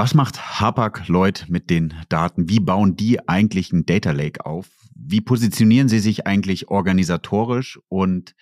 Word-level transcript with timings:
Was 0.00 0.14
macht 0.14 0.58
Hapag-Lloyd 0.58 1.50
mit 1.50 1.68
den 1.68 1.92
Daten? 2.08 2.48
Wie 2.48 2.58
bauen 2.58 2.96
die 2.96 3.28
eigentlich 3.28 3.70
ein 3.70 3.84
Data 3.84 4.12
Lake 4.12 4.46
auf? 4.46 4.66
Wie 4.94 5.20
positionieren 5.20 5.90
sie 5.90 5.98
sich 5.98 6.26
eigentlich 6.26 6.68
organisatorisch? 6.68 7.78
Und 7.88 8.34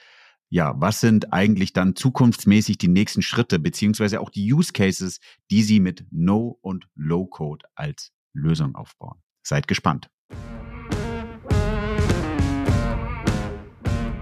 ja, 0.50 0.80
was 0.80 1.00
sind 1.00 1.32
eigentlich 1.32 1.72
dann 1.72 1.96
zukunftsmäßig 1.96 2.78
die 2.78 2.86
nächsten 2.86 3.22
Schritte, 3.22 3.58
beziehungsweise 3.58 4.20
auch 4.20 4.30
die 4.30 4.52
Use 4.52 4.72
Cases, 4.72 5.18
die 5.50 5.64
sie 5.64 5.80
mit 5.80 6.06
No- 6.12 6.56
und 6.60 6.86
Low-Code 6.94 7.66
als 7.74 8.12
Lösung 8.34 8.76
aufbauen? 8.76 9.20
Seid 9.42 9.66
gespannt. 9.66 10.08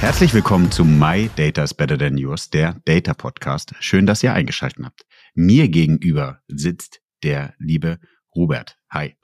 Herzlich 0.00 0.32
willkommen 0.32 0.70
zu 0.70 0.84
My 0.84 1.28
Data 1.34 1.64
is 1.64 1.74
Better 1.74 1.98
Than 1.98 2.16
Yours, 2.18 2.50
der 2.50 2.80
Data 2.84 3.14
Podcast. 3.14 3.74
Schön, 3.80 4.06
dass 4.06 4.22
ihr 4.22 4.32
eingeschaltet 4.32 4.84
habt. 4.84 5.02
Mir 5.34 5.68
gegenüber 5.68 6.38
sitzt 6.46 7.00
der 7.24 7.54
liebe 7.58 7.98
Robert. 8.34 8.78
Hi. 8.90 9.16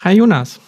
Hi 0.00 0.14
Jonas. 0.14 0.58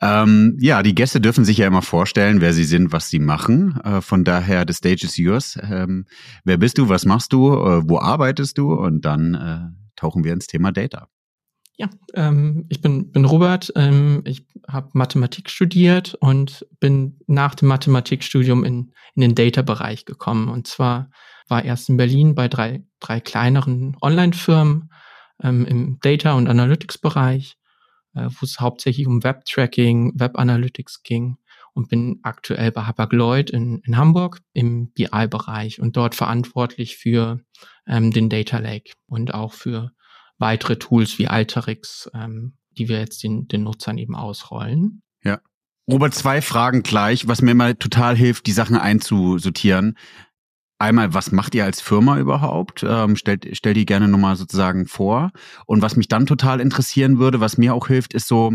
Ähm, 0.00 0.56
ja, 0.58 0.82
die 0.82 0.94
Gäste 0.94 1.20
dürfen 1.20 1.44
sich 1.44 1.58
ja 1.58 1.66
immer 1.66 1.82
vorstellen, 1.82 2.40
wer 2.40 2.54
sie 2.54 2.64
sind, 2.64 2.92
was 2.92 3.10
sie 3.10 3.18
machen. 3.18 3.78
Äh, 3.84 4.00
von 4.00 4.24
daher, 4.24 4.64
the 4.66 4.72
stage 4.72 5.04
is 5.04 5.18
yours. 5.18 5.58
Ähm, 5.62 6.06
wer 6.44 6.56
bist 6.56 6.78
du, 6.78 6.88
was 6.88 7.04
machst 7.04 7.34
du, 7.34 7.52
äh, 7.52 7.86
wo 7.86 7.98
arbeitest 7.98 8.56
du? 8.56 8.72
Und 8.72 9.04
dann 9.04 9.34
äh, 9.34 10.00
tauchen 10.00 10.24
wir 10.24 10.32
ins 10.32 10.46
Thema 10.46 10.72
Data. 10.72 11.08
Ja, 11.82 11.90
ähm, 12.14 12.66
ich 12.68 12.80
bin, 12.80 13.10
bin 13.10 13.24
Robert. 13.24 13.72
Ähm, 13.74 14.22
ich 14.24 14.46
habe 14.68 14.90
Mathematik 14.92 15.50
studiert 15.50 16.14
und 16.14 16.64
bin 16.78 17.18
nach 17.26 17.56
dem 17.56 17.66
Mathematikstudium 17.66 18.62
in, 18.62 18.92
in 19.16 19.22
den 19.22 19.34
Data-Bereich 19.34 20.04
gekommen. 20.04 20.48
Und 20.48 20.68
zwar 20.68 21.10
war 21.48 21.64
erst 21.64 21.88
in 21.88 21.96
Berlin 21.96 22.36
bei 22.36 22.46
drei, 22.46 22.84
drei 23.00 23.18
kleineren 23.18 23.96
Online-Firmen 24.00 24.90
ähm, 25.42 25.66
im 25.66 25.98
Data- 26.00 26.34
und 26.34 26.46
Analytics-Bereich, 26.46 27.56
äh, 28.14 28.28
wo 28.28 28.44
es 28.44 28.60
hauptsächlich 28.60 29.08
um 29.08 29.24
Web-Tracking, 29.24 30.12
Web-Analytics 30.14 31.02
ging 31.02 31.38
und 31.74 31.88
bin 31.88 32.20
aktuell 32.22 32.70
bei 32.70 32.82
Hapag-Lloyd 32.82 33.50
in, 33.50 33.80
in 33.84 33.96
Hamburg 33.96 34.38
im 34.52 34.92
BI-Bereich 34.92 35.80
und 35.80 35.96
dort 35.96 36.14
verantwortlich 36.14 36.96
für 36.96 37.40
ähm, 37.88 38.12
den 38.12 38.28
Data 38.28 38.58
Lake 38.58 38.92
und 39.08 39.34
auch 39.34 39.52
für 39.52 39.90
weitere 40.42 40.76
Tools 40.76 41.18
wie 41.18 41.28
Alterix, 41.28 42.10
ähm, 42.12 42.58
die 42.76 42.88
wir 42.88 42.98
jetzt 42.98 43.22
den, 43.22 43.48
den 43.48 43.62
Nutzern 43.62 43.96
eben 43.96 44.14
ausrollen. 44.14 45.02
Ja. 45.22 45.40
Robert, 45.90 46.14
zwei 46.14 46.42
Fragen 46.42 46.82
gleich, 46.82 47.28
was 47.28 47.40
mir 47.40 47.52
immer 47.52 47.78
total 47.78 48.16
hilft, 48.16 48.46
die 48.46 48.52
Sachen 48.52 48.76
einzusortieren. 48.76 49.96
Einmal, 50.78 51.14
was 51.14 51.30
macht 51.30 51.54
ihr 51.54 51.64
als 51.64 51.80
Firma 51.80 52.18
überhaupt? 52.18 52.84
Ähm, 52.86 53.14
stellt, 53.14 53.56
stellt 53.56 53.76
die 53.76 53.86
gerne 53.86 54.08
nochmal 54.08 54.34
sozusagen 54.34 54.86
vor. 54.86 55.30
Und 55.64 55.80
was 55.80 55.94
mich 55.96 56.08
dann 56.08 56.26
total 56.26 56.60
interessieren 56.60 57.18
würde, 57.18 57.38
was 57.38 57.56
mir 57.56 57.72
auch 57.72 57.86
hilft, 57.86 58.12
ist 58.12 58.26
so, 58.26 58.52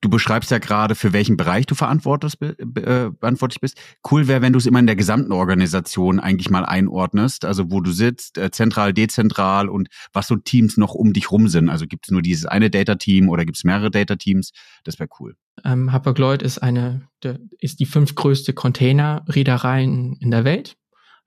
du 0.00 0.08
beschreibst 0.08 0.50
ja 0.50 0.58
gerade, 0.58 0.94
für 0.94 1.12
welchen 1.12 1.36
Bereich 1.36 1.66
du 1.66 1.74
verantwortlich, 1.74 2.34
äh, 2.40 3.10
verantwortlich 3.18 3.60
bist. 3.60 3.78
Cool 4.10 4.28
wäre, 4.28 4.42
wenn 4.42 4.52
du 4.52 4.58
es 4.58 4.66
immer 4.66 4.78
in 4.78 4.86
der 4.86 4.96
gesamten 4.96 5.32
Organisation 5.32 6.20
eigentlich 6.20 6.50
mal 6.50 6.64
einordnest, 6.64 7.44
also 7.44 7.70
wo 7.70 7.80
du 7.80 7.90
sitzt, 7.90 8.38
äh, 8.38 8.50
zentral, 8.50 8.92
dezentral 8.92 9.68
und 9.68 9.88
was 10.12 10.28
so 10.28 10.36
Teams 10.36 10.76
noch 10.76 10.94
um 10.94 11.12
dich 11.12 11.30
rum 11.30 11.48
sind. 11.48 11.68
Also 11.68 11.86
gibt 11.86 12.06
es 12.06 12.10
nur 12.10 12.22
dieses 12.22 12.46
eine 12.46 12.70
Data-Team 12.70 13.28
oder 13.28 13.44
gibt 13.44 13.56
es 13.56 13.64
mehrere 13.64 13.90
Data-Teams? 13.90 14.52
Das 14.84 14.98
wäre 14.98 15.08
cool. 15.20 15.36
Ähm, 15.64 15.92
Hapag-Lloyd 15.92 16.42
ist 16.42 16.58
eine, 16.58 17.08
der, 17.22 17.38
ist 17.58 17.80
die 17.80 17.86
fünftgrößte 17.86 18.52
Containerreederei 18.52 19.82
in, 19.82 20.16
in 20.20 20.30
der 20.30 20.44
Welt. 20.44 20.76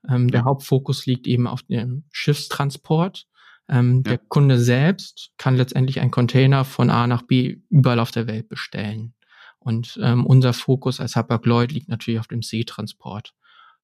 Ähm, 0.10 0.30
der 0.30 0.46
Hauptfokus 0.46 1.06
liegt 1.06 1.28
eben 1.28 1.48
auf 1.48 1.64
dem 1.64 2.06
Schiffstransport 2.12 3.28
ähm, 3.72 4.04
ja. 4.06 4.12
Der 4.12 4.18
Kunde 4.18 4.59
selbst 4.59 5.32
kann 5.38 5.56
letztendlich 5.56 6.02
einen 6.02 6.12
Container 6.12 6.66
von 6.66 6.90
A 6.90 7.08
nach 7.08 7.22
B 7.24 7.59
überall 7.70 8.00
auf 8.00 8.12
der 8.12 8.28
Welt 8.28 8.50
bestellen. 8.50 9.14
Und 9.59 10.00
ähm, 10.02 10.26
unser 10.26 10.54
Fokus 10.54 11.00
als 11.00 11.16
Hapag-Lloyd 11.16 11.72
liegt 11.72 11.88
natürlich 11.88 12.20
auf 12.20 12.28
dem 12.28 12.42
Seetransport. 12.42 13.34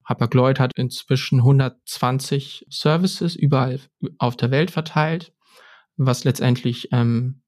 Hapag-Lloyd 0.05 0.59
hat 0.59 0.71
inzwischen 0.75 1.39
120 1.39 2.65
Services 2.69 3.35
überall 3.35 3.79
auf 4.17 4.35
der 4.35 4.51
Welt 4.51 4.71
verteilt, 4.71 5.33
was 5.95 6.23
letztendlich 6.23 6.89
ähm, 6.91 7.41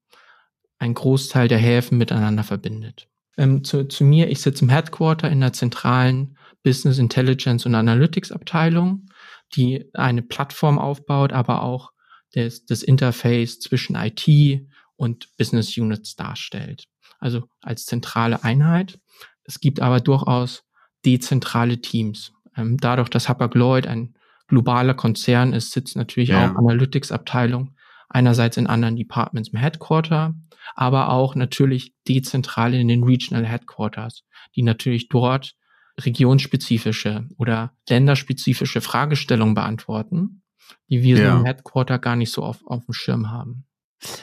ein 0.78 0.94
Großteil 0.94 1.48
der 1.48 1.58
Häfen 1.58 1.98
miteinander 1.98 2.44
verbindet. 2.44 3.08
Ähm, 3.36 3.64
zu, 3.64 3.86
zu 3.88 4.04
mir, 4.04 4.30
ich 4.30 4.40
sitze 4.40 4.64
im 4.64 4.70
Headquarter 4.70 5.30
in 5.30 5.40
der 5.40 5.52
zentralen 5.52 6.38
Business 6.62 6.98
Intelligence 6.98 7.66
und 7.66 7.74
Analytics 7.74 8.32
Abteilung, 8.32 9.06
die 9.54 9.90
eine 9.94 10.22
Plattform 10.22 10.78
aufbaut, 10.78 11.32
aber 11.32 11.62
auch 11.62 11.92
des, 12.34 12.64
das 12.64 12.82
Interface 12.82 13.60
zwischen 13.60 13.96
IT 13.96 14.66
und 14.96 15.36
Business 15.36 15.76
Units 15.76 16.16
darstellt. 16.16 16.84
Also 17.18 17.44
als 17.60 17.86
zentrale 17.86 18.44
Einheit. 18.44 18.98
Es 19.44 19.60
gibt 19.60 19.80
aber 19.80 20.00
durchaus 20.00 20.64
dezentrale 21.04 21.80
Teams. 21.80 22.32
Ähm, 22.56 22.76
dadurch, 22.78 23.08
dass 23.08 23.28
Hapag-Lloyd 23.28 23.86
ein 23.86 24.14
globaler 24.48 24.94
Konzern 24.94 25.52
ist, 25.52 25.72
sitzt 25.72 25.96
natürlich 25.96 26.30
ja. 26.30 26.50
auch 26.50 26.56
Analytics-Abteilung 26.56 27.74
einerseits 28.08 28.56
in 28.56 28.66
anderen 28.66 28.96
Departments 28.96 29.50
im 29.50 29.58
Headquarter, 29.58 30.34
aber 30.74 31.10
auch 31.10 31.34
natürlich 31.34 31.94
dezentral 32.08 32.74
in 32.74 32.88
den 32.88 33.04
Regional 33.04 33.46
Headquarters, 33.46 34.24
die 34.56 34.62
natürlich 34.62 35.08
dort 35.08 35.54
regionsspezifische 35.98 37.28
oder 37.38 37.72
länderspezifische 37.88 38.80
Fragestellungen 38.80 39.54
beantworten 39.54 40.39
die 40.88 41.02
wir 41.02 41.18
ja. 41.18 41.32
so 41.32 41.38
im 41.38 41.44
Headquarter 41.44 41.98
gar 41.98 42.16
nicht 42.16 42.32
so 42.32 42.42
auf, 42.42 42.58
auf 42.66 42.84
dem 42.84 42.92
Schirm 42.92 43.30
haben. 43.30 43.64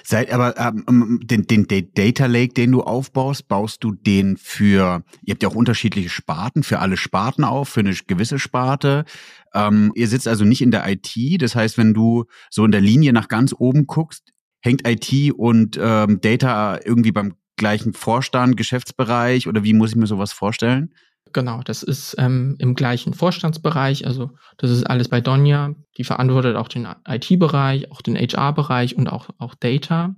Seit 0.04 0.32
aber 0.32 0.58
ähm, 0.58 0.84
ähm 0.90 1.20
den, 1.24 1.46
den 1.46 1.68
Data 1.94 2.26
Lake, 2.26 2.54
den 2.54 2.72
du 2.72 2.82
aufbaust, 2.82 3.48
baust 3.48 3.84
du 3.84 3.92
den 3.92 4.38
für, 4.38 5.04
ihr 5.22 5.34
habt 5.34 5.44
ja 5.44 5.50
auch 5.50 5.56
unterschiedliche 5.56 6.10
Sparten, 6.10 6.64
für 6.64 6.80
alle 6.80 6.98
Sparten 6.98 7.44
auf, 7.44 7.70
für 7.70 7.82
eine 7.82 7.94
gewisse 7.94 8.40
Sparte. 8.40 9.06
Ähm, 9.54 9.92
ihr 9.96 10.08
sitzt 10.08 10.28
also 10.28 10.46
nicht 10.46 10.62
in 10.62 10.72
der 10.72 10.88
IT, 10.90 11.42
das 11.42 11.56
heißt, 11.56 11.78
wenn 11.78 11.94
du 11.94 12.26
so 12.50 12.66
in 12.66 12.72
der 12.72 12.82
Linie 12.82 13.14
nach 13.14 13.28
ganz 13.28 13.54
oben 13.58 13.86
guckst, 13.86 14.34
hängt 14.62 14.88
IT 14.88 15.34
und 15.34 15.80
ähm, 15.80 16.22
Data 16.22 16.80
irgendwie 16.84 17.12
beim 17.12 17.36
gleichen 17.56 17.94
Vorstand, 17.94 18.58
Geschäftsbereich 18.58 19.48
oder 19.48 19.64
wie 19.64 19.74
muss 19.74 19.92
ich 19.92 19.96
mir 19.96 20.08
sowas 20.08 20.34
vorstellen? 20.34 20.94
Genau, 21.34 21.62
das 21.64 21.84
ist 21.84 22.16
ähm, 22.18 22.56
im 22.60 22.76
gleichen 22.76 23.14
Vorstandsbereich. 23.14 24.06
Also 24.06 24.32
das 24.58 24.72
ist 24.72 24.84
alles 24.84 25.10
bei 25.10 25.22
Donja. 25.22 25.74
Die 25.98 26.04
verantwortet 26.04 26.56
auch 26.56 26.68
den 26.68 26.88
IT-Bereich, 27.08 27.92
auch 27.92 28.02
den 28.02 28.16
HR-Bereich 28.16 28.96
und 28.98 29.08
auch, 29.08 29.30
auch 29.38 29.56
Data. 29.56 30.16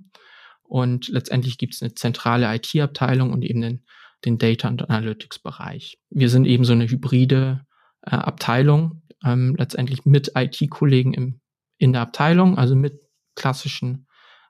Und 0.62 1.08
letztendlich 1.08 1.58
gibt 1.58 1.74
es 1.74 1.82
eine 1.82 1.94
zentrale 1.94 2.54
IT-Abteilung 2.54 3.32
und 3.32 3.42
eben 3.42 3.60
den, 3.60 3.84
den 4.24 4.38
Data- 4.38 4.68
und 4.68 4.88
Analytics-Bereich. 4.88 5.98
Wir 6.10 6.28
sind 6.28 6.44
eben 6.46 6.64
so 6.64 6.72
eine 6.72 6.88
hybride 6.88 7.66
äh, 8.02 8.10
Abteilung, 8.10 9.02
ähm, 9.24 9.56
letztendlich 9.56 10.04
mit 10.04 10.32
IT-Kollegen 10.34 11.40
in 11.78 11.92
der 11.92 12.02
Abteilung, 12.02 12.58
also 12.58 12.76
mit 12.76 13.00
klassischen 13.34 14.06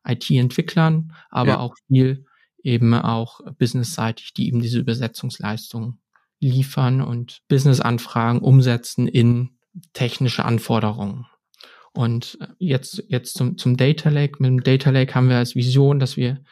IT-Entwicklern, 0.07 1.15
aber 1.31 1.51
ja. 1.53 1.59
auch 1.59 1.75
viel 1.87 2.25
eben 2.63 2.95
auch 2.95 3.41
businessseitig, 3.59 4.35
die 4.35 4.49
eben 4.49 4.61
diese 4.61 4.79
Übersetzungsleistungen 4.79 6.00
liefern 6.41 7.01
und 7.03 7.43
Business-Anfragen 7.49 8.41
umsetzen 8.41 9.07
in 9.07 9.51
technische 9.93 10.45
Anforderungen. 10.45 11.27
Und 11.93 12.39
jetzt, 12.59 13.05
jetzt 13.09 13.35
zum, 13.37 13.59
zum 13.59 13.77
Data 13.77 14.09
Lake. 14.11 14.37
Mit 14.39 14.49
dem 14.49 14.63
Data 14.63 14.91
Lake 14.91 15.15
haben 15.15 15.29
wir 15.29 15.37
als 15.37 15.55
Vision, 15.55 15.99
dass 15.99 16.17
wir 16.17 16.43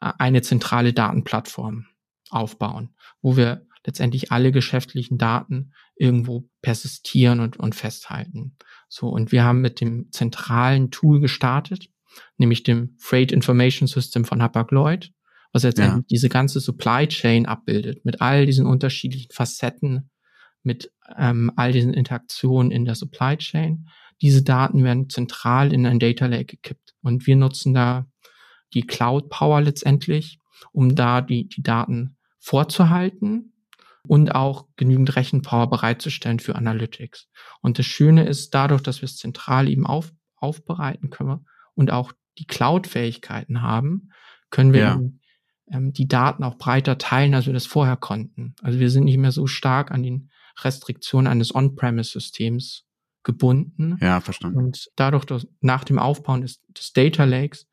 eine 0.00 0.42
zentrale 0.42 0.92
Datenplattform 0.92 1.86
aufbauen, 2.30 2.94
wo 3.20 3.36
wir 3.36 3.66
letztendlich 3.84 4.32
alle 4.32 4.52
geschäftlichen 4.52 5.18
Daten 5.18 5.72
irgendwo 5.96 6.48
persistieren 6.62 7.40
und, 7.40 7.56
und 7.56 7.74
festhalten. 7.74 8.56
So, 8.88 9.08
und 9.08 9.32
wir 9.32 9.44
haben 9.44 9.60
mit 9.60 9.80
dem 9.80 10.10
zentralen 10.12 10.90
Tool 10.90 11.20
gestartet, 11.20 11.88
nämlich 12.36 12.62
dem 12.62 12.96
Freight 12.98 13.32
Information 13.32 13.86
System 13.86 14.24
von 14.24 14.42
Hapag-Lloyd, 14.42 15.12
was 15.58 15.64
jetzt 15.64 15.78
ja. 15.78 16.00
diese 16.08 16.28
ganze 16.28 16.60
Supply 16.60 17.08
Chain 17.08 17.46
abbildet, 17.46 18.04
mit 18.04 18.20
all 18.20 18.46
diesen 18.46 18.64
unterschiedlichen 18.64 19.32
Facetten, 19.32 20.10
mit 20.62 20.92
ähm, 21.16 21.50
all 21.56 21.72
diesen 21.72 21.94
Interaktionen 21.94 22.70
in 22.70 22.84
der 22.84 22.94
Supply 22.94 23.36
Chain. 23.36 23.88
Diese 24.22 24.42
Daten 24.42 24.84
werden 24.84 25.10
zentral 25.10 25.72
in 25.72 25.84
ein 25.84 25.98
Data 25.98 26.26
Lake 26.26 26.56
gekippt. 26.56 26.94
Und 27.02 27.26
wir 27.26 27.34
nutzen 27.34 27.74
da 27.74 28.06
die 28.72 28.86
Cloud 28.86 29.30
Power 29.30 29.60
letztendlich, 29.60 30.38
um 30.72 30.94
da 30.94 31.20
die, 31.22 31.48
die 31.48 31.62
Daten 31.62 32.16
vorzuhalten 32.38 33.52
und 34.06 34.34
auch 34.34 34.68
genügend 34.76 35.16
Rechenpower 35.16 35.68
bereitzustellen 35.68 36.38
für 36.38 36.54
Analytics. 36.54 37.28
Und 37.62 37.78
das 37.78 37.86
Schöne 37.86 38.26
ist, 38.26 38.54
dadurch, 38.54 38.82
dass 38.82 39.02
wir 39.02 39.06
es 39.06 39.16
zentral 39.16 39.68
eben 39.68 39.86
auf, 39.86 40.12
aufbereiten 40.36 41.10
können 41.10 41.46
und 41.74 41.90
auch 41.90 42.12
die 42.38 42.46
Cloud-Fähigkeiten 42.46 43.62
haben, 43.62 44.10
können 44.50 44.72
wir 44.72 44.80
ja. 44.80 45.00
Ähm, 45.72 45.92
die 45.92 46.08
Daten 46.08 46.44
auch 46.44 46.56
breiter 46.56 46.98
teilen, 46.98 47.34
als 47.34 47.46
wir 47.46 47.52
das 47.52 47.66
vorher 47.66 47.96
konnten. 47.96 48.54
Also 48.62 48.78
wir 48.78 48.90
sind 48.90 49.04
nicht 49.04 49.18
mehr 49.18 49.32
so 49.32 49.46
stark 49.46 49.90
an 49.90 50.02
den 50.02 50.30
Restriktionen 50.62 51.30
eines 51.30 51.54
On-Premise-Systems 51.54 52.84
gebunden. 53.22 53.96
Ja, 54.00 54.20
verstanden. 54.20 54.58
Und 54.58 54.88
dadurch, 54.96 55.24
dass 55.24 55.46
nach 55.60 55.84
dem 55.84 55.98
Aufbauen 55.98 56.42
des, 56.42 56.64
des 56.68 56.92
Data 56.92 57.24
Lakes, 57.24 57.66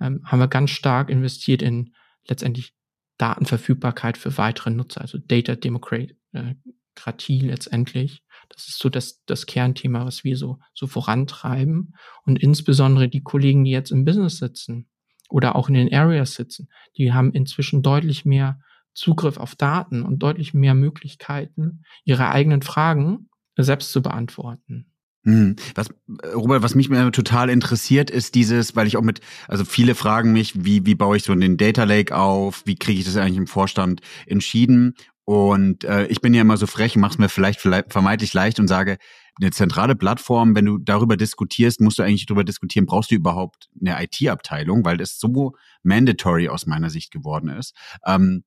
ähm, 0.00 0.22
haben 0.24 0.40
wir 0.40 0.48
ganz 0.48 0.70
stark 0.70 1.10
investiert 1.10 1.62
in 1.62 1.94
letztendlich 2.26 2.74
Datenverfügbarkeit 3.18 4.16
für 4.16 4.38
weitere 4.38 4.70
Nutzer, 4.70 5.02
also 5.02 5.18
Data 5.18 5.54
Democracy 5.54 6.16
letztendlich. 7.40 8.22
Das 8.48 8.68
ist 8.68 8.78
so 8.78 8.88
das, 8.88 9.22
das 9.26 9.46
Kernthema, 9.46 10.06
was 10.06 10.24
wir 10.24 10.36
so, 10.36 10.58
so 10.74 10.86
vorantreiben. 10.86 11.94
Und 12.24 12.42
insbesondere 12.42 13.08
die 13.08 13.22
Kollegen, 13.22 13.64
die 13.64 13.70
jetzt 13.70 13.90
im 13.90 14.04
Business 14.04 14.38
sitzen 14.38 14.89
oder 15.30 15.56
auch 15.56 15.68
in 15.68 15.74
den 15.74 15.92
Areas 15.92 16.34
sitzen, 16.34 16.68
die 16.96 17.12
haben 17.12 17.32
inzwischen 17.32 17.82
deutlich 17.82 18.24
mehr 18.24 18.60
Zugriff 18.92 19.36
auf 19.36 19.54
Daten 19.54 20.02
und 20.02 20.18
deutlich 20.18 20.52
mehr 20.52 20.74
Möglichkeiten, 20.74 21.84
ihre 22.04 22.28
eigenen 22.30 22.62
Fragen 22.62 23.28
selbst 23.56 23.92
zu 23.92 24.02
beantworten. 24.02 24.86
Hm. 25.24 25.56
Was, 25.74 25.90
Robert, 26.34 26.62
was 26.62 26.74
mich 26.74 26.88
total 26.88 27.50
interessiert, 27.50 28.10
ist 28.10 28.34
dieses, 28.34 28.74
weil 28.74 28.86
ich 28.86 28.96
auch 28.96 29.02
mit, 29.02 29.20
also 29.48 29.64
viele 29.64 29.94
fragen 29.94 30.32
mich, 30.32 30.64
wie, 30.64 30.86
wie 30.86 30.94
baue 30.94 31.18
ich 31.18 31.24
so 31.24 31.34
den 31.34 31.58
Data 31.58 31.84
Lake 31.84 32.16
auf, 32.16 32.62
wie 32.64 32.76
kriege 32.76 33.00
ich 33.00 33.04
das 33.04 33.16
eigentlich 33.16 33.36
im 33.36 33.46
Vorstand 33.46 34.00
entschieden? 34.26 34.94
Und 35.30 35.84
äh, 35.84 36.06
ich 36.06 36.20
bin 36.20 36.34
ja 36.34 36.40
immer 36.40 36.56
so 36.56 36.66
frech, 36.66 36.96
mach's 36.96 37.18
mir 37.18 37.28
vielleicht, 37.28 37.60
vielleicht 37.60 37.92
vermeintlich 37.92 38.34
leicht 38.34 38.58
und 38.58 38.66
sage, 38.66 38.98
eine 39.40 39.52
zentrale 39.52 39.94
Plattform, 39.94 40.56
wenn 40.56 40.64
du 40.64 40.78
darüber 40.78 41.16
diskutierst, 41.16 41.80
musst 41.80 42.00
du 42.00 42.02
eigentlich 42.02 42.26
darüber 42.26 42.42
diskutieren, 42.42 42.84
brauchst 42.84 43.12
du 43.12 43.14
überhaupt 43.14 43.68
eine 43.80 44.02
IT-Abteilung, 44.02 44.84
weil 44.84 44.96
das 44.96 45.20
so 45.20 45.54
mandatory 45.84 46.48
aus 46.48 46.66
meiner 46.66 46.90
Sicht 46.90 47.12
geworden 47.12 47.48
ist. 47.48 47.76
Ähm, 48.04 48.42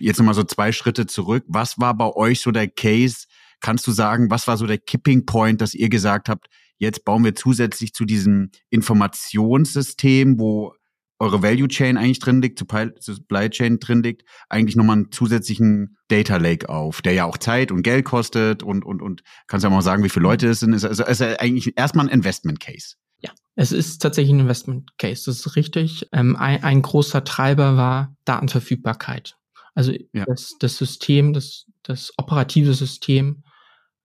jetzt 0.00 0.18
nochmal 0.18 0.34
so 0.34 0.42
zwei 0.42 0.72
Schritte 0.72 1.06
zurück. 1.06 1.44
Was 1.46 1.78
war 1.78 1.96
bei 1.96 2.10
euch 2.10 2.40
so 2.40 2.50
der 2.50 2.66
Case, 2.66 3.26
Kannst 3.60 3.86
du 3.86 3.92
sagen, 3.92 4.28
was 4.30 4.46
war 4.46 4.58
so 4.58 4.66
der 4.66 4.76
Kipping 4.76 5.24
Point, 5.24 5.62
dass 5.62 5.72
ihr 5.72 5.88
gesagt 5.88 6.28
habt, 6.28 6.48
jetzt 6.76 7.04
bauen 7.06 7.24
wir 7.24 7.34
zusätzlich 7.34 7.94
zu 7.94 8.04
diesem 8.04 8.50
Informationssystem, 8.68 10.38
wo 10.38 10.74
eure 11.18 11.42
Value 11.42 11.68
Chain 11.68 11.96
eigentlich 11.96 12.18
drin 12.18 12.42
liegt, 12.42 12.58
Supply 12.58 13.48
Chain 13.50 13.78
drin 13.78 14.02
liegt, 14.02 14.24
eigentlich 14.48 14.76
nochmal 14.76 14.96
einen 14.96 15.12
zusätzlichen 15.12 15.96
Data 16.08 16.36
Lake 16.36 16.68
auf, 16.68 17.02
der 17.02 17.12
ja 17.12 17.24
auch 17.24 17.38
Zeit 17.38 17.70
und 17.70 17.82
Geld 17.82 18.04
kostet 18.04 18.62
und, 18.62 18.84
und, 18.84 19.00
und 19.00 19.22
kannst 19.46 19.64
ja 19.64 19.70
mal 19.70 19.82
sagen, 19.82 20.02
wie 20.04 20.08
viele 20.08 20.24
Leute 20.24 20.48
es 20.48 20.60
sind. 20.60 20.72
Es 20.72 20.82
ist, 20.82 21.00
ist 21.00 21.22
eigentlich 21.22 21.72
erstmal 21.76 22.06
ein 22.06 22.12
Investment 22.12 22.60
Case. 22.60 22.96
Ja, 23.20 23.30
es 23.54 23.72
ist 23.72 23.98
tatsächlich 23.98 24.34
ein 24.34 24.40
Investment 24.40 24.98
Case, 24.98 25.24
das 25.26 25.38
ist 25.38 25.56
richtig. 25.56 26.08
Ähm, 26.12 26.36
ein, 26.36 26.62
ein 26.62 26.82
großer 26.82 27.24
Treiber 27.24 27.76
war 27.76 28.16
Datenverfügbarkeit. 28.24 29.36
Also 29.74 29.92
ja. 30.12 30.24
das, 30.26 30.56
das 30.58 30.76
System, 30.76 31.32
das, 31.32 31.66
das 31.82 32.12
operative 32.16 32.74
System 32.74 33.44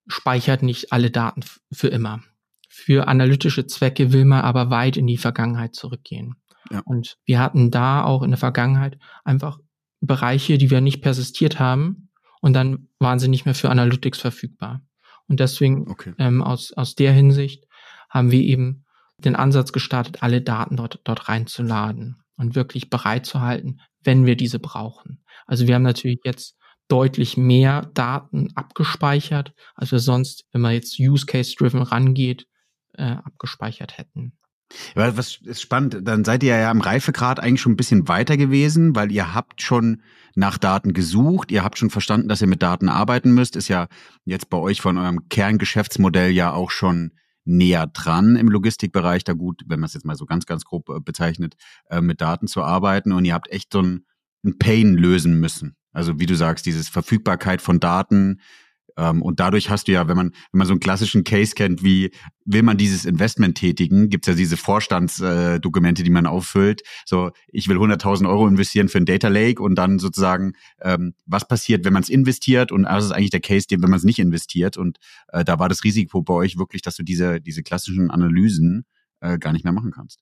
speichert 0.07 0.63
nicht 0.63 0.91
alle 0.91 1.11
Daten 1.11 1.41
für 1.71 1.87
immer. 1.87 2.21
Für 2.67 3.07
analytische 3.07 3.67
Zwecke 3.67 4.13
will 4.13 4.25
man 4.25 4.41
aber 4.41 4.69
weit 4.69 4.97
in 4.97 5.05
die 5.05 5.17
Vergangenheit 5.17 5.75
zurückgehen. 5.75 6.35
Ja. 6.69 6.81
Und 6.85 7.17
wir 7.25 7.39
hatten 7.39 7.71
da 7.71 8.03
auch 8.03 8.23
in 8.23 8.31
der 8.31 8.37
Vergangenheit 8.37 8.97
einfach 9.23 9.59
Bereiche, 10.01 10.57
die 10.57 10.69
wir 10.69 10.81
nicht 10.81 11.01
persistiert 11.01 11.59
haben 11.59 12.09
und 12.41 12.53
dann 12.53 12.87
waren 12.99 13.19
sie 13.19 13.27
nicht 13.27 13.45
mehr 13.45 13.55
für 13.55 13.69
Analytics 13.69 14.19
verfügbar. 14.19 14.81
Und 15.27 15.39
deswegen 15.39 15.89
okay. 15.89 16.13
ähm, 16.17 16.41
aus, 16.41 16.73
aus 16.73 16.95
der 16.95 17.13
Hinsicht 17.13 17.65
haben 18.09 18.31
wir 18.31 18.41
eben 18.41 18.85
den 19.19 19.35
Ansatz 19.35 19.73
gestartet, 19.73 20.23
alle 20.23 20.41
Daten 20.41 20.77
dort, 20.77 21.01
dort 21.03 21.29
reinzuladen 21.29 22.23
und 22.37 22.55
wirklich 22.55 22.89
bereit 22.89 23.25
zu 23.25 23.41
halten, 23.41 23.81
wenn 24.01 24.25
wir 24.25 24.35
diese 24.35 24.59
brauchen. 24.59 25.23
Also 25.45 25.67
wir 25.67 25.75
haben 25.75 25.83
natürlich 25.83 26.19
jetzt 26.23 26.57
deutlich 26.87 27.37
mehr 27.37 27.91
Daten 27.93 28.49
abgespeichert, 28.55 29.53
als 29.75 29.91
wir 29.91 29.99
sonst, 29.99 30.45
wenn 30.51 30.61
man 30.61 30.73
jetzt 30.73 30.99
Use 30.99 31.25
Case 31.25 31.53
Driven 31.57 31.81
rangeht, 31.81 32.47
äh, 32.93 33.03
abgespeichert 33.03 33.97
hätten. 33.97 34.37
Ja, 34.95 35.17
was 35.17 35.39
ist 35.43 35.61
spannend, 35.61 35.97
dann 36.03 36.23
seid 36.23 36.43
ihr 36.43 36.55
ja 36.55 36.69
im 36.69 36.81
Reifegrad 36.81 37.39
eigentlich 37.39 37.61
schon 37.61 37.73
ein 37.73 37.77
bisschen 37.77 38.07
weiter 38.07 38.37
gewesen, 38.37 38.95
weil 38.95 39.11
ihr 39.11 39.33
habt 39.33 39.61
schon 39.61 40.03
nach 40.35 40.57
Daten 40.57 40.93
gesucht, 40.93 41.51
ihr 41.51 41.63
habt 41.63 41.77
schon 41.77 41.89
verstanden, 41.89 42.27
dass 42.27 42.41
ihr 42.41 42.47
mit 42.47 42.61
Daten 42.61 42.87
arbeiten 42.87 43.33
müsst, 43.33 43.55
ist 43.55 43.67
ja 43.67 43.87
jetzt 44.25 44.49
bei 44.49 44.57
euch 44.57 44.81
von 44.81 44.97
eurem 44.97 45.27
Kerngeschäftsmodell 45.29 46.31
ja 46.31 46.53
auch 46.53 46.69
schon 46.69 47.11
näher 47.45 47.87
dran 47.87 48.35
im 48.35 48.47
Logistikbereich, 48.47 49.23
da 49.23 49.33
gut, 49.33 49.63
wenn 49.65 49.79
man 49.79 49.87
es 49.87 49.95
jetzt 49.95 50.05
mal 50.05 50.15
so 50.15 50.25
ganz, 50.25 50.45
ganz 50.45 50.65
grob 50.65 50.89
äh, 50.89 50.99
bezeichnet, 50.99 51.55
äh, 51.89 51.99
mit 51.99 52.21
Daten 52.21 52.47
zu 52.47 52.63
arbeiten 52.63 53.11
und 53.11 53.25
ihr 53.25 53.33
habt 53.33 53.49
echt 53.49 53.73
so 53.73 53.81
ein, 53.81 54.05
ein 54.45 54.59
Pain 54.59 54.93
lösen 54.95 55.39
müssen. 55.39 55.75
Also 55.91 56.19
wie 56.19 56.27
du 56.27 56.35
sagst, 56.35 56.65
dieses 56.65 56.87
Verfügbarkeit 56.87 57.61
von 57.61 57.79
Daten. 57.79 58.41
Ähm, 58.99 59.21
und 59.21 59.39
dadurch 59.39 59.69
hast 59.69 59.87
du 59.87 59.93
ja, 59.93 60.07
wenn 60.07 60.17
man, 60.17 60.31
wenn 60.51 60.57
man 60.57 60.67
so 60.67 60.73
einen 60.73 60.81
klassischen 60.81 61.23
Case 61.23 61.55
kennt, 61.55 61.83
wie 61.83 62.11
will 62.43 62.63
man 62.63 62.77
dieses 62.77 63.05
Investment 63.05 63.57
tätigen, 63.57 64.09
gibt's 64.09 64.27
ja 64.27 64.33
diese 64.33 64.57
Vorstandsdokumente, 64.57 66.01
äh, 66.01 66.03
die 66.03 66.11
man 66.11 66.25
auffüllt. 66.25 66.81
So, 67.05 67.31
ich 67.47 67.69
will 67.69 67.77
100.000 67.77 68.27
Euro 68.27 68.45
investieren 68.45 68.89
für 68.89 68.97
ein 68.97 69.05
Data 69.05 69.29
Lake 69.29 69.63
und 69.63 69.75
dann 69.75 69.99
sozusagen, 69.99 70.53
ähm, 70.81 71.13
was 71.25 71.47
passiert, 71.47 71.85
wenn 71.85 71.93
man 71.93 72.03
es 72.03 72.09
investiert? 72.09 72.73
Und 72.73 72.83
das 72.83 73.05
ist 73.05 73.11
eigentlich 73.11 73.29
der 73.29 73.39
Case, 73.39 73.67
wenn 73.69 73.79
man 73.79 73.97
es 73.97 74.03
nicht 74.03 74.19
investiert. 74.19 74.75
Und 74.75 74.97
äh, 75.29 75.45
da 75.45 75.59
war 75.59 75.69
das 75.69 75.83
Risiko 75.85 76.21
bei 76.21 76.33
euch 76.33 76.57
wirklich, 76.57 76.81
dass 76.81 76.97
du 76.97 77.03
diese, 77.03 77.39
diese 77.39 77.63
klassischen 77.63 78.11
Analysen 78.11 78.85
äh, 79.21 79.37
gar 79.37 79.53
nicht 79.53 79.63
mehr 79.63 79.73
machen 79.73 79.91
kannst. 79.91 80.19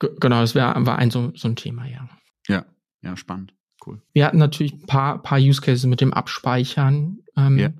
G 0.00 0.08
genau, 0.18 0.40
das 0.40 0.54
wär, 0.54 0.74
war 0.78 0.98
ein 0.98 1.10
so, 1.10 1.32
so 1.34 1.48
ein 1.48 1.56
Thema, 1.56 1.86
ja. 1.86 2.08
Ja, 2.48 2.64
ja, 3.02 3.16
spannend 3.16 3.57
cool. 3.88 4.02
Wir 4.12 4.26
hatten 4.26 4.38
natürlich 4.38 4.74
ein 4.74 4.86
paar, 4.86 5.22
paar 5.22 5.38
Use 5.38 5.60
Cases 5.60 5.86
mit 5.86 6.00
dem 6.00 6.12
Abspeichern, 6.12 7.18
ähm, 7.36 7.58
ja. 7.58 7.70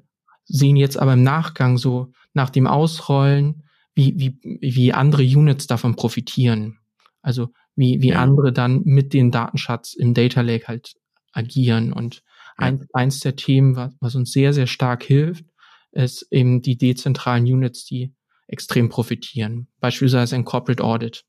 sehen 0.45 0.77
jetzt 0.77 0.99
aber 0.99 1.15
im 1.15 1.23
Nachgang 1.23 1.79
so 1.79 2.13
nach 2.35 2.51
dem 2.51 2.67
Ausrollen, 2.67 3.65
wie, 3.95 4.15
wie, 4.17 4.59
wie 4.61 4.93
andere 4.93 5.23
Units 5.23 5.67
davon 5.67 5.97
profitieren. 5.97 6.79
Also 7.23 7.51
wie, 7.75 8.01
wie 8.01 8.11
ja. 8.11 8.23
andere 8.23 8.53
dann 8.53 8.83
mit 8.85 9.13
dem 9.13 9.31
Datenschatz 9.31 9.95
im 9.95 10.15
Data 10.15 10.41
Lake 10.41 10.69
halt 10.69 10.95
agieren. 11.33 11.93
Und 11.93 12.23
ein, 12.57 12.87
eins 12.93 13.21
der 13.21 13.37
Themen, 13.37 13.77
was, 13.77 13.95
was 14.01 14.15
uns 14.15 14.33
sehr, 14.33 14.53
sehr 14.53 14.67
stark 14.67 15.05
hilft, 15.05 15.45
ist 15.93 16.27
eben 16.31 16.63
die 16.63 16.77
dezentralen 16.77 17.45
Units, 17.45 17.85
die 17.85 18.15
extrem 18.47 18.89
profitieren. 18.89 19.69
Beispielsweise 19.81 20.37
ein 20.37 20.45
Corporate 20.45 20.83
Audit. 20.83 21.25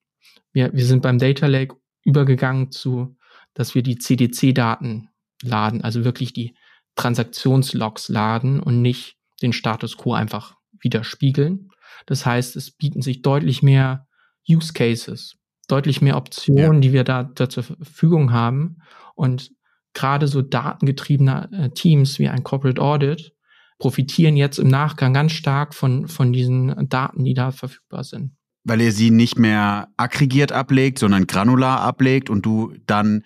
Wir, 0.53 0.73
wir 0.73 0.85
sind 0.85 1.01
beim 1.01 1.19
Data 1.19 1.47
Lake 1.47 1.75
übergegangen 2.03 2.71
zu 2.71 3.17
dass 3.53 3.75
wir 3.75 3.83
die 3.83 3.97
CDC-Daten 3.97 5.09
laden, 5.43 5.83
also 5.83 6.03
wirklich 6.03 6.33
die 6.33 6.55
Transaktionslogs 6.95 8.09
laden 8.09 8.59
und 8.59 8.81
nicht 8.81 9.17
den 9.41 9.53
Status 9.53 9.97
quo 9.97 10.13
einfach 10.13 10.55
widerspiegeln. 10.81 11.69
Das 12.05 12.25
heißt, 12.25 12.55
es 12.55 12.71
bieten 12.71 13.01
sich 13.01 13.21
deutlich 13.21 13.63
mehr 13.63 14.07
Use 14.47 14.73
Cases, 14.73 15.35
deutlich 15.67 16.01
mehr 16.01 16.17
Optionen, 16.17 16.75
ja. 16.75 16.79
die 16.79 16.93
wir 16.93 17.03
da, 17.03 17.23
da, 17.23 17.49
zur 17.49 17.63
Verfügung 17.63 18.31
haben. 18.31 18.77
Und 19.15 19.51
gerade 19.93 20.27
so 20.27 20.41
datengetriebene 20.41 21.49
äh, 21.51 21.69
Teams 21.69 22.19
wie 22.19 22.29
ein 22.29 22.43
Corporate 22.43 22.81
Audit 22.81 23.33
profitieren 23.77 24.35
jetzt 24.35 24.59
im 24.59 24.67
Nachgang 24.67 25.13
ganz 25.13 25.31
stark 25.31 25.73
von, 25.73 26.07
von 26.07 26.33
diesen 26.33 26.89
Daten, 26.89 27.23
die 27.23 27.33
da 27.33 27.51
verfügbar 27.51 28.03
sind. 28.03 28.35
Weil 28.69 28.81
ihr 28.81 28.91
sie 28.91 29.09
nicht 29.09 29.39
mehr 29.39 29.89
aggregiert 29.97 30.51
ablegt, 30.51 30.99
sondern 30.99 31.27
granular 31.27 31.81
ablegt 31.81 32.29
und 32.29 32.45
du 32.45 32.73
dann 32.85 33.23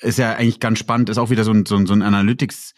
ist 0.00 0.18
ja 0.18 0.34
eigentlich 0.34 0.60
ganz 0.60 0.78
spannend, 0.78 1.08
ist 1.08 1.18
auch 1.18 1.30
wieder 1.30 1.44
so 1.44 1.52
ein, 1.52 1.64
so 1.64 1.76
ein, 1.76 1.86
so 1.86 1.94
ein 1.94 2.02
Analytics 2.02 2.74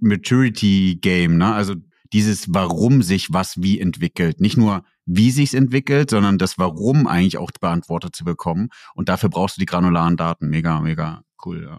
Maturity 0.00 0.98
Game, 1.00 1.36
ne? 1.36 1.54
Also 1.54 1.74
dieses 2.12 2.52
Warum 2.54 3.02
sich 3.02 3.32
was 3.32 3.60
wie 3.62 3.80
entwickelt. 3.80 4.40
Nicht 4.40 4.56
nur 4.56 4.84
wie 5.04 5.30
sich's 5.30 5.54
entwickelt, 5.54 6.10
sondern 6.10 6.38
das 6.38 6.58
Warum 6.58 7.06
eigentlich 7.06 7.38
auch 7.38 7.50
beantwortet 7.50 8.14
zu 8.14 8.24
bekommen. 8.24 8.68
Und 8.94 9.08
dafür 9.08 9.28
brauchst 9.28 9.56
du 9.56 9.60
die 9.60 9.66
granularen 9.66 10.16
Daten. 10.16 10.48
Mega, 10.48 10.80
mega 10.80 11.22
cool, 11.44 11.62
ja. 11.62 11.78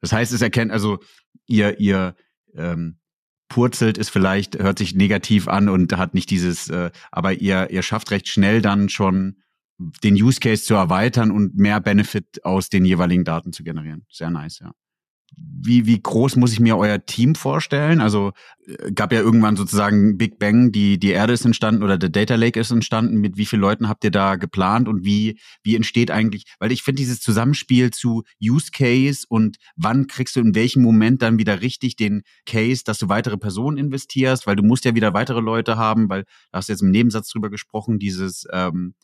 Das 0.00 0.12
heißt, 0.12 0.32
es 0.32 0.42
erkennt, 0.42 0.70
also 0.70 0.98
ihr, 1.46 1.80
ihr 1.80 2.14
ähm, 2.54 2.98
purzelt 3.48 3.98
ist 3.98 4.10
vielleicht, 4.10 4.58
hört 4.58 4.78
sich 4.78 4.94
negativ 4.94 5.48
an 5.48 5.68
und 5.68 5.96
hat 5.96 6.14
nicht 6.14 6.30
dieses, 6.30 6.68
äh, 6.68 6.90
aber 7.10 7.34
ihr, 7.34 7.70
ihr 7.70 7.82
schafft 7.82 8.10
recht 8.10 8.28
schnell 8.28 8.60
dann 8.62 8.88
schon 8.88 9.42
den 10.02 10.14
Use 10.14 10.40
Case 10.40 10.64
zu 10.64 10.74
erweitern 10.74 11.30
und 11.30 11.56
mehr 11.56 11.80
Benefit 11.80 12.44
aus 12.44 12.70
den 12.70 12.84
jeweiligen 12.84 13.24
Daten 13.24 13.52
zu 13.52 13.62
generieren. 13.62 14.06
Sehr 14.10 14.30
nice, 14.30 14.60
ja. 14.60 14.72
Wie, 15.38 15.86
wie 15.86 16.00
groß 16.00 16.36
muss 16.36 16.52
ich 16.52 16.60
mir 16.60 16.76
euer 16.76 17.04
Team 17.04 17.34
vorstellen? 17.34 18.00
Also 18.00 18.32
äh, 18.66 18.92
gab 18.92 19.12
ja 19.12 19.20
irgendwann 19.20 19.56
sozusagen 19.56 20.16
Big 20.16 20.38
Bang, 20.38 20.72
die, 20.72 20.98
die 20.98 21.10
Erde 21.10 21.32
ist 21.32 21.44
entstanden 21.44 21.82
oder 21.82 21.98
der 21.98 22.08
Data 22.08 22.36
Lake 22.36 22.58
ist 22.58 22.70
entstanden. 22.70 23.18
Mit 23.18 23.36
wie 23.36 23.46
vielen 23.46 23.62
Leuten 23.62 23.88
habt 23.88 24.04
ihr 24.04 24.10
da 24.10 24.36
geplant 24.36 24.88
und 24.88 25.04
wie, 25.04 25.38
wie 25.62 25.76
entsteht 25.76 26.10
eigentlich, 26.10 26.44
weil 26.58 26.72
ich 26.72 26.82
finde 26.82 27.00
dieses 27.00 27.20
Zusammenspiel 27.20 27.90
zu 27.90 28.22
Use 28.40 28.70
Case 28.72 29.26
und 29.28 29.56
wann 29.76 30.06
kriegst 30.06 30.36
du 30.36 30.40
in 30.40 30.54
welchem 30.54 30.82
Moment 30.82 31.22
dann 31.22 31.38
wieder 31.38 31.60
richtig 31.60 31.96
den 31.96 32.22
Case, 32.46 32.82
dass 32.84 32.98
du 32.98 33.08
weitere 33.08 33.36
Personen 33.36 33.76
investierst, 33.76 34.46
weil 34.46 34.56
du 34.56 34.62
musst 34.62 34.84
ja 34.84 34.94
wieder 34.94 35.12
weitere 35.14 35.40
Leute 35.40 35.76
haben, 35.76 36.08
weil 36.08 36.24
da 36.50 36.58
hast 36.58 36.68
du 36.68 36.72
jetzt 36.72 36.82
im 36.82 36.90
Nebensatz 36.90 37.28
drüber 37.28 37.50
gesprochen, 37.50 37.98
dieses 37.98 38.46
ähm, 38.52 38.94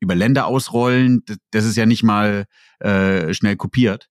über 0.00 0.14
Länder 0.14 0.46
ausrollen, 0.46 1.24
das 1.50 1.64
ist 1.64 1.76
ja 1.76 1.86
nicht 1.86 2.02
mal 2.02 2.44
äh, 2.80 3.32
schnell 3.34 3.56
kopiert. 3.56 4.08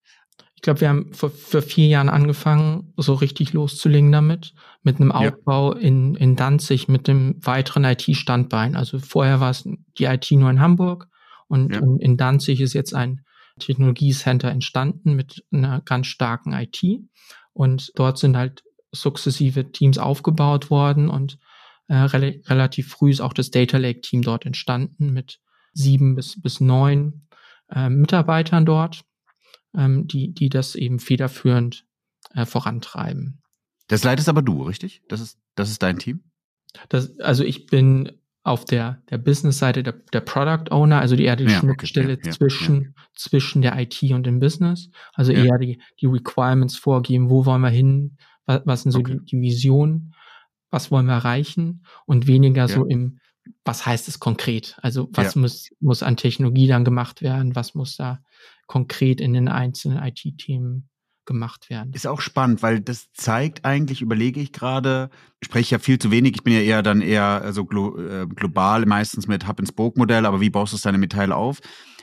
Ich 0.58 0.64
glaube, 0.64 0.82
wir 0.82 0.90
haben 0.90 1.14
vor, 1.14 1.30
vor 1.30 1.62
vier 1.62 1.88
Jahren 1.88 2.10
angefangen, 2.10 2.92
so 2.98 3.14
richtig 3.14 3.54
loszulegen 3.54 4.12
damit, 4.12 4.54
mit 4.82 5.00
einem 5.00 5.12
Aufbau 5.12 5.76
ja. 5.76 5.80
in, 5.80 6.16
in 6.16 6.36
Danzig, 6.36 6.88
mit 6.88 7.08
dem 7.08 7.36
weiteren 7.46 7.84
IT-Standbein. 7.84 8.76
Also 8.76 8.98
vorher 8.98 9.40
war 9.40 9.52
es 9.52 9.70
die 10.00 10.06
IT 10.06 10.32
nur 10.32 10.50
in 10.50 10.60
Hamburg 10.60 11.08
und 11.48 11.74
ja. 11.74 11.80
in, 11.80 12.00
in 12.00 12.18
Danzig 12.18 12.60
ist 12.60 12.74
jetzt 12.74 12.96
ein 12.96 13.22
Technologiecenter 13.60 14.50
entstanden 14.50 15.14
mit 15.14 15.46
einer 15.52 15.82
ganz 15.82 16.08
starken 16.08 16.54
IT. 16.54 16.82
Und 17.54 17.92
dort 17.96 18.18
sind 18.18 18.36
halt 18.36 18.64
sukzessive 18.92 19.72
Teams 19.72 20.00
aufgebaut 20.00 20.72
worden 20.72 21.08
und 21.08 21.38
äh, 21.88 21.96
re 21.96 22.42
relativ 22.48 22.90
früh 22.90 23.12
ist 23.12 23.22
auch 23.22 23.34
das 23.34 23.52
Data 23.52 23.78
Lake 23.78 24.02
Team 24.02 24.24
dort 24.24 24.46
entstanden 24.46 25.14
mit 25.14 25.40
sieben 25.74 26.16
bis, 26.16 26.42
bis 26.42 26.60
neun 26.60 27.28
äh, 27.70 27.90
Mitarbeitern 27.90 28.66
dort 28.66 29.04
ähm, 29.78 30.08
die, 30.08 30.34
die 30.34 30.50
das 30.50 30.76
eben 30.76 31.00
federführend 31.00 31.86
äh, 32.34 32.46
vorantreiben. 32.46 33.42
Das 33.88 34.04
leitest 34.04 34.28
aber 34.28 34.42
du, 34.42 34.64
richtig? 34.64 35.02
Das 35.08 35.22
ist, 35.22 35.40
das 35.56 35.70
ist 35.70 35.82
dein 35.82 36.00
Team? 36.00 36.24
Das, 36.90 37.18
also 37.20 37.44
ich 37.44 37.68
bin 37.68 38.12
auf 38.44 38.66
der, 38.66 39.02
der 39.10 39.18
Business-Seite 39.18 39.84
der, 39.84 39.94
der 40.14 40.22
Product 40.22 40.72
Owner, 40.72 41.00
also 41.00 41.16
die 41.16 41.26
eher 41.26 41.36
die 41.36 41.46
ja, 41.46 41.60
Schnittstelle 41.60 42.14
okay, 42.14 42.28
ja, 42.28 42.32
zwischen, 42.32 42.82
ja. 42.82 42.90
zwischen 43.14 43.62
der 43.62 43.78
IT 43.78 44.02
und 44.04 44.26
dem 44.26 44.40
Business. 44.40 44.90
Also 45.14 45.32
eher 45.32 45.58
die, 45.58 45.82
die 46.00 46.06
Requirements 46.06 46.78
vorgeben, 46.78 47.30
wo 47.30 47.46
wollen 47.46 47.62
wir 47.62 47.70
hin, 47.70 48.18
was, 48.46 48.62
was 48.66 48.84
sind 48.84 48.94
so 48.94 49.00
okay. 49.00 49.20
die, 49.20 49.26
die 49.26 49.42
Visionen, 49.42 50.16
was 50.70 50.92
wollen 50.92 51.08
wir 51.08 51.14
erreichen 51.14 51.86
und 52.06 52.28
weniger 52.28 52.68
so 52.68 52.86
im, 52.86 53.20
was 53.66 53.86
heißt 53.86 54.08
es 54.08 54.20
konkret? 54.20 54.78
Also 54.82 55.10
was 55.12 55.36
muss, 55.36 55.70
muss 55.80 56.04
an 56.04 56.18
Technologie 56.18 56.68
dann 56.68 56.86
gemacht 56.86 57.22
werden, 57.22 57.56
was 57.56 57.76
muss 57.76 57.96
da 57.96 58.20
konkret 58.68 59.22
in 59.22 59.34
den 59.34 59.48
einzelnen 59.48 60.04
IT-Themen 60.04 60.90
gemacht 61.28 61.70
werden. 61.70 61.94
Ist 61.94 62.08
auch 62.08 62.22
spannend, 62.22 62.64
weil 62.64 62.80
das 62.80 63.12
zeigt 63.14 63.66
eigentlich, 63.66 64.02
überlege 64.02 64.40
ich 64.40 64.54
gerade, 64.54 65.10
spreche 65.44 65.76
ja 65.76 65.80
viel 65.80 66.00
zu 66.00 66.10
wenig, 66.10 66.36
ich 66.36 66.44
bin 66.44 66.54
ja 66.54 66.62
eher 66.62 66.82
dann 66.82 67.02
eher 67.02 67.52
so 67.54 67.66
glo 67.66 67.98
äh, 68.00 68.26
global, 68.26 68.86
meistens 68.86 69.28
mit 69.28 69.48
Hub-and-Spoke-Modell, 69.48 70.26
aber 70.26 70.42
wie 70.42 70.50
baust 70.50 70.74
du 70.74 70.78
deine 70.78 70.98
Metall 70.98 71.32
auf? 71.32 71.60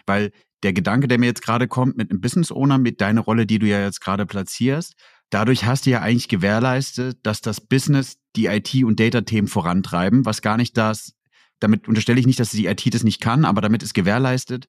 Weil 0.07 0.31
der 0.63 0.73
Gedanke, 0.73 1.09
der 1.09 1.19
mir 1.19 1.27
jetzt 1.27 1.43
gerade 1.43 1.67
kommt, 1.67 1.97
mit 1.97 2.11
einem 2.11 2.21
Business 2.21 2.53
Owner, 2.53 2.79
mit 2.79 3.01
deiner 3.01 3.23
Rolle, 3.23 3.47
die 3.47 3.59
du 3.59 3.67
ja 3.67 3.83
jetzt 3.83 4.01
gerade 4.01 4.27
platzierst, 4.27 4.95
dadurch 5.31 5.65
hast 5.65 5.87
du 5.87 5.91
ja 5.91 6.01
eigentlich 6.01 6.29
gewährleistet, 6.29 7.19
dass 7.23 7.41
das 7.41 7.61
Business 7.61 8.19
die 8.37 8.47
IT- 8.47 8.85
und 8.85 9.01
Data-Themen 9.01 9.49
vorantreiben, 9.49 10.25
was 10.25 10.43
gar 10.43 10.57
nicht 10.57 10.77
das, 10.77 11.15
damit 11.61 11.89
unterstelle 11.89 12.21
ich 12.21 12.27
nicht, 12.27 12.41
dass 12.41 12.51
die 12.51 12.67
IT 12.67 12.95
das 12.95 13.05
nicht 13.05 13.21
kann, 13.21 13.45
aber 13.45 13.61
damit 13.61 13.83
ist 13.83 13.95
gewährleistet, 13.95 14.67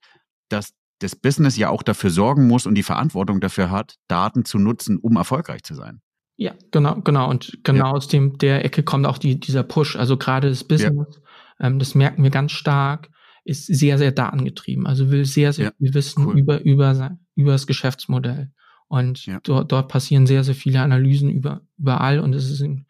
dass 0.50 0.74
das 1.00 1.16
Business 1.16 1.58
ja 1.58 1.70
auch 1.70 1.84
dafür 1.84 2.10
sorgen 2.10 2.48
muss 2.48 2.66
und 2.66 2.76
die 2.76 2.84
Verantwortung 2.84 3.42
dafür 3.42 3.70
hat, 3.70 3.96
Daten 4.08 4.46
zu 4.46 4.60
nutzen, 4.60 4.98
um 4.98 5.18
erfolgreich 5.18 5.64
zu 5.64 5.76
sein. 5.76 6.02
Ja, 6.38 6.54
genau, 6.72 7.02
genau. 7.02 7.30
Und 7.30 7.60
genau 7.64 7.88
ja. 7.88 7.92
aus 7.92 8.08
dem 8.08 8.38
der 8.38 8.66
Ecke 8.66 8.84
kommt 8.84 9.06
auch 9.06 9.18
die, 9.18 9.40
dieser 9.40 9.64
Push. 9.64 9.96
Also 9.96 10.18
gerade 10.18 10.50
das 10.50 10.64
Business, 10.64 11.22
ja. 11.60 11.68
ähm, 11.68 11.80
das 11.80 11.96
merken 11.96 12.24
wir 12.24 12.30
ganz 12.30 12.52
stark, 12.52 13.10
ist 13.46 13.68
sehr, 13.68 13.98
sehr 13.98 14.12
datengetrieben. 14.12 14.86
Also 14.86 15.12
will 15.12 15.26
sehr, 15.26 15.54
sehr 15.54 15.66
ja. 15.66 15.72
viel 15.78 15.94
wissen 15.94 16.26
cool. 16.26 16.38
über, 16.38 16.62
über, 16.62 17.18
über 17.36 17.52
das 17.52 17.68
Geschäftsmodell. 17.68 18.52
Und 18.88 19.28
dort, 19.44 19.72
dort 19.72 19.88
passieren 19.88 20.28
sehr, 20.28 20.44
sehr 20.44 20.56
viele 20.56 20.82
Analysen 20.82 21.30
über, 21.30 21.62
überall. 21.78 22.20
Und 22.20 22.34
es 22.34 22.50
ist, 22.50 22.62
ein, 22.62 22.86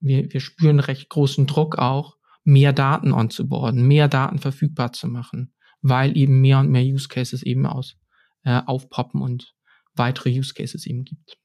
wir, 0.00 0.32
wir 0.32 0.40
spüren 0.40 0.80
recht 0.80 1.08
großen 1.08 1.46
Druck 1.46 1.78
auch, 1.78 2.16
mehr 2.44 2.72
Daten 2.72 3.12
onzuboarden, 3.12 3.86
mehr 3.86 4.08
Daten 4.08 4.38
verfügbar 4.38 4.92
zu 4.92 5.08
machen 5.08 5.52
weil 5.82 6.16
eben 6.16 6.40
mehr 6.40 6.60
und 6.60 6.70
mehr 6.70 6.84
Use 6.84 7.08
Cases 7.08 7.42
eben 7.42 7.66
aus 7.66 7.96
äh, 8.44 8.62
aufpoppen 8.64 9.20
und 9.20 9.54
weitere 9.94 10.30
Use 10.30 10.54
Cases 10.54 10.86
eben 10.86 11.04
gibt. 11.04 11.36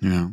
Ja. 0.00 0.32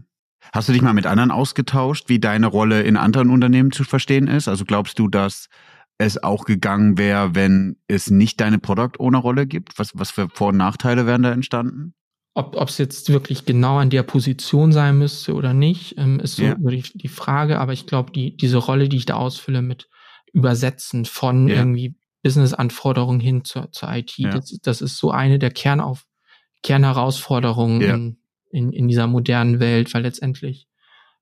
Hast 0.54 0.70
du 0.70 0.74
dich 0.74 0.82
mal 0.82 0.94
mit 0.94 1.06
anderen 1.06 1.32
ausgetauscht, 1.32 2.08
wie 2.08 2.20
deine 2.20 2.48
Rolle 2.48 2.82
in 2.82 2.98
anderen 2.98 3.30
Unternehmen 3.30 3.72
zu 3.72 3.84
verstehen 3.84 4.28
ist? 4.28 4.48
Also 4.48 4.66
glaubst 4.66 4.98
du, 4.98 5.10
dass 5.10 5.50
es 5.98 6.24
auch 6.24 6.46
gegangen 6.46 6.98
wäre, 6.98 7.36
wenn 7.36 7.76
es 7.88 8.10
nicht 8.10 8.40
deine 8.40 8.58
Product 8.58 8.98
Owner 9.00 9.20
Rolle 9.20 9.46
gibt? 9.46 9.78
Was, 9.78 9.92
was 9.96 10.12
für 10.12 10.30
Vor- 10.30 10.50
und 10.50 10.58
Nachteile 10.58 11.06
wären 11.06 11.24
da 11.24 11.32
entstanden? 11.32 11.94
Ob 12.36 12.56
es 12.70 12.78
jetzt 12.78 13.10
wirklich 13.10 13.44
genau 13.44 13.80
an 13.80 13.90
der 13.90 14.04
Position 14.04 14.72
sein 14.72 14.98
müsste 14.98 15.34
oder 15.34 15.54
nicht, 15.54 15.96
ähm, 15.98 16.22
ist 16.22 16.38
so, 16.38 16.44
ja. 16.44 16.56
die, 16.58 16.84
die, 16.96 17.08
Frage. 17.10 17.60
Aber 17.60 17.74
ich 17.74 17.86
glaube, 17.86 18.14
die, 18.14 18.38
diese 18.38 18.58
Rolle, 18.58 18.88
die 18.88 18.96
ich 18.96 19.06
da 19.06 19.16
ausfülle 19.16 19.62
mit 19.62 19.90
Übersetzen 20.34 21.06
von 21.06 21.48
ja. 21.48 21.56
irgendwie 21.56 21.96
Business-Anforderungen 22.24 23.20
hin 23.20 23.44
zur, 23.46 23.72
zur 23.72 23.92
IT. 23.94 24.18
Ja. 24.18 24.32
Das, 24.32 24.58
das, 24.62 24.82
ist 24.82 24.98
so 24.98 25.12
eine 25.12 25.40
der 25.40 25.52
Kernauf 25.52 26.06
Kernherausforderungen 26.64 27.82
ja. 27.82 27.96
in, 27.96 28.18
in, 28.52 28.74
in 28.74 28.88
dieser 28.88 29.08
modernen 29.08 29.60
Welt, 29.60 29.94
weil 29.94 30.04
letztendlich 30.04 30.68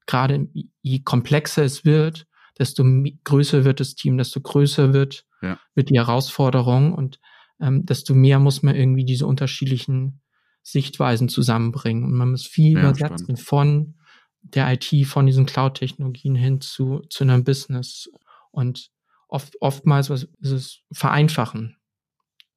gerade 0.08 0.48
je 0.82 1.00
komplexer 1.00 1.64
es 1.64 1.86
wird, 1.86 2.26
desto 2.58 2.84
größer 3.24 3.66
wird 3.66 3.80
das 3.80 3.94
Team, 3.96 4.18
desto 4.18 4.42
größer 4.42 4.94
wird, 4.94 5.26
ja. 5.42 5.60
wird 5.76 5.90
die 5.90 5.98
Herausforderung 5.98 6.94
und 6.94 7.20
ähm, 7.60 7.86
desto 7.86 8.14
mehr 8.14 8.40
muss 8.40 8.64
man 8.64 8.76
irgendwie 8.76 9.06
diese 9.06 9.28
unterschiedlichen 9.28 10.22
Sichtweisen 10.64 11.30
zusammenbringen. 11.30 12.04
Und 12.04 12.14
man 12.14 12.32
muss 12.32 12.46
viel 12.46 12.74
ja, 12.74 12.82
übersetzen 12.82 13.38
spannend. 13.38 13.40
von 13.40 13.96
der 14.42 14.74
IT, 14.74 15.08
von 15.08 15.26
diesen 15.26 15.46
Cloud-Technologien 15.46 16.36
hin 16.36 16.62
zu, 16.62 17.02
zu 17.10 17.24
einem 17.24 17.44
Business. 17.44 18.10
Und 18.52 18.90
oft, 19.28 19.62
oftmals 19.62 20.10
was 20.10 20.24
ist 20.40 20.52
es 20.52 20.80
vereinfachen 20.92 21.78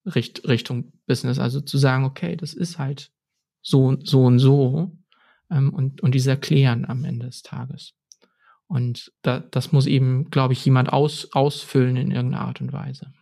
Richt, 0.07 0.47
Richtung 0.49 0.93
Business. 1.07 1.39
Also 1.39 1.61
zu 1.61 1.79
sagen, 1.79 2.05
okay, 2.05 2.37
das 2.37 2.55
ist 2.55 2.79
halt 2.79 3.13
so, 3.63 3.97
so 4.03 4.25
und 4.25 4.39
so 4.39 4.97
ähm, 5.51 5.75
und, 5.75 6.01
und 6.01 6.15
diese 6.15 6.31
erklären 6.31 6.85
am 6.85 7.05
Ende 7.05 7.27
des 7.27 7.43
Tages. 7.43 7.95
Und 8.67 9.13
da, 9.23 9.41
das 9.41 9.73
muss 9.73 9.87
eben, 9.87 10.31
glaube 10.31 10.53
ich, 10.53 10.65
jemand 10.65 10.93
aus, 10.93 11.33
ausfüllen 11.33 11.97
in 11.97 12.13
irgendeiner 12.13 12.45
Art 12.45 12.61
und 12.61 12.73
Weise. 12.73 13.13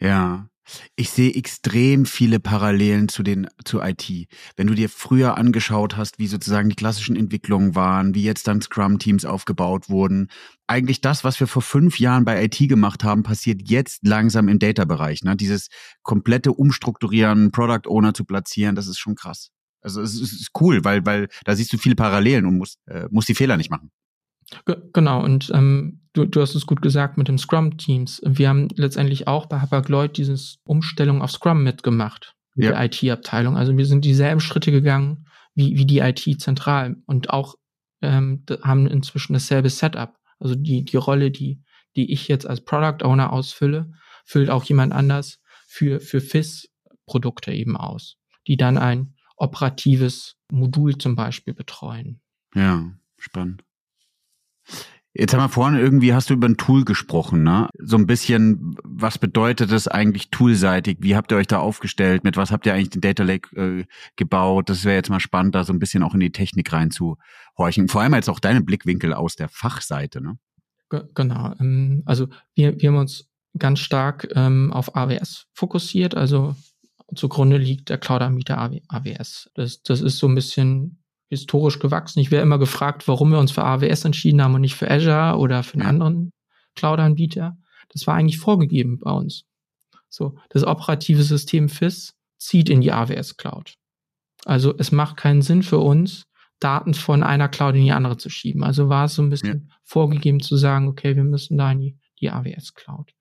Ja, 0.00 0.48
ich 0.96 1.10
sehe 1.10 1.34
extrem 1.34 2.06
viele 2.06 2.40
Parallelen 2.40 3.08
zu 3.08 3.22
den 3.22 3.48
zu 3.64 3.80
IT. 3.80 4.08
Wenn 4.56 4.66
du 4.66 4.74
dir 4.74 4.88
früher 4.88 5.36
angeschaut 5.36 5.96
hast, 5.96 6.18
wie 6.18 6.26
sozusagen 6.26 6.68
die 6.68 6.76
klassischen 6.76 7.16
Entwicklungen 7.16 7.74
waren, 7.74 8.14
wie 8.14 8.22
jetzt 8.22 8.46
dann 8.46 8.62
Scrum-Teams 8.62 9.24
aufgebaut 9.24 9.88
wurden, 9.88 10.28
eigentlich 10.66 11.00
das, 11.00 11.24
was 11.24 11.38
wir 11.40 11.46
vor 11.46 11.62
fünf 11.62 11.98
Jahren 11.98 12.24
bei 12.24 12.44
IT 12.44 12.58
gemacht 12.68 13.04
haben, 13.04 13.22
passiert 13.22 13.68
jetzt 13.68 14.06
langsam 14.06 14.48
im 14.48 14.58
Data-Bereich. 14.58 15.22
Ne? 15.22 15.36
Dieses 15.36 15.68
komplette 16.02 16.52
Umstrukturieren, 16.52 17.50
Product 17.50 17.88
Owner 17.88 18.14
zu 18.14 18.24
platzieren, 18.24 18.74
das 18.74 18.86
ist 18.86 18.98
schon 18.98 19.14
krass. 19.14 19.50
Also 19.82 20.00
es 20.00 20.14
ist 20.14 20.50
cool, 20.60 20.84
weil 20.84 21.04
weil 21.04 21.28
da 21.44 21.56
siehst 21.56 21.72
du 21.72 21.78
viele 21.78 21.96
Parallelen 21.96 22.46
und 22.46 22.56
musst 22.56 22.78
äh, 22.86 23.08
musst 23.10 23.28
die 23.28 23.34
Fehler 23.34 23.56
nicht 23.56 23.70
machen. 23.70 23.90
Genau, 24.92 25.22
und 25.22 25.50
ähm, 25.54 26.00
du, 26.12 26.24
du 26.24 26.40
hast 26.40 26.54
es 26.54 26.66
gut 26.66 26.82
gesagt 26.82 27.18
mit 27.18 27.28
dem 27.28 27.38
Scrum-Teams. 27.38 28.22
Wir 28.24 28.48
haben 28.48 28.68
letztendlich 28.74 29.28
auch 29.28 29.46
bei 29.46 29.60
Hapag 29.60 29.88
Lloyd 29.88 30.16
dieses 30.16 30.58
Umstellung 30.64 31.22
auf 31.22 31.30
Scrum 31.30 31.62
mitgemacht, 31.62 32.34
mit 32.54 32.66
ja. 32.66 32.72
der 32.72 32.84
IT-Abteilung. 32.84 33.56
Also 33.56 33.76
wir 33.76 33.86
sind 33.86 34.04
dieselben 34.04 34.40
Schritte 34.40 34.70
gegangen 34.70 35.26
wie, 35.54 35.76
wie 35.76 35.86
die 35.86 35.98
IT 35.98 36.40
zentral 36.40 36.96
und 37.06 37.30
auch 37.30 37.54
ähm, 38.00 38.44
haben 38.62 38.86
inzwischen 38.86 39.32
dasselbe 39.32 39.70
Setup. 39.70 40.18
Also 40.38 40.54
die, 40.54 40.84
die 40.84 40.96
Rolle, 40.96 41.30
die, 41.30 41.62
die 41.96 42.12
ich 42.12 42.28
jetzt 42.28 42.46
als 42.46 42.64
Product 42.64 43.04
Owner 43.04 43.32
ausfülle, 43.32 43.92
füllt 44.24 44.50
auch 44.50 44.64
jemand 44.64 44.92
anders 44.92 45.40
für, 45.66 46.00
für 46.00 46.20
FIS-Produkte 46.20 47.52
eben 47.52 47.76
aus, 47.76 48.16
die 48.46 48.56
dann 48.56 48.78
ein 48.78 49.14
operatives 49.36 50.36
Modul 50.50 50.98
zum 50.98 51.16
Beispiel 51.16 51.54
betreuen. 51.54 52.20
Ja, 52.54 52.92
spannend. 53.18 53.64
Jetzt 55.14 55.34
haben 55.34 55.40
wir 55.40 55.50
vorhin 55.50 55.78
irgendwie, 55.78 56.14
hast 56.14 56.30
du 56.30 56.34
über 56.34 56.48
ein 56.48 56.56
Tool 56.56 56.86
gesprochen, 56.86 57.42
ne? 57.42 57.68
So 57.78 57.98
ein 57.98 58.06
bisschen, 58.06 58.74
was 58.82 59.18
bedeutet 59.18 59.70
das 59.70 59.86
eigentlich 59.86 60.30
toolseitig? 60.30 60.98
Wie 61.00 61.16
habt 61.16 61.30
ihr 61.32 61.36
euch 61.36 61.46
da 61.46 61.58
aufgestellt? 61.58 62.24
Mit 62.24 62.38
was 62.38 62.50
habt 62.50 62.64
ihr 62.64 62.72
eigentlich 62.72 62.90
den 62.90 63.02
Data 63.02 63.22
Lake 63.22 63.54
äh, 63.56 63.84
gebaut? 64.16 64.70
Das 64.70 64.84
wäre 64.84 64.96
jetzt 64.96 65.10
mal 65.10 65.20
spannend, 65.20 65.54
da 65.54 65.64
so 65.64 65.72
ein 65.74 65.78
bisschen 65.78 66.02
auch 66.02 66.14
in 66.14 66.20
die 66.20 66.32
Technik 66.32 66.72
reinzuhorchen. 66.72 67.88
Vor 67.88 68.00
allem 68.00 68.14
jetzt 68.14 68.30
auch 68.30 68.40
deine 68.40 68.62
Blickwinkel 68.62 69.12
aus 69.12 69.36
der 69.36 69.50
Fachseite, 69.50 70.22
ne? 70.22 70.38
Genau. 71.14 71.54
Ähm, 71.60 72.02
also 72.06 72.28
wir, 72.54 72.80
wir 72.80 72.88
haben 72.88 72.96
uns 72.96 73.28
ganz 73.58 73.80
stark 73.80 74.28
ähm, 74.34 74.72
auf 74.72 74.96
AWS 74.96 75.46
fokussiert. 75.52 76.14
Also 76.14 76.56
zugrunde 77.14 77.58
liegt 77.58 77.90
der 77.90 77.98
Cloud-Anbieter 77.98 78.58
AWS. 78.58 79.50
Das, 79.54 79.82
das 79.82 80.00
ist 80.00 80.18
so 80.18 80.26
ein 80.26 80.34
bisschen 80.34 81.01
historisch 81.32 81.78
gewachsen. 81.78 82.20
Ich 82.20 82.30
wäre 82.30 82.42
immer 82.42 82.58
gefragt, 82.58 83.08
warum 83.08 83.30
wir 83.30 83.38
uns 83.38 83.52
für 83.52 83.64
AWS 83.64 84.04
entschieden 84.04 84.42
haben 84.42 84.54
und 84.54 84.60
nicht 84.60 84.74
für 84.74 84.90
Azure 84.90 85.38
oder 85.38 85.62
für 85.62 85.74
einen 85.74 85.88
anderen 85.88 86.32
Cloud-Anbieter. 86.76 87.56
Das 87.88 88.06
war 88.06 88.14
eigentlich 88.14 88.38
vorgegeben 88.38 88.98
bei 88.98 89.10
uns. 89.10 89.44
So, 90.10 90.36
das 90.50 90.62
operative 90.62 91.22
System 91.22 91.70
FIS 91.70 92.14
zieht 92.36 92.68
in 92.68 92.82
die 92.82 92.92
AWS 92.92 93.38
Cloud. 93.38 93.76
Also 94.44 94.74
es 94.76 94.92
macht 94.92 95.16
keinen 95.16 95.40
Sinn 95.40 95.62
für 95.62 95.78
uns, 95.78 96.24
Daten 96.60 96.92
von 96.92 97.22
einer 97.22 97.48
Cloud 97.48 97.76
in 97.76 97.84
die 97.84 97.92
andere 97.92 98.18
zu 98.18 98.28
schieben. 98.28 98.62
Also 98.62 98.90
war 98.90 99.06
es 99.06 99.14
so 99.14 99.22
ein 99.22 99.30
bisschen 99.30 99.68
ja. 99.70 99.76
vorgegeben 99.84 100.40
zu 100.40 100.56
sagen, 100.56 100.86
okay, 100.86 101.16
wir 101.16 101.24
müssen 101.24 101.56
da 101.56 101.72
in 101.72 101.80
die, 101.80 101.98
die 102.20 102.30
AWS 102.30 102.74
Cloud. 102.74 103.14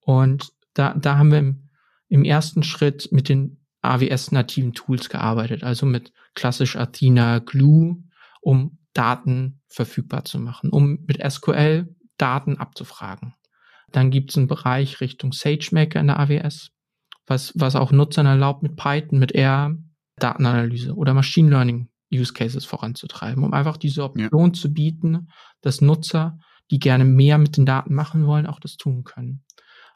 Und 0.00 0.52
da, 0.74 0.94
da 0.94 1.18
haben 1.18 1.30
wir 1.30 1.38
im, 1.38 1.68
im 2.08 2.24
ersten 2.24 2.64
Schritt 2.64 3.12
mit 3.12 3.28
den 3.28 3.63
AWS-nativen 3.84 4.72
Tools 4.72 5.08
gearbeitet, 5.08 5.62
also 5.62 5.86
mit 5.86 6.12
klassisch 6.34 6.76
Athena 6.76 7.38
Glue, 7.38 8.02
um 8.40 8.78
Daten 8.92 9.60
verfügbar 9.68 10.24
zu 10.24 10.38
machen, 10.38 10.70
um 10.70 11.00
mit 11.06 11.20
SQL 11.22 11.94
Daten 12.16 12.58
abzufragen. 12.58 13.34
Dann 13.90 14.10
gibt 14.10 14.30
es 14.30 14.36
einen 14.36 14.48
Bereich 14.48 15.00
Richtung 15.00 15.32
SageMaker 15.32 16.00
in 16.00 16.08
der 16.08 16.20
AWS, 16.20 16.70
was, 17.26 17.52
was 17.56 17.76
auch 17.76 17.92
Nutzern 17.92 18.26
erlaubt, 18.26 18.62
mit 18.62 18.76
Python, 18.76 19.18
mit 19.18 19.32
R 19.32 19.76
Datenanalyse 20.16 20.94
oder 20.94 21.14
Machine 21.14 21.50
Learning 21.50 21.88
Use 22.12 22.32
Cases 22.32 22.64
voranzutreiben, 22.64 23.42
um 23.42 23.52
einfach 23.52 23.76
diese 23.76 24.04
Option 24.04 24.46
ja. 24.48 24.52
zu 24.52 24.72
bieten, 24.72 25.28
dass 25.60 25.80
Nutzer, 25.80 26.38
die 26.70 26.78
gerne 26.78 27.04
mehr 27.04 27.38
mit 27.38 27.56
den 27.56 27.66
Daten 27.66 27.94
machen 27.94 28.26
wollen, 28.26 28.46
auch 28.46 28.60
das 28.60 28.76
tun 28.76 29.04
können. 29.04 29.44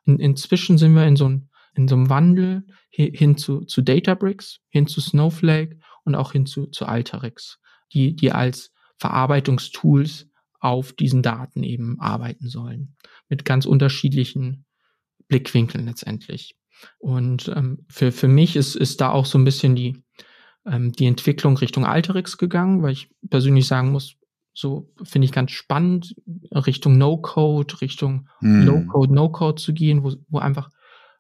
In, 0.05 0.19
inzwischen 0.19 0.79
sind 0.79 0.95
wir 0.95 1.07
in 1.07 1.17
so 1.17 1.27
einem 1.27 1.48
in 1.79 1.87
so 1.87 1.95
einem 1.95 2.11
Wandel 2.11 2.67
hin 2.91 3.37
zu, 3.37 3.65
zu 3.65 3.83
Databricks, 3.83 4.59
hin 4.69 4.89
zu 4.89 5.01
Snowflake 5.01 5.79
und 6.05 6.17
auch 6.17 6.33
hin 6.33 6.45
zu, 6.45 6.67
zu 6.67 6.87
Alteryx, 6.87 7.61
die, 7.93 8.17
die 8.17 8.33
als 8.33 8.73
Verarbeitungstools 8.97 10.27
auf 10.59 10.93
diesen 10.93 11.23
Daten 11.23 11.63
eben 11.63 12.01
arbeiten 12.01 12.49
sollen. 12.49 12.97
Mit 13.29 13.45
ganz 13.45 13.65
unterschiedlichen 13.65 14.67
Blickwinkeln 15.29 15.87
letztendlich. 15.87 16.57
Und 16.99 17.49
ähm, 17.55 17.87
für, 17.89 18.11
für 18.11 18.29
mich 18.29 18.57
ist, 18.57 18.75
ist 18.75 19.01
da 19.01 19.13
auch 19.13 19.25
so 19.25 19.39
ein 19.39 19.45
bisschen 19.45 19.77
die, 19.77 20.03
ähm, 20.67 20.91
die 20.91 21.07
Entwicklung 21.07 21.57
Richtung 21.59 21.85
Alteryx 21.87 22.39
gegangen, 22.39 22.83
weil 22.83 22.93
ich 22.93 23.09
persönlich 23.31 23.69
sagen 23.69 23.93
muss, 23.93 24.17
so 24.53 24.91
finde 25.05 25.27
ich 25.27 25.33
ganz 25.33 25.53
spannend, 25.53 26.17
Richtung 26.51 26.99
No-Code, 26.99 27.81
Richtung 27.81 28.29
hm. 28.41 28.67
Low-Code, 28.67 29.15
No-Code 29.15 29.63
zu 29.63 29.73
gehen, 29.73 30.03
wo, 30.03 30.15
wo 30.29 30.39
einfach 30.39 30.71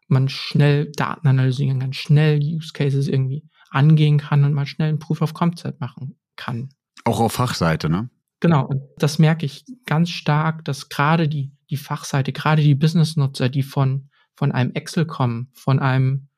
man 0.09 0.29
schnell 0.29 0.91
Daten 0.93 1.29
analysieren 1.29 1.81
kann, 1.81 1.93
schnell 1.93 2.41
Use 2.41 2.73
Cases 2.73 3.07
irgendwie 3.09 3.45
angehen 3.71 4.19
kann 4.19 4.45
und 4.45 4.55
mal 4.55 4.67
schnell 4.67 4.89
ein 4.89 4.99
Proof 4.99 5.23
of 5.23 5.35
Concept 5.35 5.81
machen 5.81 6.19
kann. 6.37 6.71
Auch 7.05 7.21
auf 7.21 7.33
Fachseite, 7.33 7.89
ne? 7.89 8.11
Genau, 8.41 8.67
und 8.67 8.83
das 8.99 9.19
merke 9.19 9.45
ich 9.47 9.65
ganz 9.85 10.11
stark, 10.11 10.65
dass 10.65 10.89
gerade 10.89 11.29
die, 11.29 11.53
die 11.71 11.77
Fachseite, 11.77 12.33
gerade 12.33 12.63
die 12.63 12.75
Business-Nutzer, 12.75 13.49
die 13.49 13.63
von, 13.63 14.11
von 14.37 14.53
einem 14.53 14.73
Excel 14.73 15.07
kommen, 15.07 15.51
von 15.53 15.81
einem, 15.81 16.29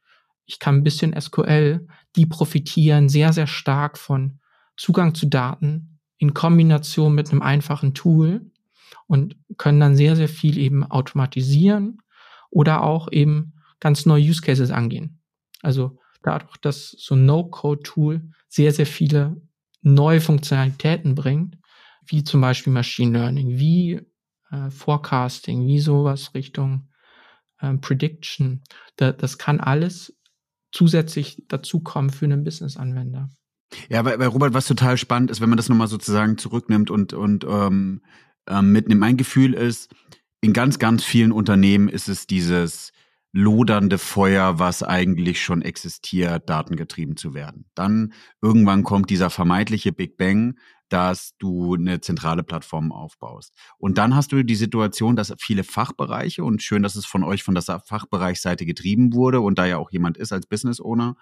ich 0.47 0.59
kann 0.59 0.77
ein 0.77 0.83
bisschen 0.83 1.19
SQL, 1.19 1.87
die 2.17 2.27
profitieren 2.27 3.09
sehr, 3.09 3.33
sehr 3.33 3.47
stark 3.47 3.99
von 3.99 4.41
Zugang 4.77 5.15
zu 5.15 5.27
Daten 5.27 6.00
in 6.17 6.35
Kombination 6.35 7.15
mit 7.15 7.31
einem 7.31 7.43
einfachen 7.43 7.95
Tool 7.95 8.50
und 9.07 9.37
können 9.59 9.81
dann 9.81 9.97
sehr, 9.97 10.17
sehr 10.17 10.29
viel 10.29 10.57
eben 10.57 10.85
automatisieren 10.85 11.99
oder 12.50 12.83
auch 12.83 13.12
eben 13.12 13.55
ganz 13.81 14.07
neue 14.07 14.23
Use 14.23 14.43
Cases 14.43 14.71
angehen. 14.71 15.23
Also 15.63 15.99
dadurch, 16.23 16.57
dass 16.59 16.91
so 16.91 17.15
ein 17.15 17.27
No-Code-Tool 17.27 18.31
sehr, 18.49 18.73
sehr 18.73 18.87
viele 18.87 19.41
neue 19.83 20.21
Funktionalitäten 20.21 21.15
bringt, 21.15 21.57
wie 22.07 22.25
zum 22.25 22.41
Beispiel 22.41 22.73
Machine 22.73 23.19
Learning, 23.19 23.59
wie 23.59 24.01
äh, 24.51 24.71
Forecasting, 24.71 25.67
wie 25.67 25.81
sowas 25.81 26.35
Richtung 26.35 26.89
äh, 27.61 27.75
Prediction, 27.75 28.63
da, 28.97 29.13
das 29.13 29.39
kann 29.39 29.61
alles 29.61 30.15
zusätzlich 30.73 31.43
dazukommen 31.49 32.11
für 32.11 32.27
einen 32.27 32.45
Business-Anwender. 32.45 33.31
Ja, 33.89 34.05
weil, 34.05 34.19
weil 34.19 34.29
Robert, 34.29 34.55
was 34.55 34.67
total 34.67 34.97
spannend 34.97 35.31
ist, 35.31 35.41
wenn 35.41 35.49
man 35.49 35.57
das 35.57 35.69
nochmal 35.69 35.89
sozusagen 35.89 36.39
zurücknimmt 36.39 36.90
und, 36.90 37.12
und 37.12 37.45
ähm, 37.49 38.03
ähm, 38.49 38.73
mitnimmt. 38.73 39.01
Mein 39.01 39.16
Gefühl 39.16 39.55
ist, 39.55 39.95
in 40.40 40.53
ganz, 40.53 40.79
ganz 40.79 41.05
vielen 41.05 41.33
Unternehmen 41.33 41.88
ist 41.88 42.09
es 42.09 42.27
dieses, 42.27 42.93
lodernde 43.33 43.99
Feuer, 43.99 44.59
was 44.59 44.83
eigentlich 44.83 45.40
schon 45.40 45.62
existiert, 45.62 46.51
datengetrieben 46.51 47.16
zu 47.16 47.35
werden. 47.35 47.66
Dann 47.75 48.12
irgendwann 48.43 48.83
kommt 48.83 49.11
dieser 49.11 49.31
vermeintliche 49.31 49.93
Big 49.93 50.16
Bang, 50.16 50.59
dass 50.88 51.37
du 51.38 51.75
eine 51.75 52.01
zentrale 52.01 52.43
Plattform 52.43 52.90
aufbaust. 52.90 53.55
Und 53.79 53.97
dann 53.97 54.16
hast 54.16 54.33
du 54.33 54.43
die 54.43 54.57
Situation, 54.57 55.14
dass 55.14 55.33
viele 55.38 55.62
Fachbereiche, 55.62 56.43
und 56.43 56.62
schön, 56.62 56.83
dass 56.83 56.97
es 56.97 57.07
von 57.07 57.23
euch 57.23 57.45
von 57.45 57.55
der 57.55 57.62
Fachbereichsseite 57.62 58.66
getrieben 58.66 59.12
wurde 59.12 59.40
und 59.40 59.59
da 59.59 59.66
ja 59.66 59.79
auch 59.79 59.93
jemand 59.93 60.19
ist 60.19 60.33
als 60.33 60.47
Business 60.47 60.81
Owner, 60.81 61.16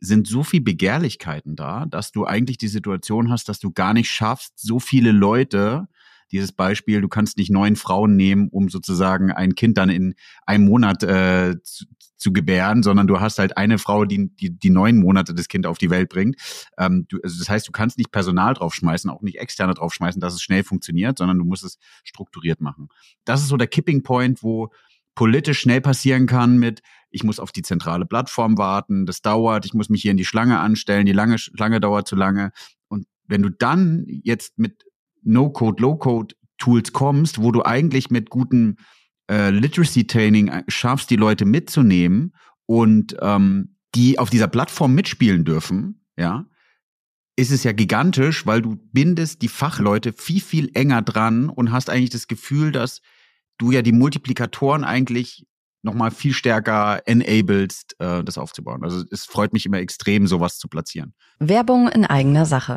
sind 0.00 0.26
so 0.26 0.42
viel 0.42 0.60
Begehrlichkeiten 0.60 1.56
da, 1.56 1.86
dass 1.86 2.12
du 2.12 2.26
eigentlich 2.26 2.58
die 2.58 2.68
Situation 2.68 3.30
hast, 3.30 3.48
dass 3.48 3.60
du 3.60 3.70
gar 3.70 3.94
nicht 3.94 4.10
schaffst, 4.10 4.58
so 4.58 4.78
viele 4.80 5.12
Leute 5.12 5.88
dieses 6.32 6.52
Beispiel, 6.52 7.00
du 7.00 7.08
kannst 7.08 7.38
nicht 7.38 7.50
neun 7.50 7.76
Frauen 7.76 8.16
nehmen, 8.16 8.48
um 8.48 8.68
sozusagen 8.68 9.30
ein 9.30 9.54
Kind 9.54 9.78
dann 9.78 9.90
in 9.90 10.14
einem 10.44 10.64
Monat 10.64 11.02
äh, 11.02 11.56
zu, 11.62 11.84
zu 12.16 12.32
gebären, 12.32 12.82
sondern 12.82 13.06
du 13.06 13.20
hast 13.20 13.38
halt 13.38 13.56
eine 13.56 13.78
Frau, 13.78 14.04
die, 14.04 14.34
die, 14.36 14.58
die 14.58 14.70
neun 14.70 14.98
Monate 14.98 15.34
das 15.34 15.48
Kind 15.48 15.66
auf 15.66 15.78
die 15.78 15.90
Welt 15.90 16.08
bringt. 16.08 16.36
Ähm, 16.78 17.06
du, 17.08 17.18
also 17.22 17.38
das 17.38 17.48
heißt, 17.48 17.68
du 17.68 17.72
kannst 17.72 17.98
nicht 17.98 18.10
Personal 18.10 18.54
draufschmeißen, 18.54 19.10
auch 19.10 19.22
nicht 19.22 19.38
externe 19.38 19.74
draufschmeißen, 19.74 20.20
dass 20.20 20.34
es 20.34 20.42
schnell 20.42 20.64
funktioniert, 20.64 21.18
sondern 21.18 21.38
du 21.38 21.44
musst 21.44 21.64
es 21.64 21.78
strukturiert 22.04 22.60
machen. 22.60 22.88
Das 23.24 23.42
ist 23.42 23.48
so 23.48 23.56
der 23.56 23.68
Kipping 23.68 24.02
Point, 24.02 24.42
wo 24.42 24.72
politisch 25.14 25.60
schnell 25.60 25.80
passieren 25.80 26.26
kann 26.26 26.58
mit, 26.58 26.82
ich 27.10 27.24
muss 27.24 27.40
auf 27.40 27.52
die 27.52 27.62
zentrale 27.62 28.06
Plattform 28.06 28.58
warten, 28.58 29.06
das 29.06 29.22
dauert, 29.22 29.64
ich 29.64 29.74
muss 29.74 29.88
mich 29.88 30.02
hier 30.02 30.10
in 30.10 30.16
die 30.16 30.26
Schlange 30.26 30.60
anstellen, 30.60 31.06
die 31.06 31.12
lange 31.12 31.38
Schlange 31.38 31.80
dauert 31.80 32.06
zu 32.06 32.16
lange. 32.16 32.52
Und 32.88 33.06
wenn 33.26 33.42
du 33.42 33.50
dann 33.50 34.04
jetzt 34.06 34.58
mit 34.58 34.84
No-Code, 35.26 35.82
Low-Code-Tools 35.82 36.92
kommst, 36.92 37.42
wo 37.42 37.52
du 37.52 37.64
eigentlich 37.64 38.10
mit 38.10 38.30
gutem 38.30 38.76
äh, 39.30 39.50
Literacy-Training 39.50 40.48
äh, 40.48 40.62
schaffst, 40.68 41.10
die 41.10 41.16
Leute 41.16 41.44
mitzunehmen 41.44 42.34
und 42.66 43.16
ähm, 43.20 43.76
die 43.94 44.18
auf 44.18 44.30
dieser 44.30 44.48
Plattform 44.48 44.94
mitspielen 44.94 45.44
dürfen, 45.44 46.06
ja, 46.16 46.46
ist 47.36 47.50
es 47.50 47.64
ja 47.64 47.72
gigantisch, 47.72 48.46
weil 48.46 48.62
du 48.62 48.76
bindest 48.92 49.42
die 49.42 49.48
Fachleute 49.48 50.12
viel, 50.12 50.40
viel 50.40 50.70
enger 50.74 51.02
dran 51.02 51.50
und 51.50 51.70
hast 51.70 51.90
eigentlich 51.90 52.10
das 52.10 52.28
Gefühl, 52.28 52.72
dass 52.72 53.02
du 53.58 53.70
ja 53.72 53.82
die 53.82 53.92
Multiplikatoren 53.92 54.84
eigentlich 54.84 55.46
nochmal 55.82 56.10
viel 56.10 56.32
stärker 56.32 57.02
enablest, 57.06 57.94
äh, 57.98 58.24
das 58.24 58.38
aufzubauen. 58.38 58.82
Also 58.82 59.04
es 59.10 59.24
freut 59.24 59.52
mich 59.52 59.66
immer 59.66 59.78
extrem, 59.78 60.26
sowas 60.26 60.58
zu 60.58 60.68
platzieren. 60.68 61.14
Werbung 61.38 61.88
in 61.88 62.04
eigener 62.04 62.46
Sache. 62.46 62.76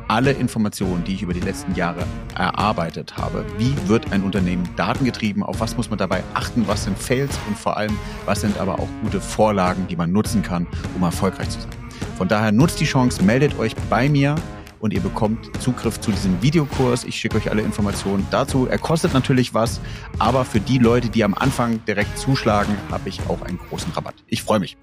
alle 0.11 0.33
Informationen, 0.33 1.05
die 1.05 1.13
ich 1.13 1.21
über 1.21 1.31
die 1.31 1.39
letzten 1.39 1.73
Jahre 1.73 2.05
erarbeitet 2.35 3.15
habe. 3.15 3.45
Wie 3.57 3.73
wird 3.87 4.11
ein 4.11 4.23
Unternehmen 4.23 4.67
datengetrieben? 4.75 5.41
Auf 5.41 5.61
was 5.61 5.77
muss 5.77 5.89
man 5.89 5.97
dabei 5.97 6.21
achten? 6.33 6.67
Was 6.67 6.83
sind 6.83 6.99
Fails? 6.99 7.39
Und 7.47 7.57
vor 7.57 7.77
allem, 7.77 7.97
was 8.25 8.41
sind 8.41 8.57
aber 8.57 8.77
auch 8.79 8.89
gute 9.01 9.21
Vorlagen, 9.21 9.87
die 9.87 9.95
man 9.95 10.11
nutzen 10.11 10.41
kann, 10.41 10.67
um 10.97 11.03
erfolgreich 11.03 11.49
zu 11.49 11.61
sein? 11.61 11.71
Von 12.17 12.27
daher 12.27 12.51
nutzt 12.51 12.81
die 12.81 12.85
Chance, 12.85 13.23
meldet 13.23 13.57
euch 13.57 13.73
bei 13.89 14.09
mir 14.09 14.35
und 14.81 14.91
ihr 14.91 14.99
bekommt 14.99 15.49
Zugriff 15.61 16.01
zu 16.01 16.11
diesem 16.11 16.41
Videokurs. 16.41 17.05
Ich 17.05 17.15
schicke 17.15 17.37
euch 17.37 17.49
alle 17.49 17.61
Informationen 17.61 18.27
dazu. 18.31 18.67
Er 18.67 18.79
kostet 18.79 19.13
natürlich 19.13 19.53
was, 19.53 19.79
aber 20.19 20.43
für 20.43 20.59
die 20.59 20.77
Leute, 20.77 21.07
die 21.07 21.23
am 21.23 21.35
Anfang 21.35 21.85
direkt 21.85 22.17
zuschlagen, 22.17 22.75
habe 22.91 23.07
ich 23.07 23.21
auch 23.29 23.41
einen 23.43 23.59
großen 23.59 23.93
Rabatt. 23.93 24.15
Ich 24.27 24.43
freue 24.43 24.59
mich. 24.59 24.75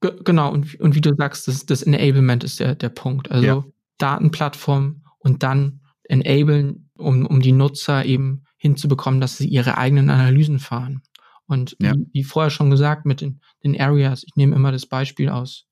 Genau, 0.00 0.50
und, 0.50 0.80
und 0.80 0.94
wie 0.94 1.02
du 1.02 1.14
sagst, 1.14 1.48
das, 1.48 1.66
das 1.66 1.82
Enablement 1.82 2.44
ist 2.44 2.60
der, 2.60 2.74
der 2.74 2.88
Punkt. 2.88 3.30
Also 3.30 3.46
ja. 3.46 3.62
Datenplattform 4.02 5.02
und 5.18 5.42
dann 5.42 5.80
enablen, 6.04 6.90
um, 6.96 7.26
um 7.26 7.40
die 7.40 7.52
Nutzer 7.52 8.04
eben 8.04 8.44
hinzubekommen, 8.56 9.20
dass 9.20 9.38
sie 9.38 9.48
ihre 9.48 9.78
eigenen 9.78 10.10
Analysen 10.10 10.58
fahren. 10.58 11.02
Und 11.46 11.76
ja. 11.80 11.94
wie, 12.12 12.24
vorher 12.24 12.50
schon 12.50 12.70
gesagt, 12.70 13.06
mit 13.06 13.20
den, 13.20 13.40
den 13.64 13.80
Areas, 13.80 14.22
ich 14.24 14.36
nehme 14.36 14.54
immer 14.54 14.72
das 14.72 14.86
Beispiel 14.86 15.28
aus 15.28 15.66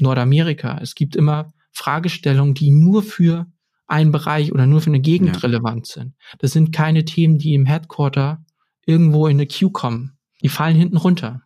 Nordamerika. 0.00 0.78
Es 0.80 0.94
gibt 0.94 1.16
immer 1.16 1.52
Fragestellungen, 1.72 2.54
die 2.54 2.70
nur 2.70 3.02
für 3.02 3.46
einen 3.86 4.12
Bereich 4.12 4.52
oder 4.52 4.66
nur 4.66 4.80
für 4.80 4.90
eine 4.90 5.00
Gegend 5.00 5.36
Ja. 5.36 5.40
relevant 5.40 5.86
sind. 5.86 6.14
Das 6.38 6.52
sind 6.52 6.72
keine 6.72 7.04
Themen, 7.04 7.38
die 7.38 7.54
im 7.54 7.66
Headquarter 7.66 8.44
irgendwo 8.86 9.26
in 9.26 9.36
eine 9.36 9.46
Queue 9.46 9.70
kommen. 9.70 10.18
Die 10.42 10.48
fallen 10.48 10.76
hinten 10.76 10.96
runter. 10.96 11.42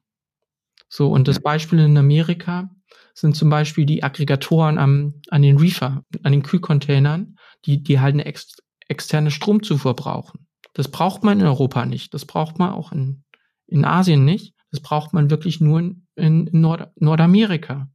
So, 0.88 1.10
und 1.10 1.26
das. 1.28 1.40
Beispiel 1.40 1.78
in 1.78 1.96
Amerika 1.96 2.70
sind 3.14 3.36
zum 3.36 3.50
Beispiel 3.50 3.86
die 3.86 4.02
Aggregatoren 4.02 4.78
am, 4.78 5.20
an 5.28 5.42
den 5.42 5.58
Reefer, 5.58 6.04
an 6.22 6.32
den 6.32 6.42
Kühlcontainern, 6.42 7.36
die, 7.66 7.82
die 7.82 8.00
halt 8.00 8.14
eine 8.14 8.24
ex, 8.24 8.56
externe 8.88 9.30
Stromzufuhr 9.30 9.94
brauchen. 9.94 10.46
Das 10.74 10.90
braucht 10.90 11.22
man 11.22 11.40
in 11.40 11.46
Europa 11.46 11.84
nicht. 11.84 12.14
Das 12.14 12.24
braucht 12.24 12.58
man 12.58 12.70
auch 12.70 12.92
in, 12.92 13.24
in 13.66 13.84
Asien 13.84 14.24
nicht. 14.24 14.54
Das 14.70 14.80
braucht 14.80 15.12
man 15.12 15.30
wirklich 15.30 15.60
nur 15.60 15.80
in, 15.80 16.06
in, 16.16 16.48
Nord, 16.52 16.90
Nordamerika. 16.96 17.90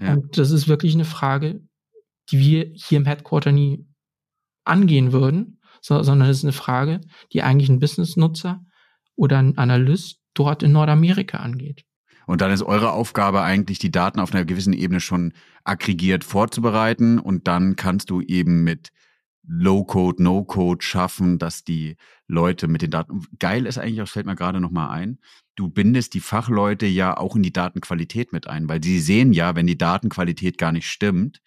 Ja. 0.00 0.14
Und 0.14 0.38
das 0.38 0.50
ist 0.50 0.68
wirklich 0.68 0.94
eine 0.94 1.04
Frage, 1.04 1.62
die 2.30 2.38
wir 2.38 2.72
hier 2.74 2.98
im 2.98 3.04
Headquarter 3.04 3.52
nie 3.52 3.86
angehen 4.64 5.12
würden, 5.12 5.60
so, 5.80 6.02
sondern 6.02 6.28
es 6.28 6.38
ist 6.38 6.44
eine 6.44 6.52
Frage, 6.52 7.00
die 7.32 7.42
eigentlich 7.42 7.68
ein 7.68 7.80
Business-Nutzer 7.80 8.64
oder 9.16 9.38
ein 9.38 9.58
Analyst 9.58 10.20
dort 10.34 10.62
in 10.62 10.72
Nordamerika 10.72 11.38
angeht. 11.38 11.84
Und 12.26 12.40
dann 12.40 12.50
ist 12.50 12.62
eure 12.62 12.92
Aufgabe 12.92 13.42
eigentlich, 13.42 13.78
die 13.78 13.90
Daten 13.90 14.20
auf 14.20 14.32
einer 14.32 14.44
gewissen 14.44 14.72
Ebene 14.72 15.00
schon 15.00 15.32
aggregiert 15.64 16.24
vorzubereiten 16.24 17.18
und 17.18 17.46
dann 17.48 17.76
kannst 17.76 18.10
du 18.10 18.20
eben 18.20 18.64
mit 18.64 18.92
Low-Code, 19.44 20.22
No-Code 20.22 20.84
schaffen, 20.84 21.38
dass 21.38 21.64
die 21.64 21.96
Leute 22.28 22.68
mit 22.68 22.82
den 22.82 22.90
Daten, 22.90 23.24
geil 23.38 23.66
ist 23.66 23.78
eigentlich, 23.78 23.98
das 23.98 24.10
fällt 24.10 24.26
mir 24.26 24.36
gerade 24.36 24.60
nochmal 24.60 24.90
ein, 24.90 25.18
du 25.56 25.68
bindest 25.68 26.14
die 26.14 26.20
Fachleute 26.20 26.86
ja 26.86 27.16
auch 27.16 27.36
in 27.36 27.42
die 27.42 27.52
Datenqualität 27.52 28.32
mit 28.32 28.46
ein, 28.46 28.68
weil 28.68 28.82
sie 28.82 29.00
sehen 29.00 29.32
ja, 29.32 29.56
wenn 29.56 29.66
die 29.66 29.78
Datenqualität 29.78 30.58
gar 30.58 30.72
nicht 30.72 30.88
stimmt, 30.88 31.40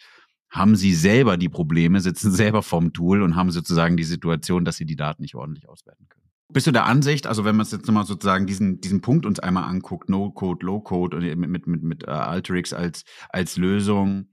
haben 0.50 0.76
sie 0.76 0.94
selber 0.94 1.38
die 1.38 1.50
Probleme, 1.50 2.02
sitzen 2.02 2.32
selber 2.34 2.64
vorm 2.64 2.94
Tool 2.94 3.22
und 3.22 3.36
haben 3.36 3.52
sozusagen 3.52 3.98
die 3.98 4.04
Situation, 4.04 4.66
dass 4.66 4.78
sie 4.78 4.86
die 4.86 4.96
Daten 4.96 5.22
nicht 5.22 5.36
ordentlich 5.36 5.68
auswerten 5.68 6.08
können. 6.10 6.25
Bist 6.48 6.68
du 6.68 6.72
der 6.72 6.86
Ansicht, 6.86 7.26
also 7.26 7.44
wenn 7.44 7.56
man 7.56 7.66
es 7.66 7.72
jetzt 7.72 7.88
nochmal 7.88 8.06
sozusagen 8.06 8.46
diesen, 8.46 8.80
diesen 8.80 9.02
Punkt 9.02 9.26
uns 9.26 9.40
einmal 9.40 9.64
anguckt, 9.64 10.10
No-Code, 10.10 10.66
Low-Code 10.66 11.18
und 11.18 11.24
mit, 11.24 11.50
mit, 11.50 11.68
mit, 11.68 11.84
mit 11.84 12.04
äh, 12.04 12.12
Alteryx 12.12 12.72
als, 12.72 13.04
als 13.30 13.58
Lösung, 13.58 14.30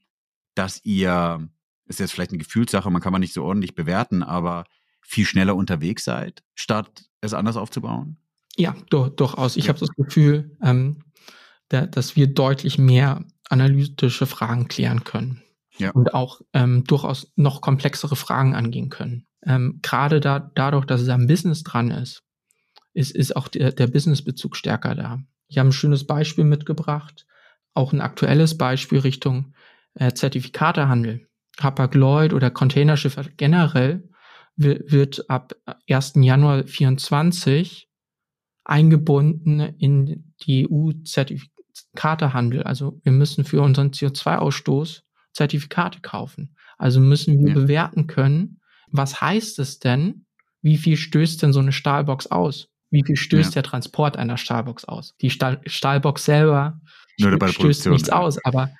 dass 0.55 0.85
ihr, 0.85 1.48
ist 1.87 2.01
jetzt 2.01 2.12
vielleicht 2.12 2.33
eine 2.33 2.38
Gefühlssache, 2.38 2.90
man 2.90 3.01
kann 3.01 3.12
man 3.12 3.20
nicht 3.22 3.33
so 3.33 3.44
ordentlich 3.44 3.75
bewerten, 3.75 4.22
aber 4.22 4.64
viel 5.01 5.25
schneller 5.25 5.57
unterwegs 5.57 6.05
seid, 6.05 6.42
statt 6.55 7.05
es 7.22 7.33
anders 7.33 7.57
aufzubauen? 7.57 8.18
Ja, 8.57 8.77
dur 8.90 9.09
durchaus. 9.09 9.57
Ich 9.57 9.64
Ja. 9.64 9.68
habe 9.70 9.81
das 9.81 9.88
Gefühl, 9.96 10.57
ähm, 10.62 11.05
da, 11.70 11.87
dass 11.87 12.14
wir 12.16 12.27
deutlich 12.27 12.77
mehr 12.77 13.25
analytische 13.48 14.27
Fragen 14.27 14.68
klären 14.68 15.05
können. 15.05 15.42
Ja. 15.79 15.90
Und 15.92 16.12
auch 16.12 16.42
ähm, 16.53 16.85
durchaus 16.85 17.33
noch 17.37 17.62
komplexere 17.62 18.16
Fragen 18.16 18.55
angehen 18.55 18.90
können. 18.90 19.27
Ähm, 19.44 19.81
Gerade 19.83 20.20
da, 20.20 20.38
dadurch, 20.55 20.85
dass 20.87 21.00
es 21.00 21.09
am 21.09 21.26
Business 21.26 21.62
dran 21.62 21.90
ist, 21.90 22.22
ist, 22.94 23.11
ist 23.14 23.35
auch 23.37 23.48
der, 23.48 23.72
der 23.72 23.87
Businessbezug 23.87 24.57
stärker 24.57 24.94
da. 24.94 25.20
Ich 25.48 25.59
habe 25.59 25.68
ein 25.68 25.72
schönes 25.72 26.07
Beispiel 26.07 26.44
mitgebracht, 26.44 27.26
auch 27.74 27.92
ein 27.92 28.00
aktuelles 28.00 28.57
Beispiel 28.59 28.98
Richtung 29.00 29.55
äh, 29.94 30.12
Zertifikatehandel. 30.12 31.26
Hapag-Lloyd 31.61 32.33
oder 32.33 32.50
Containerschiffe 32.50 33.31
generell 33.37 34.09
wi- 34.57 34.81
wird 34.87 35.28
ab 35.28 35.55
1. 35.88 36.14
Januar 36.16 36.64
24 36.64 37.88
eingebunden 38.64 39.61
in 39.61 40.33
die 40.46 40.66
EU-Zertifikatehandel. 40.70 42.62
Also 42.62 43.00
wir 43.02 43.12
müssen 43.12 43.44
für 43.44 43.61
unseren 43.62 43.90
CO2-Ausstoß 43.90 45.02
Zertifikate 45.33 46.00
kaufen. 46.00 46.57
Also 46.78 47.00
müssen 47.00 47.38
wir 47.40 47.48
Ja. 47.48 47.55
bewerten 47.55 48.07
können, 48.07 48.61
was 48.92 49.20
heißt 49.20 49.59
es 49.59 49.78
denn, 49.78 50.24
wie 50.62 50.76
viel 50.76 50.96
stößt 50.96 51.42
denn 51.42 51.52
so 51.52 51.61
eine 51.61 51.72
Stahlbox 51.72 52.28
aus? 52.28 52.68
Wie 52.90 53.02
viel 53.05 53.16
stößt 53.16 53.50
Ja. 53.55 53.62
der 53.62 53.70
Transport 53.70 54.16
einer 54.16 54.37
Stahlbox 54.37 54.85
aus? 54.85 55.14
Die 55.20 55.31
Stahl 55.31 55.61
Stahlbox 55.66 56.24
selber 56.24 56.81
stößt 57.18 57.57
Produktion, 57.57 57.92
nichts 57.94 58.11
aus, 58.11 58.38
aber 58.44 58.70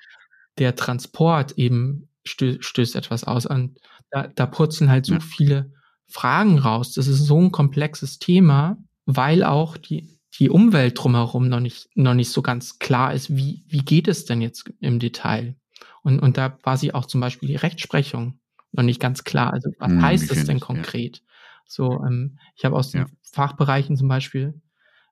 der 0.59 0.75
Transport 0.75 1.53
eben 1.57 2.07
stö 2.25 2.57
stößt 2.61 2.95
etwas 2.95 3.23
aus. 3.23 3.45
Und 3.45 3.79
da, 4.11 4.27
da 4.27 4.45
purzeln 4.45 4.89
halt 4.89 5.05
so 5.05 5.15
Ja. 5.15 5.19
viele 5.19 5.71
Fragen 6.07 6.59
raus. 6.59 6.93
Das 6.93 7.07
ist 7.07 7.25
so 7.25 7.41
ein 7.41 7.51
komplexes 7.51 8.19
Thema, 8.19 8.77
weil 9.05 9.43
auch 9.43 9.77
die, 9.77 10.07
die 10.39 10.49
Umwelt 10.49 10.93
drumherum 10.97 11.49
noch 11.49 11.59
nicht, 11.59 11.89
noch 11.95 12.13
nicht 12.13 12.29
so 12.29 12.41
ganz 12.41 12.77
klar 12.79 13.13
ist, 13.13 13.35
wie, 13.35 13.63
wie 13.67 13.83
geht 13.83 14.07
es 14.07 14.25
denn 14.25 14.41
jetzt 14.41 14.71
im 14.79 14.99
Detail? 14.99 15.55
Und, 16.03 16.19
und 16.19 16.37
da 16.37 16.57
war 16.63 16.77
sie 16.77 16.93
auch 16.93 17.05
zum 17.07 17.19
Beispiel 17.21 17.47
die 17.49 17.55
Rechtsprechung 17.55 18.39
noch 18.73 18.83
nicht 18.83 18.99
ganz 18.99 19.23
klar. 19.23 19.53
Also 19.53 19.71
was 19.79 19.91
Hm, 19.91 20.01
heißt 20.01 20.27
finde 20.27 20.45
denn 20.45 20.57
ich, 20.57 20.61
ja. 20.61 20.67
konkret? 20.67 21.23
So, 21.65 22.03
ähm, 22.05 22.37
ich 22.55 22.65
habe 22.65 22.75
aus 22.75 22.91
den 22.91 23.01
Ja. 23.01 23.07
Fachbereichen 23.31 23.97
zum 23.97 24.07
Beispiel 24.07 24.61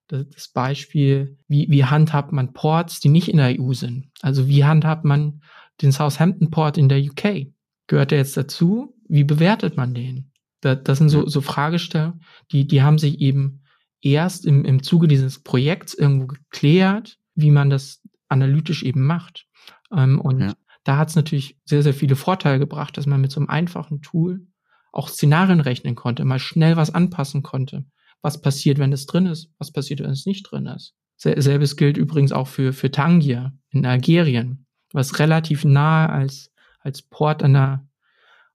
das, 0.08 0.28
das 0.30 0.48
Beispiel, 0.50 1.38
wie, 1.48 1.68
wie 1.70 1.86
handhabt 1.86 2.32
man 2.34 2.54
Ports, 2.54 3.00
die 3.00 3.10
nicht 3.10 3.30
in 3.30 3.38
der 3.38 3.60
EU 3.60 3.74
sind? 3.74 4.10
Also 4.22 4.48
wie 4.48 4.66
handhabt 4.66 5.06
man 5.06 5.42
den 5.82 5.92
Southampton 5.92 6.52
Port 6.52 6.78
in 6.78 6.90
der 6.90 7.00
UK? 7.02 7.48
Gehört 7.88 8.12
der 8.12 8.20
jetzt 8.20 8.38
dazu? 8.38 8.96
Wie 9.08 9.24
bewertet 9.24 9.78
man 9.78 9.94
den? 9.94 10.32
Da, 10.62 10.76
das 10.76 11.00
sind 11.00 11.10
so, 11.10 11.28
so 11.28 11.42
Fragestellungen, 11.42 12.22
die, 12.52 12.68
die 12.68 12.82
haben 12.84 12.98
sich 13.00 13.20
eben 13.22 13.62
erst 14.02 14.46
im, 14.46 14.66
im 14.66 14.84
Zuge 14.84 15.08
dieses 15.08 15.40
Projekts 15.40 15.94
irgendwo 15.94 16.28
geklärt, 16.28 17.18
wie 17.36 17.52
man 17.52 17.70
das 17.70 18.02
analytisch 18.28 18.84
eben 18.84 19.06
macht. 19.06 19.48
Ähm, 19.96 20.20
und 20.22 20.40
Ja. 20.42 20.54
Da 20.84 20.98
hat 20.98 21.10
es 21.10 21.16
natürlich 21.16 21.58
sehr, 21.66 21.84
sehr 21.84 21.94
viele 21.94 22.16
Vorteile 22.16 22.60
gebracht, 22.60 22.98
dass 22.98 23.06
man 23.06 23.22
mit 23.22 23.32
so 23.32 23.40
einem 23.40 23.50
einfachen 23.50 24.02
Tool 24.02 24.48
auch 24.92 25.08
Szenarien 25.08 25.62
rechnen 25.62 25.96
konnte, 25.96 26.26
mal 26.26 26.40
schnell 26.40 26.76
was 26.76 26.94
anpassen 26.94 27.44
konnte. 27.44 27.86
Was 28.22 28.42
passiert, 28.42 28.78
wenn 28.78 28.92
es 28.94 29.06
drin 29.06 29.26
ist? 29.26 29.52
Was 29.58 29.72
passiert, 29.72 30.02
wenn 30.02 30.12
es 30.12 30.26
nicht 30.26 30.44
drin 30.44 30.66
ist? 30.68 30.94
Sel- 31.18 31.42
Selbes 31.42 31.76
gilt 31.76 31.98
übrigens 31.98 32.32
auch 32.32 32.48
für, 32.48 32.74
für 32.74 32.92
Tangier 32.92 33.54
in 33.70 33.86
Algerien, 33.86 34.66
was 34.92 35.20
relativ 35.20 35.64
nahe 35.66 36.10
als, 36.10 36.52
als 36.80 37.02
Port 37.02 37.42
an 37.44 37.54
der 37.54 37.88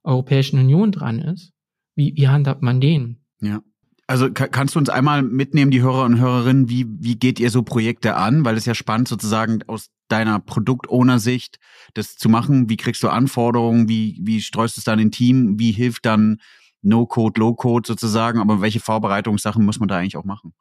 Europäischen 0.03 0.59
Union 0.59 0.93
dran 0.93 1.19
ist. 1.21 1.53
Wie, 1.95 2.15
wie 2.17 2.29
handhabt 2.29 2.63
man 2.63 2.81
den? 2.81 3.25
Ja. 3.41 3.61
Also 4.09 4.31
ka- 4.33 4.47
kannst 4.47 4.75
du 4.75 4.79
uns 4.79 4.89
einmal 4.89 5.23
mitnehmen, 5.23 5.71
die 5.73 5.83
Hörer 5.83 6.05
und 6.05 6.21
Hörerinnen, 6.21 6.69
wie, 6.69 6.87
wie 6.89 7.17
geht 7.19 7.41
ihr 7.41 7.51
so 7.51 7.63
Projekte 7.63 8.15
an? 8.15 8.45
Weil 8.45 8.57
es 8.57 8.65
ja 8.65 8.75
spannend 8.75 9.09
sozusagen 9.09 9.61
aus 9.67 9.91
deiner 10.09 10.39
Produkt-Owner-Sicht 10.39 11.59
das 11.95 12.17
zu 12.17 12.29
machen. 12.29 12.69
Wie 12.71 12.77
kriegst 12.77 13.03
du 13.03 13.09
Anforderungen? 13.09 13.89
Wie, 13.89 14.21
wie 14.23 14.41
streust 14.41 14.77
du 14.77 14.81
es 14.81 14.85
dann 14.85 15.01
in 15.01 15.11
Team? 15.11 15.59
Wie 15.59 15.73
hilft 15.73 16.07
dann 16.07 16.41
No-Code, 16.83 17.41
Low-Code 17.41 17.87
sozusagen? 17.89 18.39
Aber 18.39 18.61
welche 18.61 18.79
Vorbereitungssachen 18.79 19.65
muss 19.65 19.81
man 19.81 19.89
da 19.89 19.97
eigentlich 19.97 20.17
auch 20.17 20.25
machen? 20.25 20.53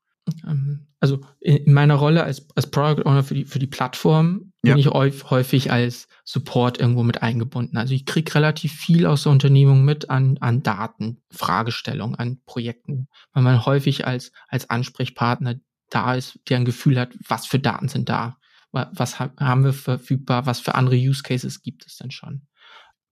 Ähm, 0.48 0.88
Also 1.00 1.22
in 1.40 1.58
in 1.58 1.74
meiner 1.74 1.96
Rolle 1.96 2.24
als, 2.24 2.48
als 2.56 2.70
Product 2.70 3.06
Owner 3.06 3.24
für 3.24 3.36
die, 3.36 3.46
für 3.46 3.60
die 3.60 3.68
Plattform 3.68 4.52
Ja. 4.64 4.74
bin 4.74 4.80
ich 4.80 4.88
häufig, 4.88 5.72
als 5.72 6.08
Support 6.24 6.80
irgendwo 6.80 7.04
mit 7.04 7.22
eingebunden. 7.22 7.78
Also 7.78 7.94
ich 7.94 8.06
kriege 8.06 8.34
relativ 8.34 8.74
viel 8.74 9.06
aus 9.06 9.24
der 9.24 9.32
Unternehmung 9.32 9.86
mit 9.86 10.10
an, 10.10 10.38
an 10.40 10.64
Daten, 10.64 11.22
Fragestellungen, 11.32 12.16
an 12.16 12.42
Projekten, 12.46 13.08
weil 13.34 13.44
man 13.44 13.66
häufig 13.66 14.08
als, 14.08 14.32
als 14.48 14.70
Ansprechpartner 14.70 15.56
da 15.92 16.16
ist, 16.16 16.40
der 16.50 16.58
ein 16.58 16.66
Gefühl 16.66 17.00
hat, 17.00 17.10
was 17.28 17.46
für 17.46 17.60
Daten 17.60 17.88
sind 17.88 18.10
da, 18.10 18.38
Wa- 18.72 18.90
was 18.94 19.20
ha 19.20 19.32
haben 19.40 19.64
wir 19.64 19.74
verfügbar, 19.74 20.48
was 20.48 20.60
für 20.60 20.74
andere 20.74 20.96
Use 20.96 21.22
Cases 21.22 21.62
gibt 21.62 21.86
es 21.86 21.98
denn 21.98 22.10
schon. 22.10 22.48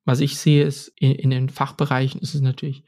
Was 0.05 0.19
ich 0.19 0.37
sehe, 0.39 0.63
ist 0.65 0.91
in, 0.97 1.11
in 1.11 1.29
den 1.29 1.49
Fachbereichen 1.49 2.19
ist 2.19 2.33
es 2.33 2.41
natürlich 2.41 2.83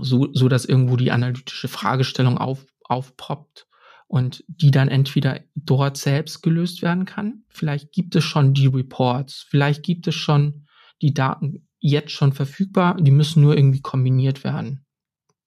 so, 0.00 0.32
so 0.32 0.48
dass 0.48 0.64
irgendwo 0.64 0.96
die 0.96 1.10
analytische 1.12 1.68
Fragestellung 1.68 2.38
auf, 2.38 2.64
aufpoppt 2.88 3.66
und 4.06 4.42
die 4.48 4.70
dann 4.70 4.88
entweder 4.88 5.40
dort 5.54 5.96
selbst 5.96 6.42
gelöst 6.42 6.82
werden 6.82 7.04
kann. 7.04 7.44
Vielleicht 7.48 7.92
gibt 7.92 8.16
es 8.16 8.24
schon 8.24 8.54
die 8.54 8.66
Reports, 8.66 9.46
vielleicht 9.48 9.82
gibt 9.82 10.06
es 10.08 10.14
schon 10.14 10.66
die 11.02 11.14
Daten 11.14 11.66
jetzt 11.78 12.10
schon 12.12 12.32
verfügbar, 12.32 12.96
die 13.00 13.10
müssen 13.12 13.42
nur 13.42 13.56
irgendwie 13.56 13.80
kombiniert 13.82 14.42
werden. 14.44 14.84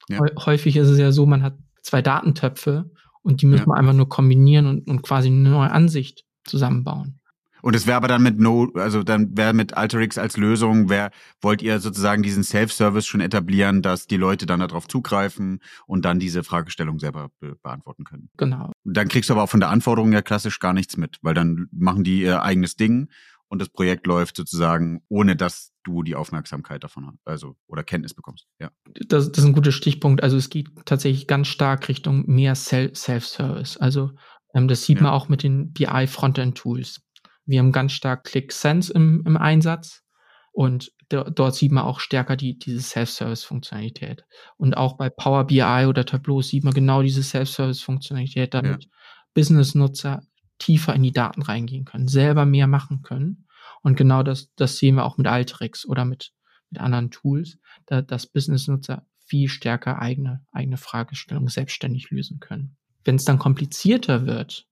Ja. 0.07 0.19
Häu- 0.19 0.35
Häufig 0.45 0.77
ist 0.77 0.87
es 0.87 0.97
ja 0.99 1.11
so, 1.11 1.25
man 1.25 1.43
hat 1.43 1.57
zwei 1.81 2.01
Datentöpfe 2.01 2.91
und 3.23 3.41
die 3.41 3.47
müssen 3.47 3.63
Ja. 3.63 3.67
wir 3.67 3.75
einfach 3.77 3.93
nur 3.93 4.07
kombinieren 4.09 4.65
und, 4.67 4.87
und 4.89 5.01
quasi 5.01 5.27
eine 5.27 5.49
neue 5.49 5.71
Ansicht 5.71 6.23
zusammenbauen. 6.45 7.19
Und 7.61 7.75
es 7.75 7.85
wäre 7.87 7.97
aber 7.97 8.07
dann 8.07 8.23
mit 8.23 8.39
No, 8.39 8.69
also 8.75 9.03
dann 9.03 9.37
wäre 9.37 9.53
mit 9.53 9.75
Alterix 9.75 10.17
als 10.17 10.37
Lösung, 10.37 10.89
wer 10.89 11.11
wollt 11.41 11.61
ihr 11.61 11.79
sozusagen 11.79 12.23
diesen 12.23 12.43
Self-Service 12.43 13.05
schon 13.05 13.21
etablieren, 13.21 13.81
dass 13.81 14.07
die 14.07 14.17
Leute 14.17 14.45
dann 14.45 14.59
darauf 14.61 14.87
zugreifen 14.87 15.59
und 15.85 16.03
dann 16.05 16.19
diese 16.19 16.43
Fragestellung 16.43 16.99
selber 16.99 17.29
be 17.39 17.55
beantworten 17.61 18.03
können? 18.03 18.29
Genau. 18.37 18.71
Dann 18.83 19.07
kriegst 19.07 19.29
du 19.29 19.33
aber 19.33 19.43
auch 19.43 19.49
von 19.49 19.59
der 19.59 19.69
Anforderung 19.69 20.11
ja 20.13 20.21
klassisch 20.21 20.59
gar 20.59 20.73
nichts 20.73 20.97
mit, 20.97 21.17
weil 21.21 21.33
dann 21.33 21.67
machen 21.71 22.03
die 22.03 22.21
ihr 22.21 22.41
eigenes 22.43 22.75
Ding 22.75 23.09
und 23.47 23.59
das 23.59 23.69
Projekt 23.69 24.07
läuft 24.07 24.37
sozusagen, 24.37 25.01
ohne 25.09 25.35
dass 25.35 25.71
du 25.83 26.03
die 26.03 26.15
Aufmerksamkeit 26.15 26.83
davon 26.83 27.07
hast, 27.07 27.17
also 27.25 27.55
oder 27.67 27.83
Kenntnis 27.83 28.13
bekommst. 28.13 28.45
Ja. 28.59 28.69
das, 29.07 29.31
das 29.31 29.43
ist 29.43 29.49
ein 29.49 29.53
guter 29.53 29.71
Stichpunkt. 29.71 30.23
Also 30.23 30.37
es 30.37 30.49
geht 30.49 30.69
tatsächlich 30.85 31.27
ganz 31.27 31.47
stark 31.47 31.89
Richtung 31.89 32.23
mehr 32.27 32.55
Sel- 32.55 32.95
Self-Service. 32.95 33.77
Also 33.77 34.11
ähm, 34.53 34.67
das 34.67 34.83
sieht 34.83 34.97
Ja. 34.97 35.03
man 35.03 35.11
auch 35.13 35.27
mit 35.27 35.43
den 35.43 35.71
BI 35.73 36.07
Frontend 36.07 36.57
Tools. 36.57 37.01
Wir 37.45 37.59
haben 37.59 37.71
ganz 37.71 37.91
stark 37.93 38.23
ClickSense 38.23 38.93
im, 38.93 39.23
im 39.25 39.37
Einsatz 39.37 40.03
und 40.51 40.91
dort 41.09 41.55
sieht 41.55 41.71
man 41.71 41.83
auch 41.83 41.99
stärker 41.99 42.35
die, 42.35 42.57
diese 42.57 42.81
Self-Service-Funktionalität. 42.81 44.25
Und 44.57 44.75
auch 44.75 44.97
bei 44.97 45.09
Power 45.09 45.45
BI 45.45 45.85
oder 45.87 46.05
Tableau 46.05 46.41
sieht 46.41 46.63
man 46.63 46.73
genau 46.73 47.01
diese 47.01 47.23
Self-Service-Funktionalität, 47.23 48.53
damit 48.53 48.83
ja. 48.83 48.89
Business-Nutzer 49.33 50.21
tiefer 50.59 50.93
in 50.93 51.03
die 51.03 51.11
Daten 51.11 51.41
reingehen 51.41 51.85
können, 51.85 52.07
selber 52.07 52.45
mehr 52.45 52.67
machen 52.67 53.01
können. 53.01 53.47
Und 53.81 53.95
genau 53.97 54.23
das, 54.23 54.53
das 54.55 54.77
sehen 54.77 54.95
wir 54.95 55.05
auch 55.05 55.17
mit 55.17 55.27
Alteryx 55.27 55.85
oder 55.85 56.05
mit, 56.05 56.31
mit 56.69 56.79
anderen 56.79 57.11
Tools, 57.11 57.57
da, 57.87 58.01
dass 58.01 58.27
Business-Nutzer 58.27 59.05
viel 59.25 59.47
stärker 59.47 59.99
eigene, 59.99 60.45
eigene 60.51 60.77
Fragestellungen 60.77 61.47
selbstständig 61.47 62.11
lösen 62.11 62.39
können. 62.39 62.77
Wenn 63.03 63.15
es 63.15 63.25
dann 63.25 63.39
komplizierter 63.39 64.25
wird, 64.25 64.67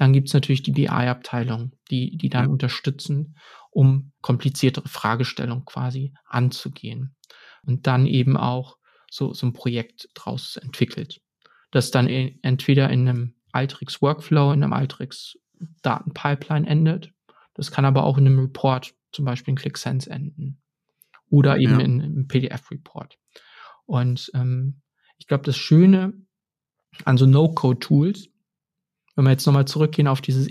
dann 0.00 0.14
gibt 0.14 0.28
es 0.28 0.34
natürlich 0.34 0.62
die 0.62 0.72
BI-Abteilung, 0.72 1.72
die, 1.90 2.16
die 2.16 2.30
dann 2.30 2.46
ja. 2.46 2.50
unterstützen, 2.50 3.36
um 3.70 4.12
kompliziertere 4.22 4.88
Fragestellungen 4.88 5.66
quasi 5.66 6.14
anzugehen. 6.24 7.14
Und 7.66 7.86
dann 7.86 8.06
eben 8.06 8.38
auch 8.38 8.78
so, 9.10 9.34
so 9.34 9.46
ein 9.46 9.52
Projekt 9.52 10.08
draus 10.14 10.56
entwickelt. 10.56 11.20
Das 11.70 11.90
dann 11.90 12.06
in, 12.06 12.38
entweder 12.40 12.88
in 12.88 13.06
einem 13.06 13.34
Alteryx 13.52 14.00
Workflow, 14.00 14.52
in 14.52 14.62
einem 14.62 14.72
Alteryx 14.72 15.36
Datenpipeline 15.82 16.66
endet. 16.66 17.12
Das 17.52 17.70
kann 17.70 17.84
aber 17.84 18.04
auch 18.04 18.16
in 18.16 18.26
einem 18.26 18.38
Report, 18.38 18.94
zum 19.12 19.26
Beispiel 19.26 19.52
in 19.52 19.58
ClickSense 19.58 20.08
enden. 20.08 20.62
Oder 21.28 21.58
eben 21.58 21.78
ja. 21.78 21.84
in 21.84 22.00
einem 22.00 22.26
PDF-Report. 22.26 23.18
Und 23.84 24.30
ähm, 24.32 24.80
ich 25.18 25.26
glaube, 25.26 25.44
das 25.44 25.58
Schöne 25.58 26.14
an 27.04 27.18
so 27.18 27.26
No-Code-Tools 27.26 28.30
wenn 29.20 29.26
wir 29.26 29.32
jetzt 29.32 29.44
nochmal 29.44 29.66
zurückgehen 29.66 30.08
auf 30.08 30.22
dieses 30.22 30.48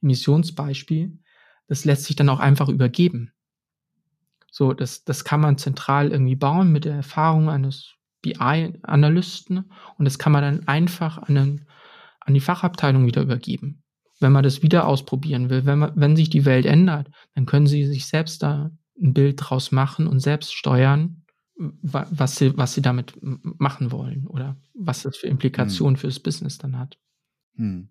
Emissionsbeispiel, 0.00 1.18
das 1.66 1.84
lässt 1.84 2.04
sich 2.04 2.16
dann 2.16 2.30
auch 2.30 2.40
einfach 2.40 2.70
übergeben. 2.70 3.32
So, 4.50 4.72
das, 4.72 5.04
das 5.04 5.24
kann 5.24 5.40
man 5.42 5.58
zentral 5.58 6.10
irgendwie 6.10 6.34
bauen 6.34 6.72
mit 6.72 6.86
der 6.86 6.94
Erfahrung 6.94 7.50
eines 7.50 7.96
BI-Analysten 8.22 9.70
und 9.98 10.04
das 10.06 10.18
kann 10.18 10.32
man 10.32 10.42
dann 10.42 10.66
einfach 10.66 11.18
an, 11.18 11.34
den, 11.34 11.66
an 12.20 12.32
die 12.32 12.40
Fachabteilung 12.40 13.04
wieder 13.04 13.20
übergeben. 13.20 13.82
Wenn 14.20 14.32
man 14.32 14.42
das 14.42 14.62
wieder 14.62 14.86
ausprobieren 14.86 15.50
will, 15.50 15.66
wenn, 15.66 15.78
man, 15.78 15.92
wenn 15.94 16.16
sich 16.16 16.30
die 16.30 16.46
Welt 16.46 16.64
ändert, 16.64 17.10
dann 17.34 17.44
können 17.44 17.66
sie 17.66 17.84
sich 17.84 18.06
selbst 18.06 18.42
da 18.42 18.70
ein 18.98 19.12
Bild 19.12 19.38
draus 19.38 19.70
machen 19.70 20.06
und 20.06 20.20
selbst 20.20 20.54
steuern, 20.54 21.26
was 21.58 22.36
sie, 22.36 22.56
was 22.56 22.72
sie 22.72 22.82
damit 22.82 23.18
machen 23.20 23.92
wollen 23.92 24.26
oder 24.26 24.56
was 24.72 25.02
das 25.02 25.18
für 25.18 25.26
Implikationen 25.26 25.96
hm. 25.96 26.00
fürs 26.00 26.20
Business 26.20 26.56
dann 26.56 26.78
hat. 26.78 26.98
Hm. 27.56 27.90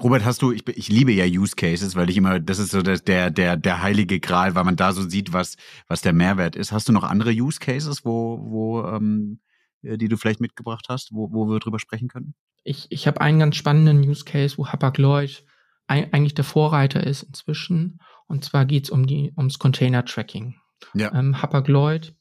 Robert, 0.00 0.24
hast 0.24 0.42
du, 0.42 0.52
ich, 0.52 0.66
ich 0.68 0.88
liebe 0.88 1.12
ja 1.12 1.24
Use 1.24 1.56
Cases, 1.56 1.94
weil 1.96 2.10
ich 2.10 2.16
immer, 2.16 2.40
das 2.40 2.58
ist 2.58 2.70
so 2.70 2.82
der, 2.82 3.30
der, 3.30 3.56
der 3.56 3.82
heilige 3.82 4.20
Gral, 4.20 4.54
weil 4.54 4.64
man 4.64 4.76
da 4.76 4.92
so 4.92 5.08
sieht, 5.08 5.32
was, 5.32 5.56
was 5.86 6.00
der 6.00 6.12
Mehrwert 6.12 6.56
ist. 6.56 6.72
Hast 6.72 6.88
du 6.88 6.92
noch 6.92 7.04
andere 7.04 7.30
Use 7.30 7.60
Cases, 7.60 8.04
wo, 8.04 8.38
wo, 8.42 8.84
ähm, 8.84 9.40
äh, 9.82 9.96
die 9.96 10.08
du 10.08 10.16
vielleicht 10.16 10.40
mitgebracht 10.40 10.86
hast, 10.88 11.12
wo, 11.12 11.32
wo 11.32 11.46
wir 11.46 11.58
drüber 11.58 11.78
sprechen 11.78 12.08
können? 12.08 12.34
Ich, 12.64 12.86
ich 12.90 13.06
habe 13.06 13.20
einen 13.20 13.38
ganz 13.38 13.56
spannenden 13.56 14.08
Use 14.08 14.24
Case, 14.24 14.58
wo 14.58 14.66
Hapag-Lloyd 14.66 15.44
eigentlich 15.86 16.34
der 16.34 16.44
Vorreiter 16.44 17.06
ist 17.06 17.22
inzwischen. 17.22 17.98
Und 18.26 18.44
zwar 18.44 18.66
geht 18.66 18.84
es 18.84 18.90
um 18.90 19.06
die, 19.06 19.32
ums 19.38 19.58
Container-Tracking. 19.58 20.56
Ja. 20.92 21.14
Ähm, 21.14 21.40
Hapag-Lloyd 21.40 22.14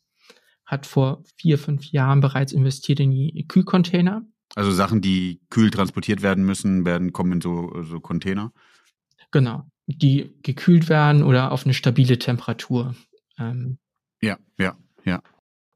hat 0.66 0.86
vor 0.86 1.24
vier, 1.36 1.58
fünf 1.58 1.86
Jahren 1.92 2.22
bereits 2.22 2.54
investiert 2.54 3.02
in 3.02 3.12
die 3.12 3.46
Kühlcontainer 3.48 4.26
also 4.56 4.72
Sachen, 4.72 5.02
die 5.02 5.42
kühl 5.50 5.72
transportiert 5.72 6.22
werden 6.22 6.46
müssen, 6.46 6.86
werden 6.86 7.14
kommen 7.14 7.34
in 7.34 7.42
so, 7.42 7.84
so 7.84 8.00
Container. 8.00 8.52
Genau, 9.32 9.70
die 9.88 10.34
gekühlt 10.42 10.90
werden 10.90 11.24
oder 11.24 11.52
auf 11.52 11.66
eine 11.66 11.74
stabile 11.74 12.18
Temperatur. 12.18 12.96
Ähm, 13.38 13.78
ja, 14.22 14.38
ja, 14.58 14.78
ja. 15.04 15.22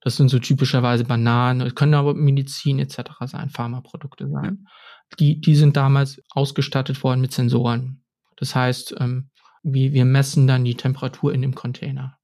Das 0.02 0.18
sind 0.18 0.30
so 0.30 0.40
typischerweise 0.40 1.04
Bananen, 1.04 1.76
können 1.76 1.94
aber 1.94 2.16
Medizin 2.16 2.80
etc. 2.80 3.12
sein, 3.26 3.50
Pharmaprodukte 3.50 4.28
sein. 4.30 4.66
Ja. 4.66 4.72
Die, 5.20 5.42
die 5.42 5.56
sind 5.56 5.78
damals 5.78 6.22
ausgestattet 6.32 7.04
worden 7.04 7.22
mit 7.22 7.34
Sensoren. 7.34 8.04
Das 8.38 8.56
heißt, 8.56 8.96
ähm, 9.00 9.30
wir, 9.62 9.94
wir 9.94 10.06
messen 10.06 10.48
dann 10.48 10.66
die 10.66 10.76
Temperatur 10.76 11.34
in 11.34 11.42
dem 11.42 11.54
Container 11.54 12.18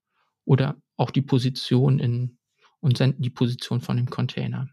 oder 0.45 0.75
auch 0.95 1.11
die 1.11 1.21
Position 1.21 1.99
in 1.99 2.37
und 2.79 2.97
senden 2.97 3.21
die 3.21 3.29
Position 3.29 3.81
von 3.81 3.97
dem 3.97 4.09
Container. 4.09 4.69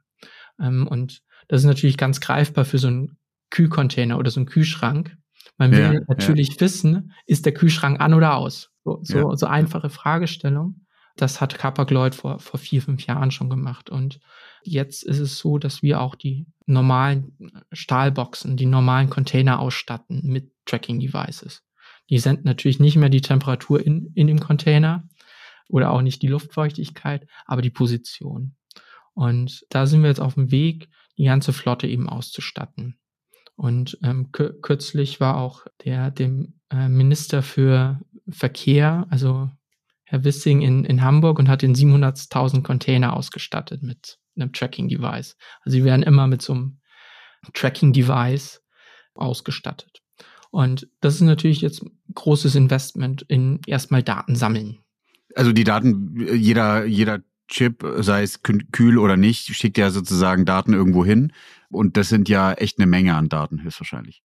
Ähm, 0.61 0.87
und 0.87 1.23
das 1.49 1.61
ist 1.63 1.67
natürlich 1.67 1.97
ganz 1.97 2.21
greifbar 2.21 2.65
für 2.65 2.79
so 2.79 2.89
einen 2.89 3.17
Kühlcontainer 3.51 4.19
oder 4.19 4.31
so 4.31 4.41
einen 4.41 4.47
Kühlschrank. 4.47 5.17
Man 5.59 5.73
will 5.73 5.95
ja, 5.95 6.01
natürlich 6.09 6.55
ja. 6.55 6.61
wissen, 6.61 7.13
ist 7.27 7.47
der 7.47 7.55
Kühlschrank 7.55 8.01
an 8.01 8.15
oder 8.15 8.37
aus? 8.37 8.71
So, 8.83 9.01
so, 9.03 9.31
ja. 9.31 9.37
so 9.37 9.47
einfache 9.47 9.91
Fragestellung. 9.91 10.87
Das 11.17 11.41
hat 11.41 11.63
Hapag-Lloyd 11.63 12.15
vor, 12.15 12.41
vor 12.41 12.59
vier, 12.59 12.83
fünf 12.83 13.07
Jahren 13.07 13.31
schon 13.31 13.49
gemacht. 13.49 13.89
Und 13.89 14.19
jetzt 14.65 15.05
ist 15.05 15.21
es 15.21 15.39
so, 15.39 15.59
dass 15.59 15.83
wir 15.83 16.01
auch 16.01 16.17
die 16.17 16.47
normalen 16.67 17.37
Stahlboxen, 17.73 18.57
die 18.57 18.67
normalen 18.67 19.11
Container 19.11 19.61
ausstatten 19.61 20.23
mit 20.25 20.51
Tracking-Devices. 20.67 21.63
Die 22.11 22.19
senden 22.19 22.45
natürlich 22.45 22.81
nicht 22.81 22.97
mehr 22.97 23.09
die 23.11 23.21
Temperatur 23.21 23.85
in, 23.85 24.11
in 24.15 24.27
dem 24.27 24.41
Container 24.41 25.09
oder 25.69 25.91
auch 25.91 26.03
nicht 26.03 26.23
die 26.23 26.29
Luftfeuchtigkeit, 26.29 27.27
aber 27.47 27.63
die 27.63 27.71
Position. 27.71 28.57
Und 29.15 29.65
da 29.71 29.87
sind 29.87 30.03
wir 30.03 30.09
jetzt 30.09 30.21
auf 30.21 30.35
dem 30.35 30.51
Weg, 30.51 30.89
die 31.17 31.25
ganze 31.25 31.53
Flotte 31.53 31.87
eben 31.87 32.09
auszustatten. 32.09 32.99
Und 33.57 33.99
ähm, 34.03 34.33
kürzlich 34.33 35.21
war 35.21 35.37
auch 35.37 35.67
der 35.85 36.11
dem 36.11 36.61
äh, 36.71 36.89
Minister 36.89 37.43
für 37.43 38.01
Verkehr, 38.29 39.07
also 39.11 39.49
Herr 40.05 40.25
Wissing 40.25 40.61
in, 40.63 40.85
in 40.85 41.03
Hamburg 41.03 41.39
und 41.39 41.49
hat 41.49 41.63
den 41.63 41.75
700.000 41.75 42.63
Container 42.63 43.15
ausgestattet 43.15 43.83
mit 43.83 44.19
einem 44.37 44.53
Tracking-Device. 44.53 45.37
Also 45.63 45.77
sie 45.77 45.85
werden 45.85 46.03
immer 46.03 46.27
mit 46.27 46.43
so 46.43 46.53
einem 46.53 46.81
Tracking-Device 47.53 48.63
ausgestattet. 49.15 50.03
Und 50.51 50.89
das 51.01 51.17
ist 51.17 51.23
natürlich 51.23 51.61
jetzt 51.61 51.85
großes 52.15 52.55
Investment 52.55 53.23
in 53.23 53.61
erstmal 53.67 54.03
Daten 54.03 54.37
sammeln. 54.37 54.79
Also 55.35 55.53
die 55.53 55.65
Daten, 55.65 56.17
jeder, 56.37 56.85
jeder 56.85 57.21
Chip, 57.49 57.85
sei 57.99 58.23
es 58.23 58.43
kühl 58.43 58.99
oder 58.99 59.17
nicht, 59.17 59.55
schickt 59.55 59.79
ja 59.79 59.91
sozusagen 59.91 60.45
Daten 60.45 60.73
irgendwo 60.73 61.05
hin. 61.05 61.33
Und 61.71 61.97
das 61.97 62.09
sind 62.09 62.29
ja 62.29 62.53
echt 62.53 62.79
eine 62.79 62.87
Menge 62.87 63.15
an 63.15 63.29
Daten, 63.29 63.63
höchstwahrscheinlich. 63.63 64.23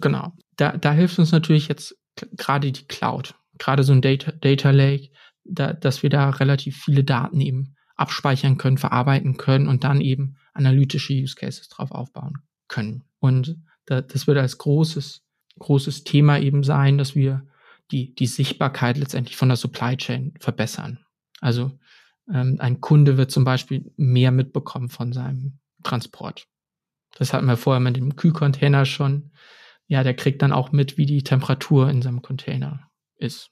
Genau. 0.00 0.32
Da, 0.56 0.76
da 0.76 0.92
hilft 0.92 1.18
uns 1.18 1.32
natürlich 1.32 1.68
jetzt 1.68 1.96
gerade 2.36 2.70
die 2.70 2.86
Cloud, 2.86 3.34
gerade 3.58 3.82
so 3.82 3.92
ein 3.92 4.02
Data, 4.02 4.32
Data 4.32 4.70
Lake, 4.70 5.10
da, 5.44 5.72
dass 5.72 6.02
wir 6.02 6.10
da 6.10 6.30
relativ 6.30 6.82
viele 6.82 7.04
Daten 7.04 7.40
eben 7.40 7.74
abspeichern 7.96 8.58
können, 8.58 8.78
verarbeiten 8.78 9.36
können 9.36 9.68
und 9.68 9.84
dann 9.84 10.00
eben 10.00 10.36
analytische 10.52 11.12
Use 11.12 11.34
Cases 11.34 11.68
drauf 11.68 11.90
aufbauen 11.90 12.38
können. 12.68 13.04
Und 13.18 13.56
da, 13.86 14.00
das 14.00 14.26
wird 14.26 14.38
als 14.38 14.58
großes, 14.58 15.22
großes 15.58 16.04
Thema 16.04 16.38
eben 16.38 16.64
sein, 16.64 16.98
dass 16.98 17.14
wir 17.14 17.46
die, 17.90 18.14
die 18.14 18.26
Sichtbarkeit 18.26 18.96
letztendlich 18.96 19.36
von 19.36 19.48
der 19.48 19.56
Supply 19.56 19.96
Chain 19.96 20.34
verbessern. 20.40 21.04
Also 21.40 21.78
ein 22.26 22.80
Kunde 22.80 23.16
wird 23.16 23.30
zum 23.30 23.44
Beispiel 23.44 23.92
mehr 23.96 24.30
mitbekommen 24.30 24.88
von 24.88 25.12
seinem 25.12 25.58
Transport. 25.82 26.46
Das 27.16 27.32
hatten 27.32 27.46
wir 27.46 27.56
vorher 27.56 27.80
mit 27.80 27.96
dem 27.96 28.16
Kühlcontainer 28.16 28.86
schon. 28.86 29.30
Ja, 29.86 30.02
der 30.02 30.14
kriegt 30.14 30.42
dann 30.42 30.52
auch 30.52 30.72
mit, 30.72 30.96
wie 30.96 31.06
die 31.06 31.22
Temperatur 31.22 31.90
in 31.90 32.02
seinem 32.02 32.22
Container 32.22 32.88
ist. 33.18 33.50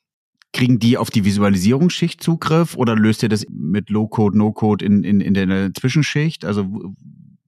Kriegen 0.53 0.79
die 0.79 0.99
auf 0.99 1.11
die 1.11 1.25
Visualisierungsschicht 1.25 2.23
Zugriff 2.23 2.77
oder 2.77 2.97
löst 2.97 3.23
ihr 3.23 3.29
das 3.29 3.47
mit 3.51 3.91
Low-Code, 3.91 4.37
No-Code 4.37 4.85
in, 4.85 5.05
in, 5.05 5.21
in 5.21 5.35
der 5.35 5.73
Zwischenschicht? 5.75 6.45
Also 6.45 6.95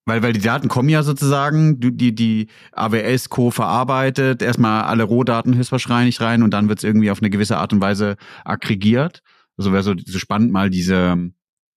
weil, 0.07 0.23
weil 0.23 0.35
die 0.35 0.41
Daten 0.41 0.69
kommen 0.69 0.91
ja 0.91 1.03
sozusagen, 1.03 1.81
die, 1.81 2.15
die 2.15 2.49
AWS 2.73 3.31
Co. 3.31 3.51
verarbeitet, 3.51 4.43
erstmal 4.43 4.83
alle 4.83 5.05
Rohdaten 5.05 5.57
höchstwahrscheinlich 5.57 6.21
rein 6.21 6.43
und 6.43 6.51
dann 6.51 6.69
wird 6.69 6.79
es 6.79 6.85
irgendwie 6.85 7.11
auf 7.11 7.21
eine 7.21 7.31
gewisse 7.31 7.57
Art 7.57 7.73
und 7.73 7.81
Weise 7.81 8.17
aggregiert. 8.45 9.23
Also 9.57 9.73
wäre 9.73 9.83
so, 9.83 9.95
so 10.05 10.19
spannend, 10.19 10.53
mal 10.53 10.71
diese, 10.71 11.31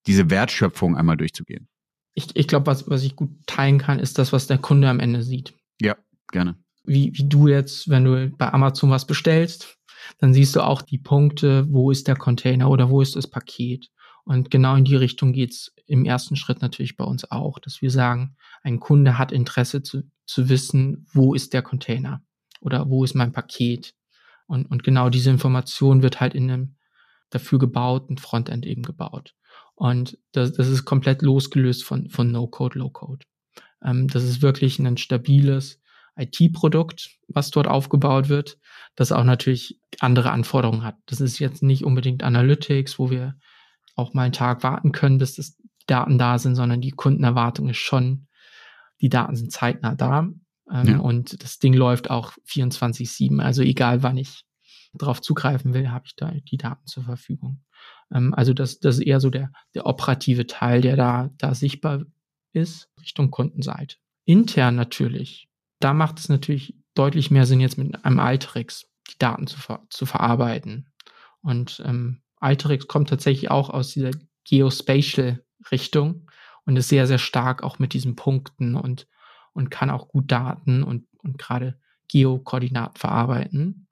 diese 0.06 0.30
Wertschöpfung 0.30 0.96
einmal 0.98 1.18
durchzugehen. 1.18 1.68
Ich, 2.14 2.36
ich 2.36 2.48
glaube, 2.48 2.66
was, 2.66 2.90
was 2.90 3.04
ich 3.04 3.16
gut 3.16 3.30
teilen 3.46 3.78
kann, 3.78 4.00
ist 4.00 4.18
das, 4.18 4.34
was 4.34 4.48
der 4.48 4.58
Kunde 4.58 4.90
am 4.90 5.00
Ende 5.00 5.22
sieht. 5.22 5.54
Ja, 5.80 5.96
gerne. 6.32 6.58
Wie, 6.84 7.12
wie 7.14 7.28
du 7.28 7.48
jetzt, 7.48 7.90
wenn 7.90 8.06
du 8.06 8.30
bei 8.30 8.52
Amazon 8.52 8.90
was 8.90 9.06
bestellst, 9.06 9.78
dann 10.20 10.34
siehst 10.34 10.56
du 10.56 10.62
auch 10.62 10.82
die 10.82 10.98
Punkte, 10.98 11.68
wo 11.70 11.92
ist 11.92 12.08
der 12.08 12.16
Container 12.16 12.70
oder 12.70 12.90
wo 12.90 13.02
ist 13.02 13.16
das 13.16 13.28
Paket. 13.28 13.90
Und 14.24 14.52
genau 14.52 14.76
in 14.76 14.86
die 14.86 14.96
Richtung 14.96 15.32
geht's 15.32 15.74
im 15.86 16.06
ersten 16.06 16.36
Schritt 16.36 16.62
natürlich 16.62 16.98
bei 16.98 17.06
uns 17.06 17.30
auch, 17.32 17.60
dass 17.60 17.82
wir 17.82 17.92
sagen, 17.92 18.36
ein 18.64 18.80
Kunde 18.80 19.18
hat 19.18 19.32
Interesse 19.32 19.84
zu, 19.84 20.04
zu 20.26 20.50
wissen, 20.50 21.06
wo 21.14 21.34
ist 21.34 21.54
der 21.54 21.62
Container 21.62 22.22
oder 22.60 22.90
wo 22.90 23.04
ist 23.04 23.16
mein 23.16 23.32
Paket. 23.32 23.94
Und, 24.48 24.66
und 24.66 24.84
genau 24.84 25.10
diese 25.10 25.30
Information 25.30 26.02
wird 26.02 26.20
halt 26.20 26.34
in 26.34 26.50
einem 26.50 26.77
dafür 27.30 27.60
gebaut, 27.60 28.10
ein 28.10 28.18
Frontend 28.18 28.66
eben 28.66 28.84
gebaut. 28.84 29.34
Und 29.76 30.18
das, 30.32 30.54
das 30.54 30.68
ist 30.68 30.86
komplett 30.86 31.22
losgelöst 31.22 31.84
von, 31.84 32.10
von 32.10 32.32
No-Code, 32.32 32.80
Low-Code. 32.80 33.26
Ähm, 33.84 34.08
das 34.08 34.24
ist 34.24 34.42
wirklich 34.42 34.80
ein 34.80 34.98
stabiles 34.98 35.80
IT-Produkt, 36.18 37.12
was 37.28 37.52
dort 37.52 37.68
aufgebaut 37.68 38.28
wird. 38.30 38.58
das 38.96 39.12
auch 39.12 39.24
natürlich 39.24 39.80
andere 40.00 40.32
Anforderungen 40.32 40.84
hat. 40.84 40.96
Das 41.06 41.22
ist 41.22 41.38
jetzt 41.40 41.62
nicht 41.62 41.84
unbedingt 41.84 42.24
Analytics, 42.24 42.98
wo 42.98 43.12
wir 43.12 43.36
auch 43.96 44.14
mal 44.14 44.24
einen 44.24 44.34
Tag 44.34 44.64
warten 44.64 44.92
können, 44.92 45.20
bis 45.20 45.36
das 45.36 45.58
Daten 45.86 46.18
da 46.18 46.40
sind, 46.40 46.56
sondern 46.56 46.82
die 46.82 46.92
Kundenerwartung 46.92 47.70
ist 47.70 47.78
schon, 47.78 48.28
die 49.02 49.10
Daten 49.10 49.36
sind 49.36 49.52
zeitnah 49.52 49.96
da. 49.96 50.30
Ähm, 50.72 50.88
ja. 50.88 50.98
Und 50.98 51.44
das 51.44 51.60
Ding 51.60 51.74
läuft 51.74 52.10
auch 52.10 52.34
24-7. 52.48 53.40
Also 53.40 53.62
egal 53.62 54.02
wann 54.02 54.18
ich 54.18 54.47
darauf 54.94 55.22
zugreifen 55.22 55.74
will, 55.74 55.92
habe 55.92 56.06
ich 56.06 56.16
da 56.16 56.32
die 56.32 56.58
Daten 56.58 56.86
zur 56.86 57.04
Verfügung. 57.04 57.64
Ähm, 58.14 58.34
also 58.34 58.54
das, 58.54 58.80
das 58.80 58.98
ist 58.98 59.06
eher 59.06 59.20
so 59.20 59.30
der, 59.30 59.52
der 59.76 59.86
operative 59.86 60.48
Teil, 60.48 60.82
der 60.82 60.96
da, 60.96 61.30
da 61.38 61.54
sichtbar 61.54 62.04
ist, 62.54 62.90
Richtung 63.02 63.32
Kundenseite. 63.32 63.98
Intern 64.26 64.76
natürlich, 64.76 65.50
da 65.80 65.94
macht 65.94 66.20
es 66.20 66.30
natürlich 66.30 66.76
deutlich 66.96 67.32
mehr 67.32 67.46
Sinn, 67.46 67.60
jetzt 67.60 67.78
mit 67.78 68.04
einem 68.04 68.20
Alterix 68.20 68.90
die 69.10 69.18
Daten 69.20 69.48
zu, 69.48 69.60
ver 69.60 69.86
zu 69.90 70.06
verarbeiten. 70.06 70.92
Und 71.42 71.82
ähm, 71.86 72.22
Alterix 72.40 72.88
kommt 72.88 73.10
tatsächlich 73.10 73.52
auch 73.52 73.70
aus 73.70 73.92
dieser 73.92 74.12
Geospatial-Richtung 74.46 76.30
und 76.66 76.76
ist 76.76 76.90
sehr, 76.90 77.08
sehr 77.08 77.18
stark 77.18 77.64
auch 77.64 77.80
mit 77.80 77.94
diesen 77.94 78.16
Punkten 78.16 78.76
und, 78.76 79.08
und 79.54 79.70
kann 79.70 79.90
auch 79.90 80.08
gut 80.08 80.32
Daten 80.32 80.84
und, 80.84 81.08
und 81.20 81.38
gerade 81.38 81.80
Geokoordinaten 82.08 82.98
verarbeiten. 82.98 83.87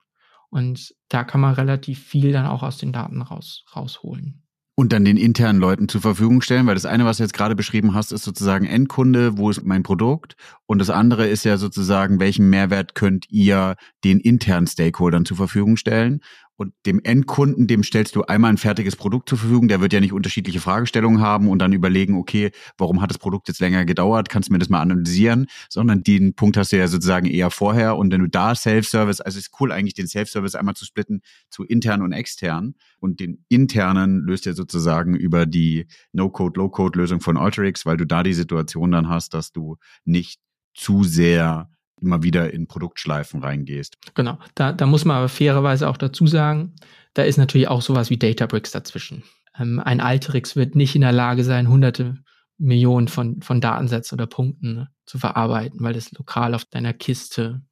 Und 0.50 0.94
da 1.08 1.24
kann 1.24 1.40
man 1.40 1.54
relativ 1.54 2.02
viel 2.02 2.32
dann 2.32 2.46
auch 2.46 2.62
aus 2.62 2.78
den 2.78 2.92
Daten 2.92 3.22
raus, 3.22 3.64
rausholen. 3.74 4.42
Und 4.78 4.92
dann 4.92 5.06
den 5.06 5.16
internen 5.16 5.58
Leuten 5.58 5.88
zur 5.88 6.02
Verfügung 6.02 6.42
stellen, 6.42 6.66
weil 6.66 6.74
das 6.74 6.84
eine, 6.84 7.06
was 7.06 7.16
du 7.16 7.22
jetzt 7.22 7.32
gerade 7.32 7.56
beschrieben 7.56 7.94
hast, 7.94 8.12
ist 8.12 8.24
sozusagen 8.24 8.66
Endkunde, 8.66 9.38
wo 9.38 9.48
ist 9.48 9.64
mein 9.64 9.82
Produkt? 9.82 10.36
Und 10.66 10.80
das 10.80 10.90
andere 10.90 11.26
ist 11.26 11.46
ja 11.46 11.56
sozusagen, 11.56 12.20
welchen 12.20 12.50
Mehrwert 12.50 12.94
könnt 12.94 13.24
ihr 13.30 13.76
den 14.04 14.20
internen 14.20 14.66
Stakeholdern 14.66 15.24
zur 15.24 15.38
Verfügung 15.38 15.78
stellen? 15.78 16.20
Und 16.56 16.72
dem 16.86 17.00
Endkunden, 17.02 17.66
dem 17.66 17.82
stellst 17.82 18.16
du 18.16 18.22
einmal 18.22 18.50
ein 18.50 18.56
fertiges 18.56 18.96
Produkt 18.96 19.28
zur 19.28 19.38
Verfügung, 19.38 19.68
der 19.68 19.80
wird 19.80 19.92
ja 19.92 20.00
nicht 20.00 20.12
unterschiedliche 20.12 20.60
Fragestellungen 20.60 21.20
haben 21.20 21.48
und 21.48 21.58
dann 21.58 21.72
überlegen, 21.72 22.16
okay, 22.16 22.50
warum 22.78 23.02
hat 23.02 23.10
das 23.10 23.18
Produkt 23.18 23.48
jetzt 23.48 23.60
länger 23.60 23.84
gedauert, 23.84 24.28
kannst 24.30 24.48
du 24.48 24.52
mir 24.52 24.58
das 24.58 24.70
mal 24.70 24.80
analysieren, 24.80 25.46
sondern 25.68 26.02
den 26.02 26.34
Punkt 26.34 26.56
hast 26.56 26.72
du 26.72 26.78
ja 26.78 26.88
sozusagen 26.88 27.26
eher 27.26 27.50
vorher. 27.50 27.96
Und 27.96 28.10
wenn 28.10 28.22
du 28.22 28.28
da 28.28 28.54
Self-Service, 28.54 29.20
also 29.20 29.38
ist 29.38 29.50
cool 29.60 29.70
eigentlich 29.70 29.94
den 29.94 30.06
Self-Service 30.06 30.54
einmal 30.54 30.74
zu 30.74 30.86
splitten 30.86 31.20
zu 31.50 31.64
intern 31.64 32.02
und 32.02 32.12
extern. 32.12 32.74
Und 32.98 33.20
den 33.20 33.44
internen 33.48 34.20
löst 34.20 34.46
ja 34.46 34.54
sozusagen 34.54 35.14
über 35.14 35.46
die 35.46 35.86
No-Code, 36.12 36.58
Low-Code-Lösung 36.58 37.20
von 37.20 37.36
Alteryx, 37.36 37.84
weil 37.84 37.96
du 37.96 38.06
da 38.06 38.22
die 38.22 38.34
Situation 38.34 38.92
dann 38.92 39.08
hast, 39.08 39.34
dass 39.34 39.52
du 39.52 39.76
nicht 40.04 40.40
zu 40.74 41.04
sehr 41.04 41.70
immer 42.00 42.22
wieder 42.22 42.52
in 42.52 42.66
Produktschleifen 42.66 43.42
reingehst. 43.42 43.96
Genau, 44.14 44.38
da, 44.54 44.72
da 44.72 44.86
muss 44.86 45.04
man 45.04 45.16
aber 45.16 45.28
fairerweise 45.28 45.88
auch 45.88 45.96
dazu 45.96 46.26
sagen, 46.26 46.74
da 47.14 47.22
ist 47.22 47.38
natürlich 47.38 47.68
auch 47.68 47.82
sowas 47.82 48.10
wie 48.10 48.18
Databricks 48.18 48.70
dazwischen. 48.70 49.24
Ähm, 49.58 49.80
ein 49.80 50.00
Alterix 50.00 50.56
wird 50.56 50.74
nicht 50.74 50.94
in 50.94 51.00
der 51.00 51.12
Lage 51.12 51.44
sein, 51.44 51.68
hunderte 51.68 52.16
Millionen 52.58 53.08
von, 53.08 53.42
von 53.42 53.60
Datensätzen 53.60 54.16
oder 54.16 54.26
Punkten 54.26 54.74
ne, 54.74 54.88
zu 55.04 55.18
verarbeiten, 55.18 55.80
weil 55.80 55.94
das 55.94 56.12
lokal 56.12 56.54
auf 56.54 56.64
deiner 56.64 56.92
Kiste 56.92 57.62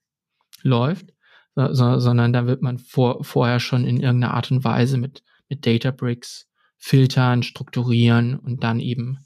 läuft, 0.62 1.12
so, 1.54 1.98
sondern 1.98 2.32
da 2.32 2.46
wird 2.46 2.62
man 2.62 2.78
vor, 2.78 3.22
vorher 3.24 3.60
schon 3.60 3.84
in 3.84 4.00
irgendeiner 4.00 4.34
Art 4.34 4.50
und 4.50 4.64
Weise 4.64 4.98
mit, 4.98 5.22
mit 5.48 5.66
Databricks 5.66 6.48
filtern, 6.76 7.42
strukturieren 7.42 8.38
und 8.38 8.62
dann 8.64 8.80
eben 8.80 9.18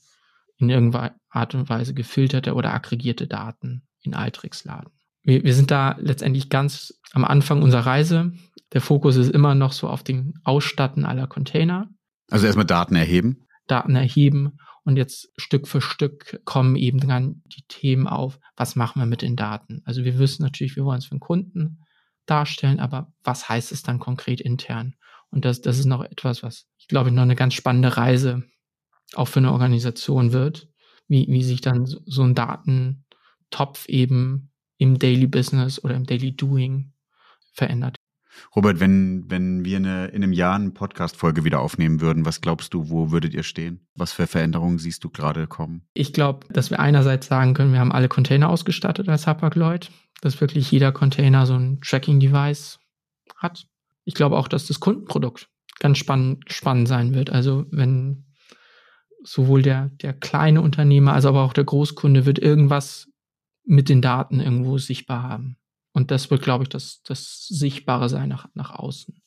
in 0.58 0.70
irgendeiner 0.70 1.14
Art 1.30 1.54
und 1.54 1.68
Weise 1.68 1.94
gefilterte 1.94 2.54
oder 2.54 2.74
aggregierte 2.74 3.26
Daten 3.26 3.87
in 4.02 4.14
Alteryx 4.14 4.64
laden. 4.64 4.90
Wir, 5.22 5.44
wir 5.44 5.54
sind 5.54 5.70
da 5.70 5.96
letztendlich 6.00 6.48
ganz 6.48 7.00
am 7.12 7.24
Anfang 7.24 7.62
unserer 7.62 7.86
Reise. 7.86 8.32
Der 8.72 8.80
Fokus 8.80 9.16
ist 9.16 9.30
immer 9.30 9.54
noch 9.54 9.72
so 9.72 9.88
auf 9.88 10.02
dem 10.02 10.34
Ausstatten 10.44 11.04
aller 11.04 11.26
Container. 11.26 11.88
Also 12.30 12.46
erstmal 12.46 12.66
Daten 12.66 12.96
erheben. 12.96 13.46
Daten 13.66 13.96
erheben 13.96 14.58
und 14.84 14.96
jetzt 14.96 15.30
Stück 15.36 15.68
für 15.68 15.80
Stück 15.80 16.40
kommen 16.44 16.76
eben 16.76 17.06
dann 17.06 17.42
die 17.46 17.62
Themen 17.68 18.06
auf, 18.06 18.38
was 18.56 18.76
machen 18.76 19.00
wir 19.00 19.06
mit 19.06 19.22
den 19.22 19.36
Daten? 19.36 19.82
Also 19.84 20.04
wir 20.04 20.18
wissen 20.18 20.42
natürlich, 20.42 20.76
wir 20.76 20.84
wollen 20.84 20.98
es 20.98 21.04
für 21.04 21.14
den 21.14 21.20
Kunden 21.20 21.84
darstellen, 22.24 22.80
aber 22.80 23.12
was 23.22 23.48
heißt 23.48 23.72
es 23.72 23.82
dann 23.82 23.98
konkret 23.98 24.40
intern? 24.40 24.94
Und 25.30 25.44
das, 25.44 25.60
das 25.60 25.78
ist 25.78 25.84
noch 25.84 26.02
etwas, 26.02 26.42
was 26.42 26.66
ich 26.78 26.88
glaube, 26.88 27.10
noch 27.10 27.22
eine 27.22 27.36
ganz 27.36 27.52
spannende 27.52 27.98
Reise 27.98 28.44
auch 29.14 29.28
für 29.28 29.40
eine 29.40 29.52
Organisation 29.52 30.32
wird, 30.32 30.68
wie, 31.06 31.26
wie 31.28 31.42
sich 31.42 31.60
dann 31.60 31.84
so 31.84 32.22
ein 32.22 32.34
Daten, 32.34 33.04
Topf 33.50 33.86
eben 33.86 34.50
im 34.78 34.98
Daily 34.98 35.26
Business 35.26 35.82
oder 35.82 35.94
im 35.94 36.04
Daily 36.04 36.32
Doing 36.32 36.92
verändert. 37.52 37.98
Robert, 38.54 38.80
wenn, 38.80 39.28
wenn 39.28 39.64
wir 39.64 39.76
eine, 39.78 40.06
in 40.08 40.22
einem 40.22 40.32
Jahr 40.32 40.54
eine 40.54 40.70
Podcast-Folge 40.70 41.44
wieder 41.44 41.60
aufnehmen 41.60 42.00
würden, 42.00 42.24
was 42.24 42.40
glaubst 42.40 42.74
du, 42.74 42.88
wo 42.88 43.10
würdet 43.10 43.34
ihr 43.34 43.42
stehen? 43.42 43.86
Was 43.94 44.12
für 44.12 44.26
Veränderungen 44.26 44.78
siehst 44.78 45.02
du 45.04 45.10
gerade 45.10 45.46
kommen? 45.46 45.82
Ich 45.94 46.12
glaube, 46.12 46.46
dass 46.50 46.70
wir 46.70 46.80
einerseits 46.80 47.26
sagen 47.26 47.54
können, 47.54 47.72
wir 47.72 47.80
haben 47.80 47.92
alle 47.92 48.08
Container 48.08 48.48
ausgestattet 48.48 49.08
als 49.08 49.26
Hapag-Lloyd, 49.26 49.90
dass 50.20 50.40
wirklich 50.40 50.70
jeder 50.70 50.92
Container 50.92 51.46
so 51.46 51.54
ein 51.54 51.80
Tracking-Device 51.80 52.78
hat. 53.36 53.66
Ich 54.04 54.14
glaube 54.14 54.36
auch, 54.36 54.48
dass 54.48 54.66
das 54.66 54.80
Kundenprodukt 54.80 55.48
ganz 55.78 55.98
spannend, 55.98 56.44
spannend 56.52 56.88
sein 56.88 57.14
wird. 57.14 57.30
Also 57.30 57.66
wenn 57.70 58.24
sowohl 59.22 59.62
der, 59.62 59.90
der 60.00 60.12
kleine 60.12 60.62
Unternehmer 60.62 61.12
als 61.12 61.26
aber 61.26 61.42
auch 61.42 61.52
der 61.52 61.64
Großkunde 61.64 62.24
wird 62.24 62.38
irgendwas 62.38 63.08
mit 63.68 63.88
den 63.88 64.00
Daten 64.00 64.40
irgendwo 64.40 64.78
sichtbar 64.78 65.22
haben. 65.22 65.56
Und 65.92 66.10
das 66.10 66.30
wird, 66.30 66.42
glaube 66.42 66.64
ich, 66.64 66.68
das, 66.68 67.02
das 67.04 67.46
Sichtbare 67.48 68.08
sein 68.08 68.28
nach, 68.28 68.48
nach 68.54 68.70
außen. 68.70 69.20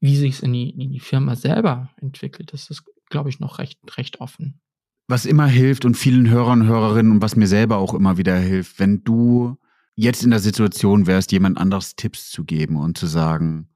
Wie 0.00 0.16
sich 0.16 0.34
es 0.34 0.40
in 0.40 0.52
die, 0.52 0.70
in 0.70 0.92
die 0.92 1.00
Firma 1.00 1.34
selber 1.34 1.90
entwickelt, 1.96 2.52
das 2.52 2.70
ist, 2.70 2.84
glaube 3.10 3.28
ich, 3.28 3.40
noch 3.40 3.58
recht, 3.58 3.78
recht 3.96 4.20
offen. 4.20 4.60
Was 5.08 5.26
immer 5.26 5.46
hilft 5.46 5.84
und 5.84 5.96
vielen 5.96 6.30
Hörern 6.30 6.62
und 6.62 6.68
Hörerinnen 6.68 7.12
und 7.12 7.22
was 7.22 7.36
mir 7.36 7.48
selber 7.48 7.78
auch 7.78 7.92
immer 7.92 8.16
wieder 8.16 8.36
hilft, 8.36 8.78
wenn 8.78 9.02
du 9.02 9.56
jetzt 9.96 10.22
in 10.22 10.30
der 10.30 10.38
Situation 10.38 11.06
wärst, 11.06 11.32
jemand 11.32 11.58
anderes 11.58 11.96
Tipps 11.96 12.30
zu 12.30 12.44
geben 12.44 12.76
und 12.76 12.96
zu 12.96 13.06
sagen, 13.06 13.68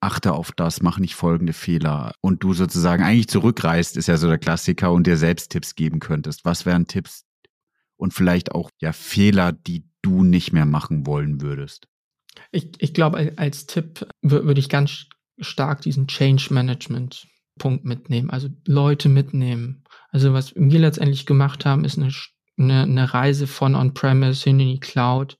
achte 0.00 0.32
auf 0.32 0.52
das, 0.52 0.82
mach 0.82 0.98
nicht 0.98 1.16
folgende 1.16 1.52
Fehler 1.52 2.14
und 2.20 2.44
du 2.44 2.54
sozusagen 2.54 3.02
eigentlich 3.02 3.28
zurückreist, 3.28 3.96
ist 3.96 4.06
ja 4.06 4.16
so 4.16 4.28
der 4.28 4.38
Klassiker 4.38 4.92
und 4.92 5.06
dir 5.06 5.16
selbst 5.16 5.50
Tipps 5.50 5.74
geben 5.74 5.98
könntest. 5.98 6.44
Was 6.44 6.64
wären 6.64 6.86
Tipps, 6.86 7.24
und 7.98 8.14
vielleicht 8.14 8.52
auch 8.52 8.70
ja 8.80 8.92
Fehler, 8.92 9.52
die 9.52 9.84
du 10.00 10.24
nicht 10.24 10.52
mehr 10.52 10.64
machen 10.64 11.06
wollen 11.06 11.42
würdest? 11.42 11.88
Ich, 12.50 12.70
ich 12.78 12.94
glaube, 12.94 13.32
als 13.36 13.66
Tipp 13.66 14.06
würde 14.22 14.60
ich 14.60 14.68
ganz 14.68 15.06
stark 15.40 15.82
diesen 15.82 16.06
Change 16.06 16.48
Management 16.54 17.26
Punkt 17.58 17.84
mitnehmen, 17.84 18.30
also 18.30 18.48
Leute 18.66 19.08
mitnehmen. 19.08 19.84
Also 20.10 20.32
was 20.32 20.54
wir 20.54 20.78
letztendlich 20.78 21.26
gemacht 21.26 21.66
haben, 21.66 21.84
ist 21.84 21.98
eine, 21.98 22.12
eine, 22.56 22.82
eine 22.82 23.12
Reise 23.12 23.46
von 23.46 23.74
On-Premise 23.74 24.44
hin 24.44 24.60
in 24.60 24.68
die 24.68 24.80
Cloud, 24.80 25.36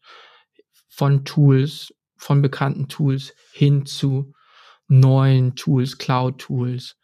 von 0.88 1.25
Tools, 1.25 1.94
von 2.16 2.42
bekannten 2.42 2.88
Tools 2.88 3.35
hin 3.53 3.87
zu 3.87 4.33
neuen 4.88 5.55
Tools, 5.55 5.99
Cloud-Tools, 5.99 6.97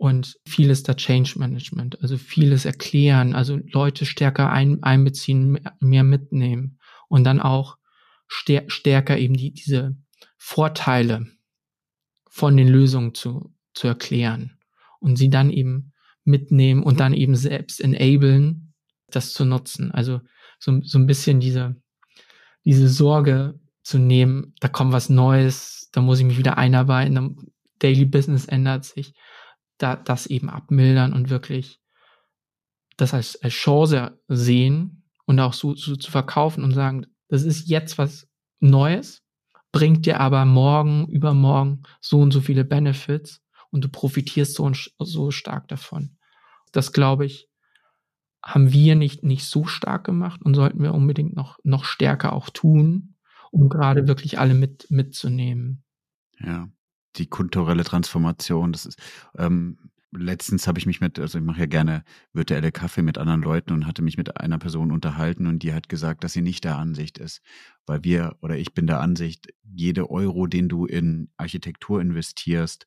und 0.00 0.38
vieles 0.46 0.82
da 0.82 0.94
Change 0.94 1.34
Management, 1.36 2.00
also 2.00 2.16
vieles 2.16 2.64
erklären, 2.64 3.34
also 3.34 3.58
Leute 3.70 4.06
stärker 4.06 4.50
ein, 4.50 4.82
einbeziehen, 4.82 5.60
mehr 5.78 6.04
mitnehmen. 6.04 6.78
Und 7.08 7.24
dann 7.24 7.38
auch 7.38 7.76
stär 8.26 8.64
stärker 8.68 9.18
eben 9.18 9.34
die, 9.34 9.52
diese 9.52 9.94
Vorteile 10.38 11.26
von 12.30 12.56
den 12.56 12.68
Lösungen 12.68 13.12
zu, 13.12 13.52
zu 13.74 13.88
erklären. 13.88 14.56
Und 15.00 15.16
sie 15.16 15.28
dann 15.28 15.50
eben 15.50 15.92
mitnehmen 16.24 16.82
und 16.82 16.98
dann 16.98 17.12
eben 17.12 17.36
selbst 17.36 17.78
enablen, 17.78 18.72
das 19.10 19.34
zu 19.34 19.44
nutzen. 19.44 19.92
Also 19.92 20.22
so, 20.58 20.80
so 20.82 20.98
ein 20.98 21.06
bisschen 21.06 21.40
diese, 21.40 21.76
diese 22.64 22.88
Sorge 22.88 23.60
zu 23.82 23.98
nehmen, 23.98 24.54
da 24.60 24.68
kommt 24.68 24.94
was 24.94 25.10
Neues, 25.10 25.90
da 25.92 26.00
muss 26.00 26.20
ich 26.20 26.24
mich 26.24 26.38
wieder 26.38 26.56
einarbeiten, 26.56 27.52
Daily 27.80 28.06
Business 28.06 28.46
ändert 28.46 28.86
sich, 28.86 29.12
da, 29.80 29.96
das 29.96 30.26
eben 30.26 30.50
abmildern 30.50 31.12
und 31.12 31.30
wirklich 31.30 31.80
das 32.96 33.14
als, 33.14 33.42
als 33.42 33.54
Chance 33.54 34.20
sehen 34.28 35.04
und 35.24 35.40
auch 35.40 35.54
so, 35.54 35.74
so 35.74 35.96
zu 35.96 36.10
verkaufen 36.10 36.62
und 36.62 36.72
sagen, 36.72 37.06
das 37.28 37.42
ist 37.42 37.68
jetzt 37.68 37.96
was 37.98 38.28
Neues, 38.60 39.22
bringt 39.72 40.04
dir 40.04 40.20
aber 40.20 40.44
morgen, 40.44 41.08
übermorgen 41.08 41.82
so 42.00 42.20
und 42.20 42.32
so 42.32 42.40
viele 42.40 42.64
Benefits 42.64 43.42
und 43.70 43.84
du 43.84 43.88
profitierst 43.88 44.54
so, 44.54 44.70
so 44.98 45.30
stark 45.30 45.68
davon. 45.68 46.18
Das 46.72 46.92
glaube 46.92 47.24
ich, 47.24 47.48
haben 48.44 48.72
wir 48.72 48.96
nicht, 48.96 49.22
nicht 49.22 49.46
so 49.46 49.64
stark 49.64 50.04
gemacht 50.04 50.42
und 50.42 50.54
sollten 50.54 50.82
wir 50.82 50.94
unbedingt 50.94 51.34
noch, 51.34 51.58
noch 51.62 51.84
stärker 51.84 52.32
auch 52.34 52.50
tun, 52.50 53.16
um 53.50 53.68
gerade 53.68 54.08
wirklich 54.08 54.38
alle 54.38 54.54
mit, 54.54 54.90
mitzunehmen. 54.90 55.84
Ja 56.38 56.68
die 57.16 57.26
kulturelle 57.26 57.84
Transformation. 57.84 58.72
Das 58.72 58.86
ist, 58.86 59.00
ähm, 59.36 59.90
letztens 60.12 60.66
habe 60.66 60.78
ich 60.78 60.86
mich 60.86 61.00
mit, 61.00 61.18
also 61.18 61.38
ich 61.38 61.44
mache 61.44 61.60
ja 61.60 61.66
gerne 61.66 62.04
virtuelle 62.32 62.72
Kaffee 62.72 63.02
mit 63.02 63.18
anderen 63.18 63.42
Leuten 63.42 63.72
und 63.72 63.86
hatte 63.86 64.02
mich 64.02 64.16
mit 64.16 64.36
einer 64.40 64.58
Person 64.58 64.90
unterhalten 64.90 65.46
und 65.46 65.62
die 65.62 65.72
hat 65.72 65.88
gesagt, 65.88 66.24
dass 66.24 66.32
sie 66.32 66.42
nicht 66.42 66.64
der 66.64 66.76
Ansicht 66.76 67.18
ist, 67.18 67.42
weil 67.86 68.02
wir 68.04 68.36
oder 68.40 68.56
ich 68.56 68.74
bin 68.74 68.86
der 68.86 69.00
Ansicht, 69.00 69.48
jede 69.62 70.10
Euro, 70.10 70.46
den 70.46 70.68
du 70.68 70.86
in 70.86 71.30
Architektur 71.36 72.00
investierst, 72.00 72.86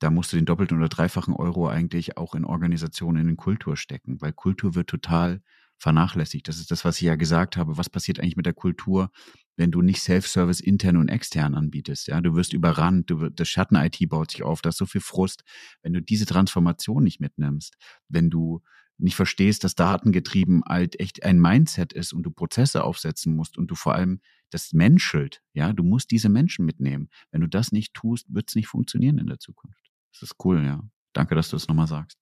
da 0.00 0.10
musst 0.10 0.32
du 0.32 0.36
den 0.36 0.46
doppelten 0.46 0.78
oder 0.78 0.88
dreifachen 0.88 1.34
Euro 1.34 1.68
eigentlich 1.68 2.16
auch 2.16 2.34
in 2.34 2.44
Organisationen, 2.44 3.28
in 3.28 3.36
Kultur 3.36 3.76
stecken, 3.76 4.20
weil 4.20 4.32
Kultur 4.32 4.74
wird 4.74 4.88
total 4.88 5.42
vernachlässigt. 5.80 6.46
Das 6.46 6.58
ist 6.58 6.70
das, 6.70 6.84
was 6.84 6.96
ich 6.96 7.06
ja 7.06 7.16
gesagt 7.16 7.56
habe. 7.56 7.76
Was 7.78 7.88
passiert 7.88 8.20
eigentlich 8.20 8.36
mit 8.36 8.46
der 8.46 8.52
Kultur, 8.52 9.10
wenn 9.56 9.70
du 9.70 9.82
nicht 9.82 10.02
Self-Service 10.02 10.60
intern 10.60 10.98
und 10.98 11.08
extern 11.08 11.54
anbietest? 11.54 12.06
Ja, 12.06 12.20
du 12.20 12.36
wirst 12.36 12.52
überrannt, 12.52 13.10
du 13.10 13.30
das 13.30 13.48
Schatten-IT 13.48 14.08
baut 14.08 14.30
sich 14.30 14.42
auf, 14.42 14.62
da 14.62 14.68
ist 14.68 14.76
so 14.76 14.86
viel 14.86 15.00
Frust. 15.00 15.42
Wenn 15.82 15.94
du 15.94 16.02
diese 16.02 16.26
Transformation 16.26 17.02
nicht 17.02 17.20
mitnimmst, 17.20 17.76
wenn 18.08 18.30
du 18.30 18.60
nicht 18.98 19.16
verstehst, 19.16 19.64
dass 19.64 19.74
datengetrieben 19.74 20.62
halt 20.68 21.00
echt 21.00 21.24
ein 21.24 21.40
Mindset 21.40 21.94
ist 21.94 22.12
und 22.12 22.22
du 22.22 22.30
Prozesse 22.30 22.84
aufsetzen 22.84 23.34
musst 23.34 23.56
und 23.56 23.70
du 23.70 23.74
vor 23.74 23.94
allem 23.94 24.20
das 24.50 24.74
menschelt, 24.74 25.40
ja, 25.54 25.72
du 25.72 25.82
musst 25.82 26.10
diese 26.10 26.28
Menschen 26.28 26.66
mitnehmen. 26.66 27.08
Wenn 27.30 27.40
du 27.40 27.46
das 27.46 27.72
nicht 27.72 27.94
tust, 27.94 28.26
wird 28.28 28.50
es 28.50 28.54
nicht 28.54 28.68
funktionieren 28.68 29.16
in 29.16 29.26
der 29.26 29.38
Zukunft. 29.38 29.90
Das 30.12 30.22
ist 30.22 30.34
cool, 30.44 30.62
ja. 30.62 30.82
Danke, 31.14 31.34
dass 31.34 31.48
du 31.48 31.56
das 31.56 31.66
nochmal 31.68 31.86
sagst. 31.86 32.18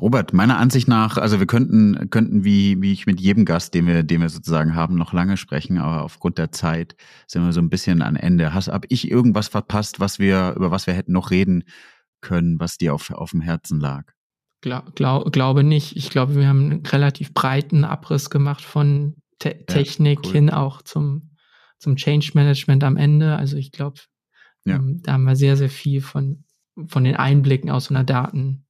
Robert, 0.00 0.32
meiner 0.32 0.58
Ansicht 0.58 0.86
nach, 0.86 1.16
also 1.16 1.40
wir 1.40 1.46
könnten, 1.46 2.08
könnten 2.10 2.44
wie, 2.44 2.80
wie 2.80 2.92
ich 2.92 3.06
mit 3.06 3.20
jedem 3.20 3.44
Gast, 3.44 3.74
den 3.74 3.86
wir, 3.86 4.04
den 4.04 4.20
wir 4.20 4.28
sozusagen 4.28 4.76
haben, 4.76 4.94
noch 4.94 5.12
lange 5.12 5.36
sprechen, 5.36 5.78
aber 5.78 6.04
aufgrund 6.04 6.38
der 6.38 6.52
Zeit 6.52 6.94
sind 7.26 7.44
wir 7.44 7.52
so 7.52 7.60
ein 7.60 7.68
bisschen 7.68 8.00
an 8.02 8.14
Ende. 8.14 8.54
Hast, 8.54 8.68
hab 8.68 8.86
ich 8.90 9.10
irgendwas 9.10 9.48
verpasst, 9.48 9.98
was 9.98 10.20
wir, 10.20 10.54
über 10.54 10.70
was 10.70 10.86
wir 10.86 10.94
hätten 10.94 11.12
noch 11.12 11.32
reden 11.32 11.64
können, 12.20 12.60
was 12.60 12.78
dir 12.78 12.94
auf, 12.94 13.10
auf 13.10 13.32
dem 13.32 13.40
Herzen 13.40 13.80
lag? 13.80 14.04
Glaub, 14.60 14.94
glaub, 14.94 15.32
glaube 15.32 15.64
nicht. 15.64 15.96
Ich 15.96 16.10
glaube, 16.10 16.36
wir 16.36 16.48
haben 16.48 16.70
einen 16.70 16.86
relativ 16.86 17.34
breiten 17.34 17.84
Abriss 17.84 18.30
gemacht 18.30 18.62
von 18.62 19.16
Te 19.40 19.64
Technik 19.66 20.20
ja, 20.22 20.28
cool. 20.28 20.32
hin 20.32 20.50
auch 20.50 20.82
zum, 20.82 21.30
zum 21.78 21.96
Change 21.96 22.32
Management 22.34 22.84
am 22.84 22.96
Ende. 22.96 23.36
Also 23.36 23.56
ich 23.56 23.72
glaube, 23.72 24.00
ja. 24.64 24.76
ähm, 24.76 25.00
da 25.02 25.12
haben 25.12 25.24
wir 25.24 25.36
sehr, 25.36 25.56
sehr 25.56 25.70
viel 25.70 26.00
von, 26.00 26.44
von 26.86 27.02
den 27.02 27.16
Einblicken 27.16 27.70
aus 27.70 27.86
so 27.86 27.94
einer 27.94 28.04
Daten, 28.04 28.66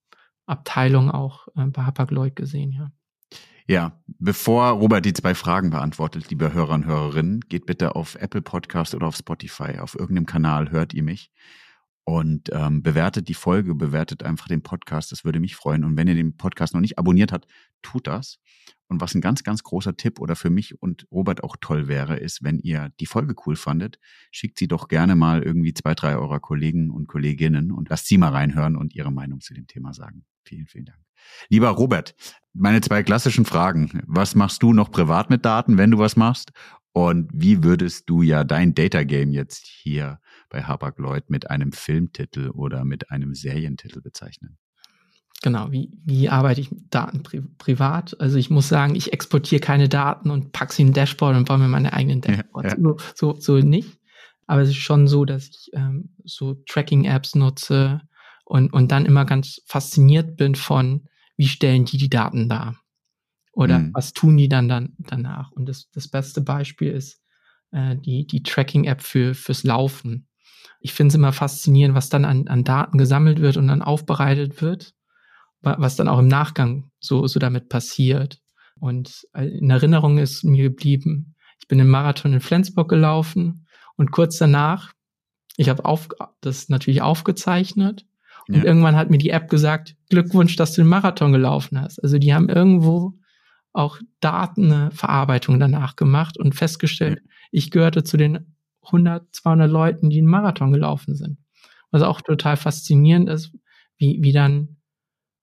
Abteilung 0.48 1.10
auch 1.10 1.48
äh, 1.56 1.66
bei 1.66 1.82
Hapag-Lloyd 1.82 2.36
gesehen, 2.36 2.72
ja. 2.72 2.90
Ja, 3.70 4.00
bevor 4.06 4.70
Robert 4.70 5.04
die 5.04 5.12
zwei 5.12 5.34
Fragen 5.34 5.68
beantwortet, 5.68 6.30
liebe 6.30 6.54
Hörer 6.54 6.72
und 6.72 6.86
Hörerinnen, 6.86 7.42
geht 7.50 7.66
bitte 7.66 7.96
auf 7.96 8.14
Apple 8.14 8.40
Podcast 8.40 8.94
oder 8.94 9.06
auf 9.06 9.16
Spotify. 9.16 9.78
Auf 9.78 9.94
irgendeinem 9.94 10.24
Kanal 10.24 10.70
hört 10.70 10.94
ihr 10.94 11.02
mich 11.02 11.30
und 12.04 12.48
ähm, 12.52 12.82
bewertet 12.82 13.28
die 13.28 13.34
Folge, 13.34 13.74
bewertet 13.74 14.22
einfach 14.22 14.48
den 14.48 14.62
Podcast. 14.62 15.12
Das 15.12 15.26
würde 15.26 15.38
mich 15.38 15.54
freuen. 15.54 15.84
Und 15.84 15.98
wenn 15.98 16.08
ihr 16.08 16.14
den 16.14 16.38
Podcast 16.38 16.72
noch 16.72 16.80
nicht 16.80 16.98
abonniert 16.98 17.30
habt, 17.30 17.46
tut 17.82 18.06
das. 18.06 18.38
Und 18.88 19.00
was 19.02 19.14
ein 19.14 19.20
ganz, 19.20 19.44
ganz 19.44 19.62
großer 19.62 19.96
Tipp 19.96 20.18
oder 20.18 20.34
für 20.34 20.50
mich 20.50 20.80
und 20.80 21.06
Robert 21.10 21.44
auch 21.44 21.56
toll 21.60 21.88
wäre, 21.88 22.16
ist, 22.16 22.42
wenn 22.42 22.58
ihr 22.58 22.90
die 23.00 23.06
Folge 23.06 23.34
cool 23.46 23.54
fandet, 23.54 23.98
schickt 24.30 24.58
sie 24.58 24.66
doch 24.66 24.88
gerne 24.88 25.14
mal 25.14 25.42
irgendwie 25.42 25.74
zwei, 25.74 25.94
drei 25.94 26.16
eurer 26.16 26.40
Kollegen 26.40 26.90
und 26.90 27.06
Kolleginnen 27.06 27.70
und 27.70 27.90
lasst 27.90 28.06
sie 28.06 28.16
mal 28.18 28.30
reinhören 28.30 28.76
und 28.76 28.94
ihre 28.94 29.12
Meinung 29.12 29.40
zu 29.40 29.52
dem 29.52 29.66
Thema 29.66 29.92
sagen. 29.92 30.24
Vielen, 30.44 30.66
vielen 30.66 30.86
Dank. 30.86 30.98
Lieber 31.50 31.68
Robert, 31.68 32.14
meine 32.54 32.80
zwei 32.80 33.02
klassischen 33.02 33.44
Fragen. 33.44 34.02
Was 34.06 34.34
machst 34.34 34.62
du 34.62 34.72
noch 34.72 34.90
privat 34.90 35.28
mit 35.28 35.44
Daten, 35.44 35.76
wenn 35.76 35.90
du 35.90 35.98
was 35.98 36.16
machst? 36.16 36.52
Und 36.92 37.30
wie 37.32 37.62
würdest 37.62 38.08
du 38.08 38.22
ja 38.22 38.44
dein 38.44 38.74
Data 38.74 39.04
Game 39.04 39.30
jetzt 39.30 39.66
hier 39.66 40.20
bei 40.48 40.62
Hapag-Lloyd 40.62 41.28
mit 41.28 41.50
einem 41.50 41.72
Filmtitel 41.72 42.48
oder 42.50 42.84
mit 42.84 43.10
einem 43.10 43.34
Serientitel 43.34 44.00
bezeichnen? 44.00 44.58
Genau, 45.42 45.70
wie, 45.70 45.90
wie 46.04 46.28
arbeite 46.28 46.60
ich 46.60 46.72
mit 46.72 46.92
Daten 46.92 47.22
pri 47.22 47.42
privat? 47.58 48.20
Also 48.20 48.38
ich 48.38 48.50
muss 48.50 48.68
sagen, 48.68 48.96
ich 48.96 49.12
exportiere 49.12 49.60
keine 49.60 49.88
Daten 49.88 50.30
und 50.30 50.52
packe 50.52 50.74
sie 50.74 50.82
in 50.82 50.88
ein 50.88 50.94
Dashboard 50.94 51.36
und 51.36 51.46
baue 51.46 51.58
mir 51.58 51.68
meine 51.68 51.92
eigenen 51.92 52.20
Dashboards. 52.20 52.72
Ja, 52.72 52.76
ja. 52.76 52.96
So, 53.14 53.34
so, 53.34 53.40
so 53.40 53.58
nicht. 53.58 54.00
Aber 54.46 54.62
es 54.62 54.70
ist 54.70 54.76
schon 54.76 55.06
so, 55.06 55.24
dass 55.24 55.46
ich 55.48 55.70
ähm, 55.74 56.14
so 56.24 56.54
Tracking-Apps 56.66 57.36
nutze 57.36 58.00
und, 58.44 58.72
und 58.72 58.90
dann 58.90 59.06
immer 59.06 59.26
ganz 59.26 59.60
fasziniert 59.66 60.36
bin 60.36 60.54
von, 60.54 61.06
wie 61.36 61.46
stellen 61.46 61.84
die 61.84 61.98
die 61.98 62.10
Daten 62.10 62.48
dar? 62.48 62.76
Oder 63.52 63.78
mhm. 63.78 63.90
was 63.94 64.12
tun 64.12 64.36
die 64.36 64.48
dann, 64.48 64.68
dann 64.68 64.94
danach? 64.98 65.52
Und 65.52 65.68
das, 65.68 65.88
das 65.92 66.08
beste 66.08 66.40
Beispiel 66.40 66.90
ist 66.90 67.22
äh, 67.70 67.94
die, 67.96 68.26
die 68.26 68.42
Tracking-App 68.42 69.02
für, 69.02 69.34
fürs 69.34 69.62
Laufen. 69.62 70.26
Ich 70.80 70.94
finde 70.94 71.12
es 71.12 71.14
immer 71.14 71.32
faszinierend, 71.32 71.94
was 71.94 72.08
dann 72.08 72.24
an, 72.24 72.48
an 72.48 72.64
Daten 72.64 72.98
gesammelt 72.98 73.40
wird 73.40 73.56
und 73.56 73.68
dann 73.68 73.82
aufbereitet 73.82 74.62
wird 74.62 74.94
was 75.60 75.96
dann 75.96 76.08
auch 76.08 76.18
im 76.18 76.28
Nachgang 76.28 76.90
so, 77.00 77.26
so 77.26 77.38
damit 77.38 77.68
passiert. 77.68 78.40
Und 78.80 79.26
in 79.34 79.70
Erinnerung 79.70 80.18
ist 80.18 80.44
mir 80.44 80.64
geblieben, 80.64 81.34
ich 81.60 81.66
bin 81.66 81.80
im 81.80 81.88
Marathon 81.88 82.32
in 82.32 82.40
Flensburg 82.40 82.88
gelaufen 82.88 83.66
und 83.96 84.12
kurz 84.12 84.38
danach, 84.38 84.92
ich 85.56 85.68
habe 85.68 85.84
auf, 85.84 86.08
das 86.40 86.68
natürlich 86.68 87.02
aufgezeichnet 87.02 88.06
und 88.48 88.56
ja. 88.56 88.64
irgendwann 88.64 88.96
hat 88.96 89.10
mir 89.10 89.18
die 89.18 89.30
App 89.30 89.50
gesagt, 89.50 89.96
Glückwunsch, 90.08 90.56
dass 90.56 90.72
du 90.72 90.82
den 90.82 90.88
Marathon 90.88 91.32
gelaufen 91.32 91.80
hast. 91.80 92.02
Also 92.02 92.18
die 92.18 92.32
haben 92.32 92.48
irgendwo 92.48 93.14
auch 93.72 93.98
Datenverarbeitung 94.20 95.60
danach 95.60 95.96
gemacht 95.96 96.38
und 96.38 96.54
festgestellt, 96.54 97.20
ja. 97.22 97.30
ich 97.50 97.70
gehörte 97.70 98.04
zu 98.04 98.16
den 98.16 98.54
100, 98.84 99.34
200 99.34 99.70
Leuten, 99.70 100.08
die 100.08 100.18
einen 100.18 100.28
Marathon 100.28 100.72
gelaufen 100.72 101.14
sind. 101.14 101.38
Was 101.90 102.02
auch 102.02 102.22
total 102.22 102.56
faszinierend 102.56 103.28
ist, 103.28 103.52
wie, 103.98 104.18
wie 104.22 104.32
dann 104.32 104.77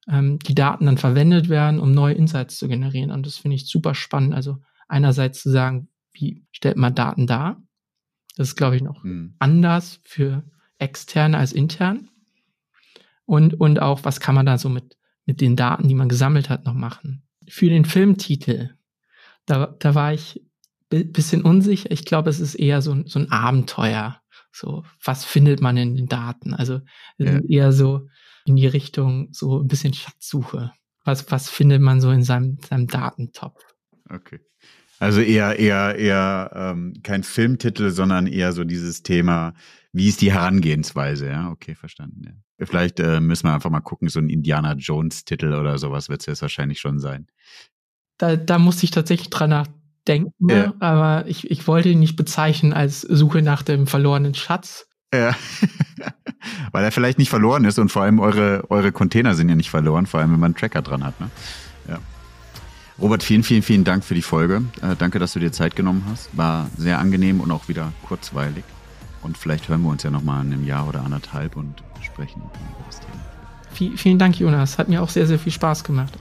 ähm, 0.10 0.40
die 0.40 0.56
Daten 0.56 0.86
dann 0.86 0.98
verwendet 0.98 1.50
werden, 1.50 1.80
um 1.80 1.92
neue 1.92 2.16
Insights 2.16 2.58
zu 2.58 2.68
generieren. 2.68 3.12
Und 3.12 3.26
das 3.26 3.38
finde 3.38 3.56
ich 3.56 3.68
super 3.68 3.96
spannend. 3.96 4.34
Also 4.34 4.58
einerseits 4.88 5.42
zu 5.42 5.50
sagen, 5.50 5.90
wie 6.12 6.46
stellt 6.52 6.78
man 6.78 6.96
Daten 6.96 7.28
dar? 7.28 7.62
Das 8.38 8.50
ist, 8.50 8.56
glaube 8.56 8.76
ich, 8.76 8.82
noch 8.82 9.04
mhm. 9.04 9.36
anders 9.40 10.00
für 10.04 10.44
externe 10.78 11.38
als 11.38 11.54
intern. 11.54 12.10
Und, 13.26 13.60
und 13.60 13.82
auch, 13.82 14.04
was 14.04 14.20
kann 14.20 14.36
man 14.36 14.46
da 14.46 14.58
so 14.58 14.70
mit, 14.70 14.98
mit 15.26 15.42
den 15.42 15.56
Daten, 15.56 15.88
die 15.88 15.96
man 15.96 16.10
gesammelt 16.10 16.50
hat, 16.50 16.66
noch 16.66 16.74
machen? 16.74 17.24
Für 17.48 17.70
den 17.70 17.86
Filmtitel, 17.86 18.76
da, 19.46 19.76
da 19.80 19.96
war 19.96 20.14
ich 20.14 20.46
bisschen 20.90 21.42
unsicher. 21.42 21.92
Ich 21.92 22.06
glaube, 22.06 22.30
es 22.30 22.40
ist 22.40 22.56
eher 22.56 22.82
so, 22.82 22.96
so 23.06 23.20
ein 23.20 23.32
Abenteuer. 23.32 24.22
So, 24.52 24.84
was 25.04 25.26
findet 25.26 25.62
man 25.62 25.76
in 25.78 25.96
den 25.96 26.08
Daten? 26.08 26.54
Also 26.54 26.80
ja. 27.18 27.40
eher 27.42 27.74
so, 27.74 28.08
in 28.46 28.56
die 28.56 28.68
Richtung 28.68 29.30
so 29.32 29.62
ein 29.62 29.68
bisschen 29.68 29.94
Schatzsuche. 29.94 30.72
Was, 31.04 31.30
was 31.32 31.50
findet 31.50 31.82
man 31.82 32.02
so 32.02 32.12
in 32.12 32.24
seinem, 32.24 32.58
seinem 32.68 32.88
Datentopf? 32.88 33.62
Okay. 34.10 34.40
Also 35.00 35.22
eher, 35.22 35.60
eher, 35.60 35.96
eher 35.98 36.52
ähm, 36.56 36.94
kein 37.04 37.24
Filmtitel, 37.24 37.92
sondern 37.92 38.28
eher 38.28 38.54
so 38.54 38.64
dieses 38.64 39.04
Thema, 39.04 39.54
wie 39.92 40.08
ist 40.08 40.22
die 40.22 40.32
Herangehensweise? 40.32 41.28
Ja, 41.28 41.50
okay, 41.50 41.76
verstanden. 41.76 42.22
Ja. 42.26 42.66
Vielleicht 42.66 43.00
äh, 43.00 43.20
müssen 43.20 43.48
wir 43.48 43.54
einfach 43.54 43.70
mal 43.70 43.82
gucken, 43.82 44.08
so 44.08 44.20
ein 44.20 44.30
Indiana 44.30 44.74
Jones-Titel 44.74 45.54
oder 45.54 45.78
sowas 45.78 46.08
wird 46.08 46.22
es 46.22 46.28
jetzt 46.28 46.42
wahrscheinlich 46.42 46.80
schon 46.80 47.00
sein. 47.00 47.28
Da, 48.18 48.38
da 48.38 48.58
musste 48.58 48.86
ich 48.86 48.92
tatsächlich 48.92 49.30
dran 49.30 49.50
nachdenken, 49.50 50.34
ja. 50.50 50.74
aber 50.80 51.28
ich, 51.28 51.52
ich 51.52 51.68
wollte 51.68 51.90
ihn 51.90 52.00
nicht 52.00 52.16
bezeichnen 52.16 52.72
als 52.72 53.02
Suche 53.02 53.42
nach 53.42 53.62
dem 53.62 53.88
verlorenen 53.88 54.34
Schatz, 54.34 54.88
ja. 55.16 55.36
Weil 56.72 56.84
er 56.84 56.92
vielleicht 56.92 57.18
nicht 57.18 57.30
verloren 57.30 57.66
ist 57.66 57.80
und 57.80 57.90
vor 57.90 58.04
allem 58.04 58.20
eure, 58.20 58.64
eure 58.70 58.92
Container 58.92 59.34
sind 59.34 59.50
ja 59.50 59.56
nicht 59.56 59.70
verloren, 59.70 60.06
vor 60.06 60.20
allem 60.20 60.32
wenn 60.32 60.40
man 60.40 60.50
einen 60.50 60.56
Tracker 60.56 60.82
dran 60.82 61.04
hat. 61.04 61.20
Ne? 61.20 61.30
Ja. 61.90 62.00
Robert, 63.00 63.24
vielen, 63.24 63.44
vielen, 63.44 63.62
vielen 63.62 63.84
Dank 63.84 64.04
für 64.04 64.16
die 64.16 64.22
Folge. 64.22 64.64
Äh, 64.82 64.96
danke, 64.98 65.20
dass 65.20 65.34
du 65.34 65.40
dir 65.40 65.52
Zeit 65.52 65.76
genommen 65.76 66.06
hast. 66.10 66.36
War 66.38 66.70
sehr 66.78 67.00
angenehm 67.00 67.42
und 67.42 67.52
auch 67.52 67.68
wieder 67.68 67.92
kurzweilig. 68.08 68.64
Und 69.22 69.38
vielleicht 69.38 69.68
hören 69.70 69.82
wir 69.82 69.90
uns 69.90 70.04
ja 70.04 70.12
nochmal 70.12 70.46
in 70.46 70.54
einem 70.54 70.66
Jahr 70.66 70.88
oder 70.88 71.04
anderthalb 71.04 71.56
und 71.56 71.84
sprechen 72.02 72.42
über 72.44 72.86
das 72.86 73.00
Thema. 73.00 73.98
Vielen 73.98 74.20
Dank, 74.20 74.40
Jonas. 74.40 74.78
Hat 74.78 74.88
mir 74.88 75.02
auch 75.02 75.10
sehr, 75.10 75.28
sehr 75.28 75.40
viel 75.40 75.52
Spaß 75.52 75.84
gemacht. 75.84 76.14